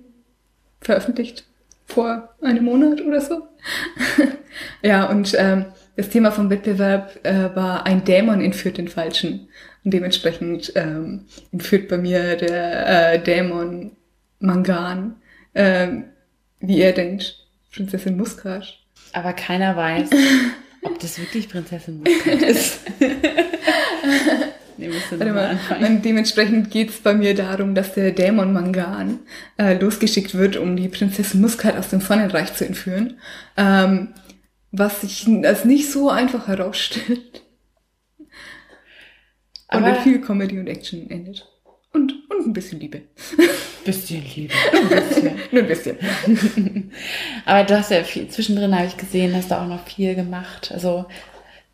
veröffentlicht 0.82 1.46
vor 1.86 2.30
einem 2.42 2.66
Monat 2.66 3.02
oder 3.02 3.20
so. 3.20 3.48
ja, 4.82 5.06
und 5.06 5.36
ähm, 5.38 5.66
das 5.98 6.10
Thema 6.10 6.32
vom 6.32 6.50
Wettbewerb 6.50 7.20
äh, 7.26 7.54
war 7.56 7.86
ein 7.86 8.06
Dämon 8.06 8.40
entführt 8.40 8.78
den 8.78 8.88
Falschen. 8.88 9.50
Und 9.84 9.94
dementsprechend 9.94 10.74
ähm, 10.76 11.26
entführt 11.52 11.88
bei 11.88 11.98
mir 11.98 12.36
der 12.36 13.14
äh, 13.14 13.24
Dämon 13.24 13.92
Mangan, 14.40 15.16
ähm, 15.56 16.06
wie 16.60 16.82
er 16.82 16.94
denkt, 16.94 17.48
Prinzessin 17.74 18.18
Muskat. 18.18 18.80
Aber 19.14 19.34
keiner 19.34 19.76
weiß, 19.76 20.10
ob 20.84 21.00
das 21.00 21.20
wirklich 21.20 21.50
Prinzessin 21.50 22.00
Muskat 22.04 22.42
ist. 22.42 22.80
nee, 24.78 24.90
Warte 25.12 25.34
mal. 25.34 25.60
Und 25.86 26.04
dementsprechend 26.04 26.72
geht's 26.72 26.98
bei 26.98 27.14
mir 27.14 27.34
darum, 27.36 27.76
dass 27.76 27.94
der 27.94 28.12
Dämon 28.12 28.54
Mangan 28.54 29.20
äh, 29.58 29.78
losgeschickt 29.80 30.36
wird, 30.36 30.58
um 30.58 30.76
die 30.76 30.90
Prinzessin 30.90 31.42
Muskat 31.42 31.78
aus 31.78 31.90
dem 31.90 32.02
Pfannenreich 32.02 32.54
zu 32.54 32.66
entführen. 32.66 33.18
Ähm, 33.56 34.10
was 34.72 35.02
sich 35.02 35.28
als 35.44 35.66
nicht 35.66 35.92
so 35.92 36.10
einfach 36.10 36.48
herausstellt. 36.48 37.44
Und 39.72 39.78
Aber- 39.84 39.92
mit 39.92 39.98
viel 40.02 40.20
Comedy 40.22 40.60
und 40.60 40.68
Action 40.68 41.10
endet. 41.10 41.48
Und, 41.92 42.14
und 42.30 42.46
ein 42.48 42.54
bisschen 42.54 42.80
Liebe. 42.80 43.02
Bisschen 43.84 44.24
Liebe. 44.36 44.54
Ein 44.74 44.90
bisschen. 45.10 45.32
Nur 45.52 45.64
ein 45.64 45.68
bisschen. 45.68 45.98
Aber 47.46 47.64
du 47.64 47.78
hast 47.78 47.90
ja 47.90 48.04
viel, 48.04 48.28
zwischendrin 48.28 48.76
habe 48.76 48.86
ich 48.88 48.96
gesehen, 48.98 49.36
hast 49.36 49.50
du 49.50 49.56
auch 49.60 49.66
noch 49.68 49.88
viel 49.88 50.14
gemacht. 50.14 50.72
Also 50.72 51.06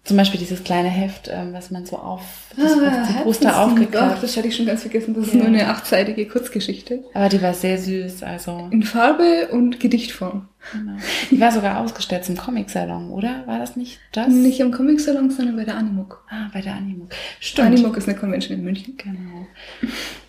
zum 0.06 0.18
Beispiel 0.18 0.40
dieses 0.40 0.64
kleine 0.64 0.88
Heft, 0.90 1.30
ähm, 1.34 1.52
was 1.52 1.72
man 1.72 1.86
so 1.86 1.98
auf, 1.98 2.22
das, 2.56 2.72
was 2.80 3.08
die 3.10 3.14
Poster 3.24 3.52
Ach, 3.56 3.68
aufgeklappt. 3.68 4.22
das 4.24 4.38
hatte 4.38 4.48
ich 4.48 4.56
schon 4.56 4.66
ganz 4.68 4.82
vergessen. 4.82 5.14
Das 5.16 5.26
ist 5.28 5.34
Ja. 5.34 5.40
nur 5.40 5.48
eine 5.48 5.68
achtseitige 5.68 6.28
Kurzgeschichte. 6.28 7.04
Aber 7.14 7.28
die 7.28 7.42
war 7.42 7.54
sehr 7.54 7.78
süß, 7.80 8.22
also 8.24 8.68
In 8.72 8.84
Farbe 8.84 9.50
und 9.52 9.80
Gedichtform. 9.80 10.48
genau. 10.72 10.94
Die 11.32 11.40
war 11.42 11.52
sogar 11.52 11.80
ausgestellt 11.82 12.24
zum 12.24 12.38
Comic-Salon, 12.38 13.10
oder? 13.10 13.44
War 13.48 13.58
das 13.60 13.76
nicht 13.76 14.00
das? 14.12 14.28
Nicht 14.30 14.62
am 14.62 14.72
Comic-Salon, 14.72 15.30
sondern 15.32 15.56
bei 15.58 15.66
der 15.66 15.76
Animuk. 15.76 16.24
Ah, 16.30 16.50
bei 16.54 16.62
der 16.62 16.76
Animuk. 16.76 17.10
Stimmt. 17.40 17.68
Animuk 17.68 17.98
ist 17.98 18.08
eine 18.08 18.18
Convention 18.18 18.58
in 18.58 18.64
München. 18.64 18.96
Genau. 18.98 19.48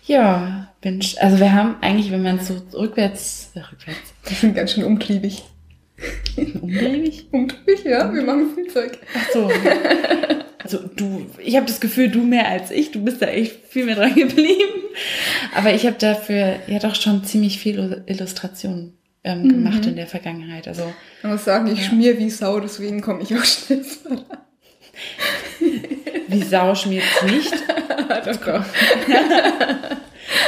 Ja, 0.05 0.69
Mensch, 0.83 1.15
also 1.19 1.39
wir 1.39 1.53
haben 1.53 1.75
eigentlich, 1.81 2.11
wenn 2.11 2.23
man 2.23 2.39
so 2.39 2.55
rückwärts, 2.73 3.51
äh, 3.55 3.59
rückwärts, 3.59 4.13
Die 4.29 4.33
sind 4.35 4.55
ganz 4.55 4.71
schön 4.73 4.83
umtriebig. 4.85 5.43
Umdrehig? 6.61 7.27
Umtriebig, 7.31 7.83
ja, 7.85 8.13
wir 8.13 8.23
machen 8.23 8.51
viel 8.55 8.67
Zeug. 8.67 8.97
Ach 9.15 9.29
so. 9.33 9.49
Also 10.63 10.79
du, 10.95 11.25
ich 11.43 11.55
habe 11.55 11.65
das 11.65 11.79
Gefühl, 11.79 12.09
du 12.09 12.19
mehr 12.23 12.47
als 12.47 12.71
ich, 12.71 12.91
du 12.91 13.03
bist 13.03 13.21
da 13.21 13.27
echt 13.27 13.67
viel 13.69 13.85
mehr 13.85 13.95
dran 13.95 14.13
geblieben. 14.15 14.73
Aber 15.55 15.73
ich 15.73 15.85
habe 15.85 15.95
dafür 15.99 16.55
ja 16.67 16.79
doch 16.79 16.95
schon 16.95 17.23
ziemlich 17.23 17.59
viel 17.59 18.03
Illustrationen 18.05 18.97
ähm, 19.23 19.47
gemacht 19.47 19.85
in 19.85 19.95
der 19.95 20.07
Vergangenheit. 20.07 20.67
Also 20.67 20.93
Man 21.23 21.31
muss 21.33 21.45
sagen, 21.45 21.67
ich 21.67 21.79
Ja. 21.79 21.85
schmier 21.85 22.17
wie 22.19 22.29
Sau, 22.29 22.59
deswegen 22.59 23.01
komme 23.01 23.21
ich 23.23 23.33
auch 23.35 23.43
schnell 23.45 23.83
voran. 23.83 24.25
wie 26.27 26.43
Sau 26.43 26.75
schmiert's 26.75 27.23
nicht. 27.23 27.53
Doch, 28.25 28.35
doch. 28.37 28.65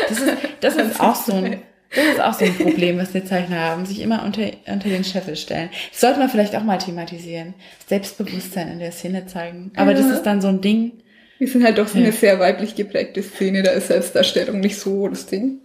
Das 0.09 0.19
ist, 0.19 0.33
das 0.61 0.75
ist 0.75 0.99
auch 0.99 1.15
so 1.15 1.33
ein, 1.33 1.61
das 1.95 2.05
ist 2.05 2.21
auch 2.21 2.33
so 2.33 2.45
ein 2.45 2.55
Problem, 2.55 2.97
was 2.97 3.11
die 3.11 3.23
Zeichner 3.23 3.59
haben, 3.59 3.85
sich 3.85 3.99
immer 4.01 4.23
unter, 4.23 4.43
unter 4.67 4.89
den 4.89 5.03
Scheffel 5.03 5.35
stellen. 5.35 5.69
Das 5.91 6.01
sollte 6.01 6.19
man 6.19 6.29
vielleicht 6.29 6.55
auch 6.55 6.63
mal 6.63 6.77
thematisieren. 6.77 7.53
Selbstbewusstsein 7.87 8.71
in 8.71 8.79
der 8.79 8.91
Szene 8.91 9.25
zeigen. 9.25 9.71
Aber 9.75 9.93
das 9.93 10.05
Ja. 10.07 10.13
ist 10.13 10.23
dann 10.23 10.41
so 10.41 10.47
ein 10.49 10.61
Ding. 10.61 10.93
Wir 11.39 11.47
sind 11.47 11.63
halt 11.63 11.77
doch 11.77 11.87
so 11.87 11.97
Ja. 11.97 12.03
eine 12.03 12.13
sehr 12.13 12.39
weiblich 12.39 12.75
geprägte 12.75 13.23
Szene, 13.23 13.63
da 13.63 13.71
ist 13.71 13.87
Selbstdarstellung 13.87 14.59
nicht 14.59 14.77
so 14.77 15.07
das 15.07 15.25
Ding. 15.25 15.61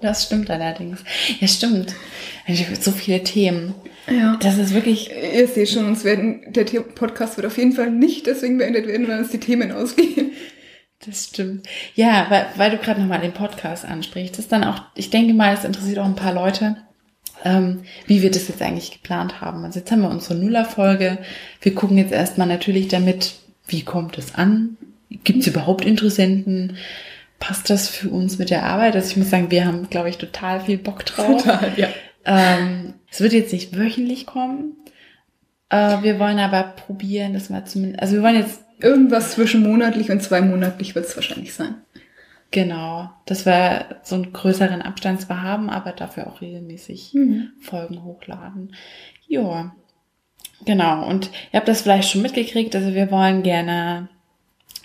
Das 0.00 0.24
stimmt 0.24 0.48
allerdings. 0.50 1.00
Ja, 1.40 1.48
stimmt. 1.48 1.94
So 2.80 2.92
viele 2.92 3.22
Themen. 3.24 3.74
Ja. 4.08 4.38
Das 4.40 4.56
ist 4.56 4.72
wirklich, 4.72 5.10
Ihr 5.34 5.46
seht 5.48 5.68
schon, 5.68 5.84
uns 5.86 6.04
werden, 6.04 6.52
der 6.52 6.64
Podcast 6.64 7.36
wird 7.36 7.46
auf 7.46 7.58
jeden 7.58 7.72
Fall 7.72 7.90
nicht 7.90 8.26
deswegen 8.26 8.58
beendet 8.58 8.86
werden, 8.86 9.06
weil 9.08 9.18
uns 9.18 9.30
die 9.30 9.38
Themen 9.40 9.70
ausgehen. 9.72 10.32
Das 11.04 11.26
stimmt. 11.26 11.66
Ja, 11.94 12.26
weil, 12.28 12.46
weil 12.56 12.70
du 12.70 12.78
gerade 12.78 13.00
nochmal 13.00 13.20
den 13.20 13.32
Podcast 13.32 13.84
ansprichst, 13.84 14.38
ist 14.38 14.52
dann 14.52 14.64
auch, 14.64 14.82
ich 14.94 15.10
denke 15.10 15.34
mal, 15.34 15.54
es 15.54 15.64
interessiert 15.64 15.98
auch 15.98 16.04
ein 16.04 16.16
paar 16.16 16.34
Leute, 16.34 16.76
ähm, 17.44 17.82
wie 18.06 18.22
wir 18.22 18.30
das 18.30 18.48
jetzt 18.48 18.62
eigentlich 18.62 18.90
geplant 18.90 19.40
haben. 19.40 19.64
Also 19.64 19.78
jetzt 19.78 19.90
haben 19.92 20.02
wir 20.02 20.10
unsere 20.10 20.34
Nuller-Folge. 20.34 21.18
Wir 21.60 21.74
gucken 21.74 21.98
jetzt 21.98 22.12
erstmal 22.12 22.48
natürlich 22.48 22.88
damit, 22.88 23.34
wie 23.66 23.84
kommt 23.84 24.18
es 24.18 24.34
an? 24.34 24.76
Gibt 25.10 25.40
es 25.40 25.46
überhaupt 25.46 25.84
Interessenten? 25.84 26.76
Passt 27.38 27.70
das 27.70 27.88
für 27.88 28.08
uns 28.08 28.38
mit 28.38 28.50
der 28.50 28.64
Arbeit? 28.64 28.96
Also 28.96 29.10
ich 29.10 29.16
muss 29.16 29.30
sagen, 29.30 29.50
wir 29.50 29.64
haben, 29.64 29.88
glaube 29.88 30.08
ich, 30.08 30.18
total 30.18 30.60
viel 30.60 30.78
Bock 30.78 31.06
drauf. 31.06 31.42
Total, 31.44 31.72
ja. 31.76 31.88
Ähm, 32.24 32.94
es 33.10 33.20
wird 33.20 33.32
jetzt 33.32 33.52
nicht 33.52 33.76
wöchentlich 33.76 34.26
kommen. 34.26 34.76
Äh, 35.70 36.02
wir 36.02 36.18
wollen 36.18 36.40
aber 36.40 36.62
probieren, 36.62 37.34
dass 37.34 37.50
wir 37.50 37.64
zumindest, 37.64 38.02
also 38.02 38.16
wir 38.16 38.22
wollen 38.22 38.36
jetzt 38.36 38.60
Irgendwas 38.80 39.32
zwischen 39.32 39.62
monatlich 39.62 40.10
und 40.10 40.22
zweimonatlich 40.22 40.94
wird 40.94 41.06
es 41.06 41.16
wahrscheinlich 41.16 41.54
sein. 41.54 41.76
Genau, 42.50 43.10
dass 43.26 43.44
wir 43.44 44.00
so 44.02 44.14
einen 44.14 44.32
größeren 44.32 44.80
Abstand 44.80 45.20
zwar 45.20 45.42
haben, 45.42 45.68
aber 45.68 45.92
dafür 45.92 46.26
auch 46.28 46.40
regelmäßig 46.40 47.12
Mhm. 47.12 47.50
Folgen 47.60 48.04
hochladen. 48.04 48.74
Ja, 49.26 49.74
genau. 50.64 51.06
Und 51.06 51.30
ihr 51.52 51.58
habt 51.58 51.68
das 51.68 51.82
vielleicht 51.82 52.08
schon 52.10 52.22
mitgekriegt, 52.22 52.74
also 52.74 52.94
wir 52.94 53.10
wollen 53.10 53.42
gerne 53.42 54.08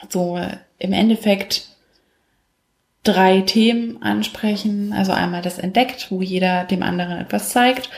so 0.09 0.37
im 0.79 0.91
Endeffekt 0.91 1.69
drei 3.03 3.41
Themen 3.41 4.01
ansprechen. 4.01 4.93
Also 4.93 5.11
einmal 5.13 5.41
das 5.41 5.59
Entdeckt, 5.59 6.07
wo 6.09 6.21
jeder 6.21 6.65
dem 6.65 6.83
anderen 6.83 7.17
etwas 7.17 7.49
zeigt, 7.49 7.89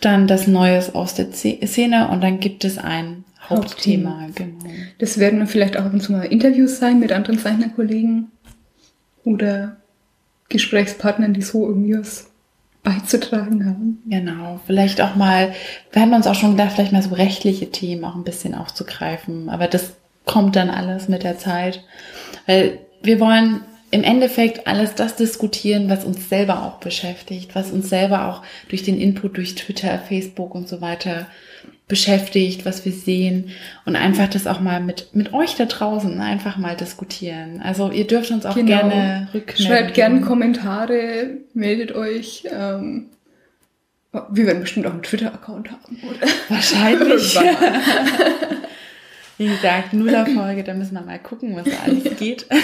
dann 0.00 0.26
das 0.26 0.46
Neues 0.46 0.94
aus 0.94 1.14
der 1.14 1.30
Ze- 1.32 1.58
Szene 1.66 2.08
und 2.08 2.22
dann 2.22 2.40
gibt 2.40 2.64
es 2.64 2.78
ein 2.78 3.24
Hauptthema. 3.50 4.28
Genau. 4.34 4.64
Das 4.98 5.18
werden 5.18 5.46
vielleicht 5.46 5.76
auch 5.76 5.84
ab 5.84 5.92
und 5.92 6.02
zu 6.02 6.12
mal 6.12 6.22
Interviews 6.22 6.78
sein 6.78 7.00
mit 7.00 7.12
anderen 7.12 7.38
Zeichnerkollegen 7.38 8.30
oder 9.24 9.76
Gesprächspartnern, 10.48 11.34
die 11.34 11.42
so 11.42 11.66
irgendwie 11.66 11.98
was 11.98 12.30
beizutragen 12.82 13.66
haben. 13.66 14.02
Genau, 14.06 14.60
vielleicht 14.66 15.00
auch 15.00 15.14
mal, 15.14 15.52
wir 15.92 16.02
hatten 16.02 16.14
uns 16.14 16.26
auch 16.26 16.34
schon 16.34 16.52
gedacht, 16.52 16.72
vielleicht 16.72 16.92
mal 16.92 17.02
so 17.02 17.14
rechtliche 17.14 17.70
Themen 17.70 18.04
auch 18.04 18.14
ein 18.14 18.24
bisschen 18.24 18.54
aufzugreifen, 18.54 19.50
aber 19.50 19.66
das 19.66 19.94
kommt 20.24 20.56
dann 20.56 20.70
alles 20.70 21.08
mit 21.08 21.22
der 21.22 21.38
Zeit, 21.38 21.84
weil 22.46 22.78
wir 23.02 23.20
wollen 23.20 23.60
im 23.90 24.04
Endeffekt 24.04 24.66
alles 24.66 24.94
das 24.94 25.16
diskutieren, 25.16 25.90
was 25.90 26.04
uns 26.04 26.28
selber 26.28 26.62
auch 26.62 26.78
beschäftigt, 26.78 27.54
was 27.54 27.70
uns 27.70 27.88
selber 27.88 28.28
auch 28.28 28.42
durch 28.68 28.82
den 28.82 29.00
Input 29.00 29.36
durch 29.36 29.56
Twitter, 29.56 29.98
Facebook 29.98 30.54
und 30.54 30.68
so 30.68 30.80
weiter 30.80 31.26
beschäftigt, 31.90 32.64
was 32.64 32.84
wir 32.86 32.92
sehen 32.92 33.50
und 33.84 33.96
einfach 33.96 34.28
das 34.28 34.46
auch 34.46 34.60
mal 34.60 34.80
mit, 34.80 35.14
mit 35.14 35.34
euch 35.34 35.56
da 35.56 35.66
draußen 35.66 36.18
einfach 36.20 36.56
mal 36.56 36.74
diskutieren. 36.76 37.60
Also 37.62 37.90
ihr 37.90 38.06
dürft 38.06 38.30
uns 38.30 38.46
auch 38.46 38.54
Genau. 38.54 38.68
gerne 38.68 39.28
rückmelden. 39.34 39.66
Schreibt 39.66 39.94
gerne 39.94 40.20
Kommentare, 40.22 41.32
meldet 41.52 41.92
euch. 41.92 42.44
Ähm, 42.50 43.06
wir 44.12 44.46
werden 44.46 44.62
bestimmt 44.62 44.86
auch 44.86 44.92
einen 44.92 45.02
Twitter-Account 45.02 45.70
haben, 45.70 45.98
oder? 46.08 46.26
Wahrscheinlich. 46.48 47.38
Wie 49.38 49.46
gesagt, 49.46 49.92
Nuller-Folge, 49.92 50.64
da 50.64 50.74
müssen 50.74 50.94
wir 50.94 51.02
mal 51.02 51.18
gucken, 51.18 51.54
was 51.56 51.64
da 51.64 51.76
alles 51.84 52.16
geht. 52.18 52.46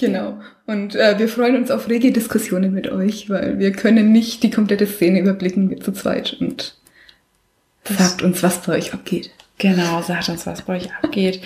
Genau. 0.00 0.40
Und 0.66 0.96
äh, 0.96 1.18
wir 1.18 1.28
freuen 1.28 1.56
uns 1.56 1.70
auf 1.70 1.90
rege 1.90 2.10
Diskussionen 2.10 2.72
mit 2.72 2.90
euch, 2.90 3.28
weil 3.28 3.58
wir 3.58 3.70
können 3.72 4.12
nicht 4.12 4.42
die 4.42 4.50
komplette 4.50 4.86
Szene 4.86 5.20
überblicken, 5.20 5.68
wir 5.68 5.78
zu 5.80 5.92
zweit. 5.92 6.38
Und 6.40 6.74
sagt 7.84 8.22
uns, 8.22 8.42
was 8.42 8.62
bei 8.62 8.74
euch 8.74 8.92
abgeht. 8.94 9.30
Genau, 9.58 10.02
sagt 10.02 10.28
uns, 10.28 10.46
was 10.46 10.62
bei 10.62 10.76
euch 10.76 10.92
abgeht. 11.02 11.42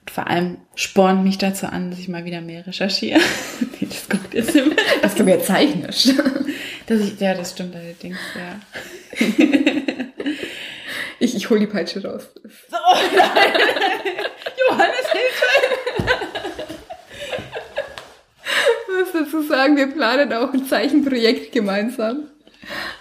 Und 0.00 0.10
vor 0.10 0.26
allem 0.26 0.58
spornt 0.74 1.24
mich 1.24 1.38
dazu 1.38 1.66
an, 1.66 1.90
dass 1.90 2.00
ich 2.00 2.08
mal 2.08 2.24
wieder 2.24 2.40
mehr 2.40 2.66
recherchiere. 2.66 3.20
Nee, 3.80 3.88
das 3.90 4.08
kommt 4.08 4.32
jetzt 4.32 4.54
immer. 4.54 4.76
Dass 5.02 5.14
du 5.14 5.24
mehr 5.24 5.42
zeichnest. 5.42 6.14
Dass 6.86 7.00
ich, 7.00 7.18
ja, 7.18 7.34
das 7.34 7.50
stimmt 7.50 7.74
allerdings, 7.74 8.18
ja. 8.36 8.60
Ich, 11.18 11.34
ich 11.34 11.48
hol 11.50 11.58
die 11.58 11.66
Peitsche 11.66 12.02
raus. 12.04 12.28
Oh 12.44 12.96
nein! 13.16 13.52
Johannes, 14.68 15.10
Hilfe! 15.10 16.14
Muss 18.98 19.12
dazu 19.12 19.42
sagen, 19.42 19.76
wir 19.76 19.86
planen 19.86 20.32
auch 20.32 20.52
ein 20.52 20.66
Zeichenprojekt 20.66 21.52
gemeinsam. 21.52 22.28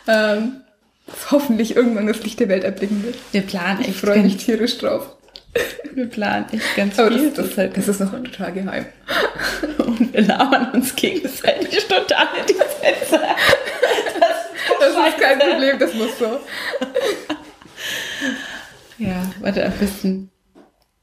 Ähm, 0.08 0.62
das 1.08 1.32
hoffentlich 1.32 1.76
irgendwann 1.76 2.08
das 2.08 2.24
Licht 2.24 2.40
der 2.40 2.50
Welt 2.50 2.64
erblicken 2.64 3.04
wird. 3.04 3.16
Wir 3.32 3.42
planen 3.42 3.82
Ich 3.82 3.90
echt 3.90 3.98
freue 4.00 4.22
mich 4.22 4.38
tierisch 4.38 4.78
drauf. 4.78 5.16
wir 5.94 6.08
planen 6.08 6.46
echt 6.52 6.76
ganz 6.76 6.98
Aber 7.00 7.12
viel. 7.12 7.32
das, 7.32 7.56
das, 7.56 7.74
das 7.74 7.88
ist 7.88 8.00
noch 8.00 8.12
total 8.12 8.52
geheim. 8.54 8.86
Und 9.78 10.14
wir 10.14 10.22
labern 10.22 10.72
uns 10.72 10.96
gegenseitig 10.96 11.86
total 11.88 12.28
in 12.40 12.46
die 12.48 12.54
Sätze. 12.54 13.20
Das 14.80 14.90
ist 15.10 15.18
kein 15.22 15.40
Problem, 15.40 15.80
das 15.80 15.94
muss 15.94 16.18
so. 16.20 16.40
Ja, 18.98 19.32
warte, 19.42 19.66
am 19.66 19.72
besten. 19.74 20.30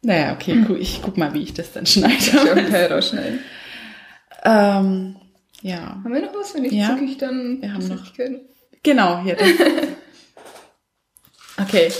Naja, 0.02 0.32
okay, 0.32 0.62
gu- 0.66 0.76
ich 0.76 1.00
guck 1.02 1.16
mal, 1.18 1.34
wie 1.34 1.42
ich 1.42 1.52
das 1.54 1.72
dann 1.72 1.82
Ich 1.84 1.92
schneide. 1.92 2.70
Teil 2.70 2.92
rausschneiden. 2.92 3.40
ähm, 4.44 5.16
ja, 5.62 6.00
Haben 6.02 6.14
wir 6.14 6.22
noch 6.22 6.34
was? 6.34 6.54
Wenn 6.54 6.62
nicht, 6.62 6.72
Ja. 6.72 6.96
ich 7.04 7.18
dann. 7.18 7.60
Wir 7.60 7.72
haben 7.74 7.86
noch. 7.88 8.04
ich 8.04 8.14
kann. 8.16 8.40
Genau, 8.82 9.22
hier. 9.22 9.36
Das. 9.36 9.48
Okay. 11.60 11.92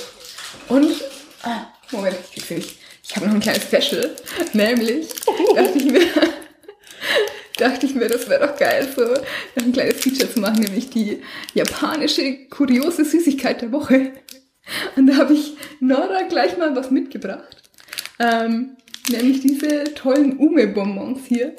Und. 0.69 0.91
Ah, 1.43 1.67
Moment, 1.91 2.17
ich. 2.35 2.79
Ich 3.11 3.17
habe 3.17 3.27
noch 3.27 3.35
ein 3.35 3.41
kleines 3.41 3.65
Special. 3.65 4.17
Nämlich 4.53 5.09
dachte 5.55 5.79
ich 5.79 5.85
mir. 5.85 6.01
dachte 7.59 7.87
ich 7.87 7.95
mir, 7.95 8.09
das 8.09 8.29
wäre 8.29 8.47
doch 8.47 8.57
geil, 8.57 8.89
so 8.95 9.03
noch 9.03 9.67
ein 9.67 9.73
kleines 9.73 10.01
Feature 10.01 10.33
zu 10.33 10.41
machen, 10.41 10.61
nämlich 10.61 10.91
die 10.91 11.23
japanische 11.53 12.47
kuriose 12.49 13.05
Süßigkeit 13.05 13.61
der 13.61 13.73
Woche. 13.73 14.13
Und 14.97 15.09
da 15.09 15.17
habe 15.17 15.35
ich 15.35 15.57
Nora 15.81 16.23
gleich 16.29 16.57
mal 16.57 16.75
was 16.75 16.91
mitgebracht. 16.91 17.57
Ähm, 18.19 18.77
nämlich 19.11 19.41
diese 19.41 19.85
tollen 19.95 20.39
Ume-Bonbons 20.39 21.27
hier. 21.27 21.57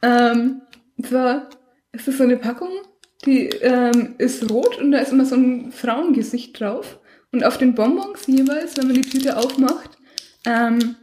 Ähm, 0.00 0.62
und 0.96 1.06
zwar 1.06 1.50
ist 1.92 2.08
das 2.08 2.16
so 2.18 2.22
eine 2.22 2.36
Packung, 2.36 2.70
die 3.24 3.48
ähm, 3.48 4.14
ist 4.18 4.50
rot 4.50 4.78
und 4.78 4.92
da 4.92 4.98
ist 4.98 5.12
immer 5.12 5.24
so 5.24 5.36
ein 5.36 5.72
Frauengesicht 5.72 6.58
drauf. 6.58 6.98
Und 7.32 7.44
auf 7.44 7.56
den 7.56 7.74
Bonbons 7.74 8.26
jeweils, 8.26 8.76
wenn 8.76 8.88
man 8.88 8.96
die 8.96 9.08
Tüte 9.08 9.36
aufmacht, 9.36 9.96
ähm, 10.44 10.96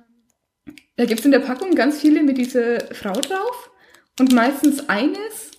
da 0.96 1.06
gibt's 1.06 1.26
in 1.26 1.32
der 1.32 1.40
Packung 1.40 1.76
ganz 1.76 2.00
viele 2.02 2.22
mit 2.22 2.38
dieser 2.38 2.82
Frau 2.94 3.14
drauf 3.14 3.72
und 4.20 4.34
meistens 4.34 4.88
eines 4.90 5.52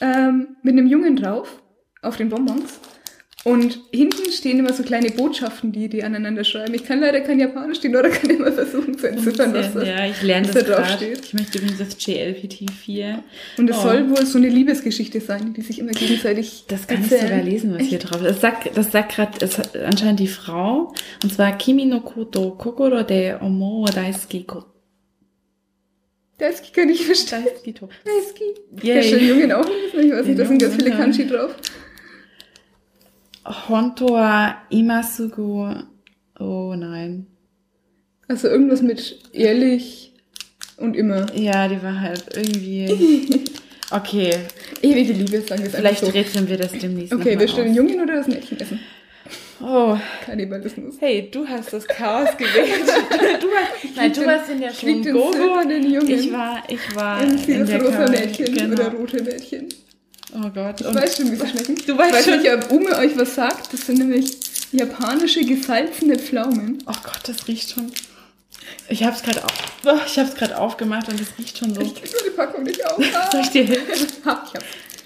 ähm, 0.00 0.56
mit 0.62 0.74
einem 0.74 0.86
Jungen 0.86 1.16
drauf 1.16 1.62
auf 2.02 2.16
den 2.18 2.28
Bonbons. 2.28 2.78
Und 3.44 3.80
hinten 3.92 4.30
stehen 4.30 4.60
immer 4.60 4.72
so 4.72 4.84
kleine 4.84 5.10
Botschaften, 5.10 5.72
die 5.72 5.88
die 5.88 6.04
aneinander 6.04 6.44
schreiben. 6.44 6.74
Ich 6.74 6.84
kann 6.84 7.00
leider 7.00 7.20
kein 7.22 7.40
Japanisch, 7.40 7.80
die 7.80 7.88
Nora 7.88 8.08
kann 8.08 8.30
immer 8.30 8.52
versuchen 8.52 8.96
zu 8.96 9.08
entziffern, 9.08 9.52
was 9.52 9.74
das 9.74 9.84
ja, 9.84 10.06
ich 10.06 10.22
lerne 10.22 10.46
was 10.46 10.54
das 10.54 10.64
da 10.64 10.74
drauf 10.76 10.90
steht. 10.90 11.24
Ich 11.24 11.34
möchte 11.34 11.58
übrigens 11.58 11.78
das 11.78 11.98
JLPT4. 11.98 13.18
Und 13.58 13.68
es 13.68 13.76
Oh. 13.78 13.82
soll 13.82 14.10
wohl 14.10 14.24
so 14.26 14.38
eine 14.38 14.48
Liebesgeschichte 14.48 15.20
sein, 15.20 15.54
die 15.54 15.62
sich 15.62 15.80
immer 15.80 15.90
gegenseitig 15.90 16.64
Das 16.68 16.86
kann 16.86 16.98
ich 17.04 17.10
erzählen. 17.10 17.30
sogar 17.30 17.42
lesen, 17.44 17.74
was 17.74 17.82
hier 17.82 17.98
drauf 17.98 18.22
ist. 18.22 18.28
Das 18.34 18.40
sagt, 18.40 18.76
das 18.76 18.92
sagt 18.92 19.14
gerade 19.16 19.48
anscheinend 19.86 20.20
die 20.20 20.28
Frau. 20.28 20.94
Und 21.24 21.34
zwar 21.34 21.58
Kimi 21.58 21.84
no 21.84 22.00
Koto 22.00 22.52
Kokoro 22.52 23.02
de 23.02 23.34
Omo 23.40 23.86
Daisuki 23.92 24.44
ko 24.44 24.64
Daisuke 26.38 26.68
kann 26.72 26.88
ich 26.90 27.04
verstehen. 27.04 27.44
Daisuki 27.44 27.72
to. 27.72 27.88
Daisuke. 28.04 28.86
Yay. 28.86 28.96
Ja, 28.96 29.02
schon 29.02 29.26
Jungen 29.28 29.52
auch. 29.52 29.66
Ich 29.66 30.10
weiß 30.12 30.26
nicht, 30.26 30.38
da 30.38 30.44
sind 30.46 30.58
ganz 30.62 30.74
viele 30.76 30.90
Ja. 30.90 30.96
Kanji 30.96 31.26
drauf. 31.26 31.54
Honto 33.44 34.08
wa 34.10 34.56
imasugu. 34.70 35.74
Oh 36.38 36.74
nein. 36.76 37.26
Also 38.28 38.48
irgendwas 38.48 38.82
mit 38.82 39.18
ehrlich 39.32 40.12
und 40.76 40.96
immer. 40.96 41.26
Ja, 41.36 41.68
die 41.68 41.82
war 41.82 42.00
halt 42.00 42.24
irgendwie. 42.34 43.44
Okay, 43.94 44.30
Ewige 44.80 45.12
Liebe, 45.12 45.42
sagen 45.42 45.60
wir 45.60 45.68
es 45.68 45.74
vielleicht 45.76 46.00
so. 46.00 46.06
rätseln 46.06 46.48
wir 46.48 46.56
das 46.56 46.72
demnächst. 46.72 47.12
Okay, 47.12 47.38
wir 47.38 47.46
stellen 47.46 47.72
auf. 47.72 47.76
Jungen 47.76 48.00
oder 48.00 48.14
das 48.16 48.26
Mädchen 48.26 48.58
essen? 48.58 48.80
Oh, 49.62 49.98
Kannibalismus. 50.24 50.94
hey, 50.98 51.28
du 51.30 51.46
hast 51.46 51.74
das 51.74 51.86
Chaos 51.86 52.30
gewählt. 52.38 52.86
du 52.86 53.48
hast, 53.48 53.94
nein, 53.96 54.12
du 54.14 54.20
den- 54.20 54.26
warst 54.30 54.48
in 54.50 54.60
der 54.62 54.72
schon 54.72 55.02
den 55.02 55.12
Gogo. 55.12 55.32
silbernen 55.32 55.92
Jungen. 55.92 56.08
Ich 56.08 56.32
war, 56.32 56.62
ich 56.68 56.96
war 56.96 57.22
in 57.22 57.36
dieses 57.36 57.68
der 57.68 57.82
rosa. 57.82 58.08
Mädchen 58.08 58.54
Genau. 58.54 58.72
oder 58.72 58.92
rote 58.94 59.22
Mädchen. 59.22 59.68
Oh 60.34 60.48
Gott. 60.50 60.80
Ich 60.80 60.86
Und 60.86 60.94
weiß 60.94 61.16
schon, 61.16 61.30
wie 61.30 61.36
sie 61.36 61.46
schmecken. 61.48 61.74
Du 61.86 61.96
weißt 61.98 62.10
ich 62.10 62.16
weiß 62.16 62.24
schon. 62.24 62.38
nicht, 62.42 62.52
ob 62.52 62.70
Ume 62.70 62.96
euch 62.96 63.16
was 63.16 63.34
sagt. 63.34 63.72
Das 63.72 63.82
sind 63.86 63.98
nämlich 63.98 64.36
japanische 64.72 65.44
gesalzene 65.44 66.18
Pflaumen. 66.18 66.82
Oh 66.86 66.94
Gott, 67.02 67.20
das 67.26 67.46
riecht 67.48 67.70
schon. 67.72 67.92
Ich 68.88 69.04
hab's 69.04 69.22
gerade 69.22 69.44
auf, 69.44 69.52
oh, 69.84 69.98
ich 70.06 70.18
hab's 70.18 70.34
gerade 70.34 70.58
aufgemacht 70.58 71.08
und 71.08 71.20
es 71.20 71.28
riecht 71.38 71.58
schon 71.58 71.74
so. 71.74 71.80
Ich 71.80 71.94
krieg 71.94 72.10
nur 72.12 72.22
die 72.24 72.30
Packung 72.36 72.62
nicht 72.64 72.84
auf. 72.86 72.96
Soll 73.32 73.40
ich 73.42 73.50
dir 73.50 73.64
helfen? 73.64 74.06
Hab, 74.24 74.46
ich 74.48 74.54
hab. 74.54 74.64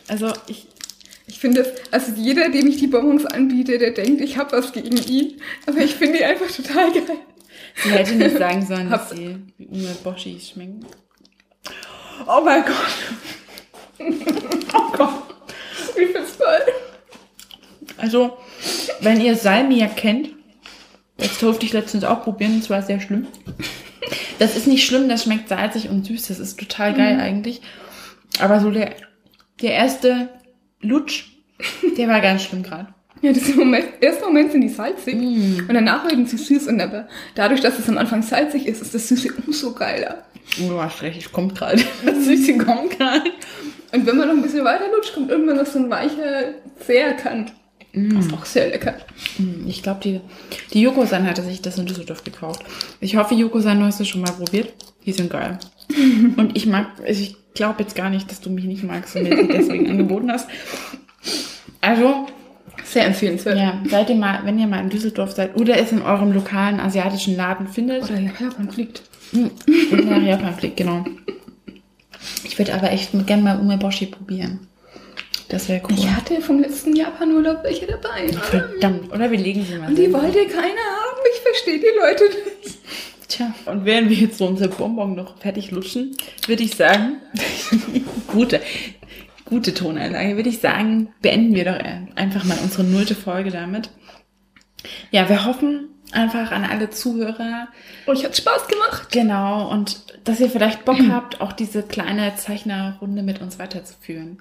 Also 0.08 0.32
ich, 0.46 0.66
Ich 1.26 1.40
finde 1.40 1.62
das, 1.64 1.72
also 1.90 2.12
jeder, 2.16 2.48
dem 2.48 2.68
ich 2.68 2.76
die 2.76 2.86
Bonbons 2.86 3.26
anbiete, 3.26 3.78
der 3.78 3.90
denkt, 3.90 4.20
ich 4.20 4.36
habe 4.38 4.56
was 4.56 4.72
gegen 4.72 4.96
ihn. 4.96 5.40
Aber 5.66 5.78
ich 5.78 5.94
finde 5.96 6.18
die 6.18 6.24
einfach 6.24 6.50
total 6.50 6.92
geil. 6.92 7.02
sie 7.82 7.90
hätte 7.90 8.14
nicht 8.14 8.38
sagen 8.38 8.64
sollen, 8.64 8.88
dass 8.90 9.10
sie 9.10 9.36
wie 9.58 9.66
Ume 9.66 9.96
Boshi 10.04 10.38
schmecken. 10.40 10.86
Oh 12.28 12.40
mein 12.44 12.62
Gott. 12.64 12.74
Oh 13.98 14.92
Gott. 14.96 15.10
Ich 15.96 16.10
find's 16.12 16.36
toll. 16.36 16.72
Also, 17.98 18.36
wenn 19.00 19.20
ihr 19.20 19.36
Salmiak 19.36 19.96
kennt, 19.96 20.30
das 21.16 21.38
durfte 21.38 21.64
ich 21.66 21.72
letztens 21.72 22.04
auch 22.04 22.22
probieren, 22.22 22.60
das 22.60 22.68
war 22.68 22.82
sehr 22.82 23.00
schlimm. 23.00 23.26
Das 24.38 24.56
ist 24.56 24.66
nicht 24.66 24.84
schlimm, 24.84 25.08
das 25.08 25.24
schmeckt 25.24 25.48
salzig 25.48 25.88
und 25.88 26.04
süß, 26.04 26.28
das 26.28 26.38
ist 26.38 26.58
total 26.58 26.94
geil 26.94 27.18
eigentlich. 27.18 27.62
Aber 28.38 28.60
so 28.60 28.70
der, 28.70 28.94
der 29.62 29.72
erste 29.72 30.28
Lutsch, 30.80 31.24
der 31.96 32.08
war 32.08 32.20
ganz 32.20 32.42
schlimm 32.42 32.62
gerade. 32.62 32.88
Ja, 33.22 33.32
das 33.32 33.48
im 33.48 33.56
Moment, 33.56 33.86
ersten 34.02 34.24
Moment 34.24 34.52
sind 34.52 34.60
die 34.60 34.68
salzig 34.68 35.14
und 35.14 35.72
danach 35.72 36.04
werden 36.04 36.26
sie 36.26 36.36
süß 36.36 36.66
und 36.66 36.80
aber 36.82 37.08
dadurch, 37.34 37.62
dass 37.62 37.78
es 37.78 37.88
am 37.88 37.96
Anfang 37.96 38.22
salzig 38.22 38.66
ist, 38.66 38.82
ist 38.82 38.94
das 38.94 39.08
Süße 39.08 39.32
umso 39.46 39.72
geiler. 39.72 40.24
Oh, 40.62 40.68
du 40.68 40.80
hast 40.82 41.00
recht, 41.00 41.18
ich 41.18 41.32
kommt 41.32 41.54
gerade. 41.56 41.82
Das 42.04 42.24
Süße 42.26 42.58
kommt 42.58 42.98
gerade. 42.98 43.30
Und 43.92 44.06
wenn 44.06 44.16
man 44.16 44.28
noch 44.28 44.34
ein 44.36 44.42
bisschen 44.42 44.64
weiter 44.64 44.84
lutscht, 44.94 45.14
kommt 45.14 45.30
irgendwann 45.30 45.56
noch 45.56 45.66
so 45.66 45.78
ein 45.78 45.90
weicher 45.90 46.54
Zeherkant. 46.84 47.52
Das 47.92 48.26
ist 48.26 48.32
auch 48.34 48.44
sehr 48.44 48.68
lecker. 48.68 48.94
Ich 49.66 49.82
glaube, 49.82 50.00
die, 50.02 50.20
die 50.74 50.82
Jokosan 50.82 51.26
hatte 51.26 51.42
sich 51.42 51.62
das 51.62 51.78
in 51.78 51.86
Düsseldorf 51.86 52.24
gekauft. 52.24 52.62
Ich 53.00 53.16
hoffe, 53.16 53.34
Jokosan, 53.34 53.78
du 53.80 53.86
hast 53.86 54.00
es 54.00 54.08
schon 54.08 54.20
mal 54.20 54.32
probiert. 54.32 54.74
Die 55.06 55.12
sind 55.12 55.30
geil. 55.30 55.58
Und 56.36 56.54
ich 56.56 56.66
mag, 56.66 56.88
also 57.06 57.22
ich 57.22 57.36
glaube 57.54 57.82
jetzt 57.84 57.94
gar 57.94 58.10
nicht, 58.10 58.30
dass 58.30 58.42
du 58.42 58.50
mich 58.50 58.64
nicht 58.66 58.82
magst 58.82 59.16
und 59.16 59.22
mir 59.22 59.34
die 59.34 59.48
deswegen 59.48 59.88
angeboten 59.88 60.30
hast. 60.30 60.46
Also, 61.80 62.26
Sehr 62.84 63.06
empfehlenswert. 63.06 63.56
ja, 63.56 63.80
seid 63.88 64.10
ihr 64.10 64.16
mal, 64.16 64.40
wenn 64.44 64.58
ihr 64.58 64.66
mal 64.66 64.80
in 64.80 64.90
Düsseldorf 64.90 65.32
seid 65.32 65.58
oder 65.58 65.78
es 65.78 65.90
in 65.90 66.02
eurem 66.02 66.32
lokalen 66.32 66.80
asiatischen 66.80 67.34
Laden 67.34 67.66
findet, 67.68 68.02
Oder 68.04 68.18
ja, 68.20 68.30
Japan 68.38 68.70
fliegt. 68.70 69.02
und 69.32 70.04
nach 70.10 70.20
Japan 70.22 70.54
fliegt, 70.54 70.76
genau. 70.76 71.04
Ich 72.44 72.58
würde 72.58 72.74
aber 72.74 72.90
echt 72.92 73.10
gerne 73.26 73.42
mal 73.42 73.58
Umeboshi 73.58 74.06
probieren. 74.06 74.66
Das 75.48 75.68
wäre 75.68 75.80
cool. 75.84 75.94
Ich 75.96 76.08
hatte 76.10 76.40
vom 76.40 76.58
letzten 76.60 76.96
Japan-Urlaub 76.96 77.62
welche 77.62 77.86
dabei. 77.86 78.28
Verdammt. 78.32 79.12
Oder 79.12 79.30
wir 79.30 79.38
legen 79.38 79.64
sie 79.64 79.76
mal 79.78 79.88
Und 79.88 79.96
die 79.96 80.02
selber. 80.02 80.22
wollte 80.22 80.44
keiner 80.46 80.62
haben. 80.62 81.20
Ich 81.34 81.40
verstehe 81.40 81.78
die 81.78 81.98
Leute 82.00 82.24
nicht. 82.24 82.78
Tja, 83.28 83.54
und 83.66 83.84
während 83.84 84.10
wir 84.10 84.16
jetzt 84.16 84.38
so 84.38 84.46
unser 84.46 84.68
Bonbon 84.68 85.14
noch 85.14 85.38
fertig 85.38 85.70
lutschen, 85.70 86.16
würde 86.46 86.62
ich 86.62 86.74
sagen, 86.74 87.20
gute, 88.28 88.60
gute 89.44 89.74
Tonanlage, 89.74 90.36
würde 90.36 90.48
ich 90.48 90.58
sagen, 90.60 91.08
beenden 91.22 91.54
wir 91.54 91.64
doch 91.64 91.78
einfach 92.16 92.44
mal 92.44 92.58
unsere 92.62 92.84
nullte 92.84 93.14
Folge 93.14 93.50
damit. 93.50 93.90
Ja, 95.10 95.28
wir 95.28 95.44
hoffen 95.44 95.88
einfach 96.12 96.50
an 96.52 96.64
alle 96.64 96.90
Zuhörer. 96.90 97.68
Euch 98.06 98.24
hat 98.24 98.36
Spaß 98.36 98.68
gemacht. 98.68 99.08
Genau, 99.10 99.70
und 99.70 100.00
dass 100.24 100.40
ihr 100.40 100.48
vielleicht 100.50 100.84
Bock 100.84 100.98
habt, 101.10 101.40
auch 101.40 101.52
diese 101.52 101.82
kleine 101.82 102.34
Zeichnerrunde 102.36 103.22
mit 103.22 103.40
uns 103.40 103.58
weiterzuführen. 103.58 104.38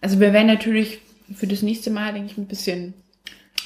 Also 0.00 0.20
wir 0.20 0.32
werden 0.32 0.46
natürlich 0.46 1.00
für 1.34 1.46
das 1.46 1.62
nächste 1.62 1.90
Mal, 1.90 2.12
denke 2.12 2.32
ich, 2.32 2.38
ein 2.38 2.46
bisschen 2.46 2.94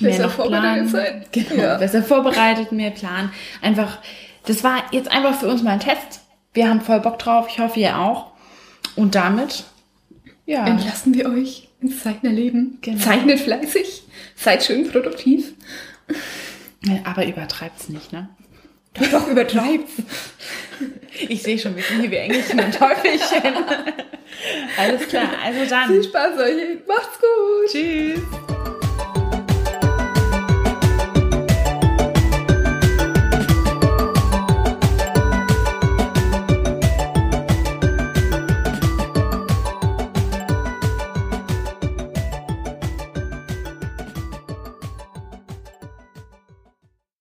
Besser 0.00 0.18
mehr 0.18 0.26
noch 0.26 0.32
vorbereitet 0.34 0.90
planen. 0.90 1.22
sein. 1.22 1.24
Genau, 1.32 1.62
Ja. 1.62 1.76
besser 1.78 2.02
vorbereitet, 2.02 2.72
mehr 2.72 2.90
planen. 2.90 3.30
Einfach, 3.62 3.98
das 4.46 4.64
war 4.64 4.82
jetzt 4.92 5.10
einfach 5.10 5.38
für 5.38 5.48
uns 5.48 5.62
mal 5.62 5.72
ein 5.72 5.80
Test. 5.80 6.20
Wir 6.52 6.68
haben 6.68 6.80
voll 6.80 7.00
Bock 7.00 7.18
drauf. 7.18 7.46
Ich 7.50 7.58
hoffe, 7.58 7.80
ihr 7.80 7.98
auch. 7.98 8.32
Und 8.96 9.14
damit, 9.14 9.64
ja, 10.46 10.66
Entlassen 10.66 11.14
wir 11.14 11.28
euch 11.30 11.68
ins 11.80 12.02
Zeichnerleben. 12.02 12.78
Genau. 12.82 12.98
Zeichnet 12.98 13.40
fleißig. 13.40 14.02
Seid 14.36 14.62
schön 14.64 14.90
produktiv. 14.90 15.54
Aber 17.04 17.26
übertreibt's 17.26 17.88
nicht, 17.88 18.12
ne? 18.12 18.28
Doch 19.10 19.26
übertreibt. 19.26 19.88
Ich 21.28 21.42
sehe 21.42 21.58
schon, 21.58 21.74
wir 21.76 21.82
sind 21.82 22.00
hier 22.00 22.10
wie 22.10 22.16
Engelchen 22.16 22.60
und 22.60 22.74
Teufelchen. 22.74 23.54
Alles 24.78 25.08
klar, 25.08 25.28
also 25.44 25.64
dann. 25.68 25.88
Viel 25.88 26.04
Spaß 26.04 26.38
euch. 26.38 26.86
Macht's 26.86 27.18
gut. 27.18 27.70
Tschüss. 27.70 28.20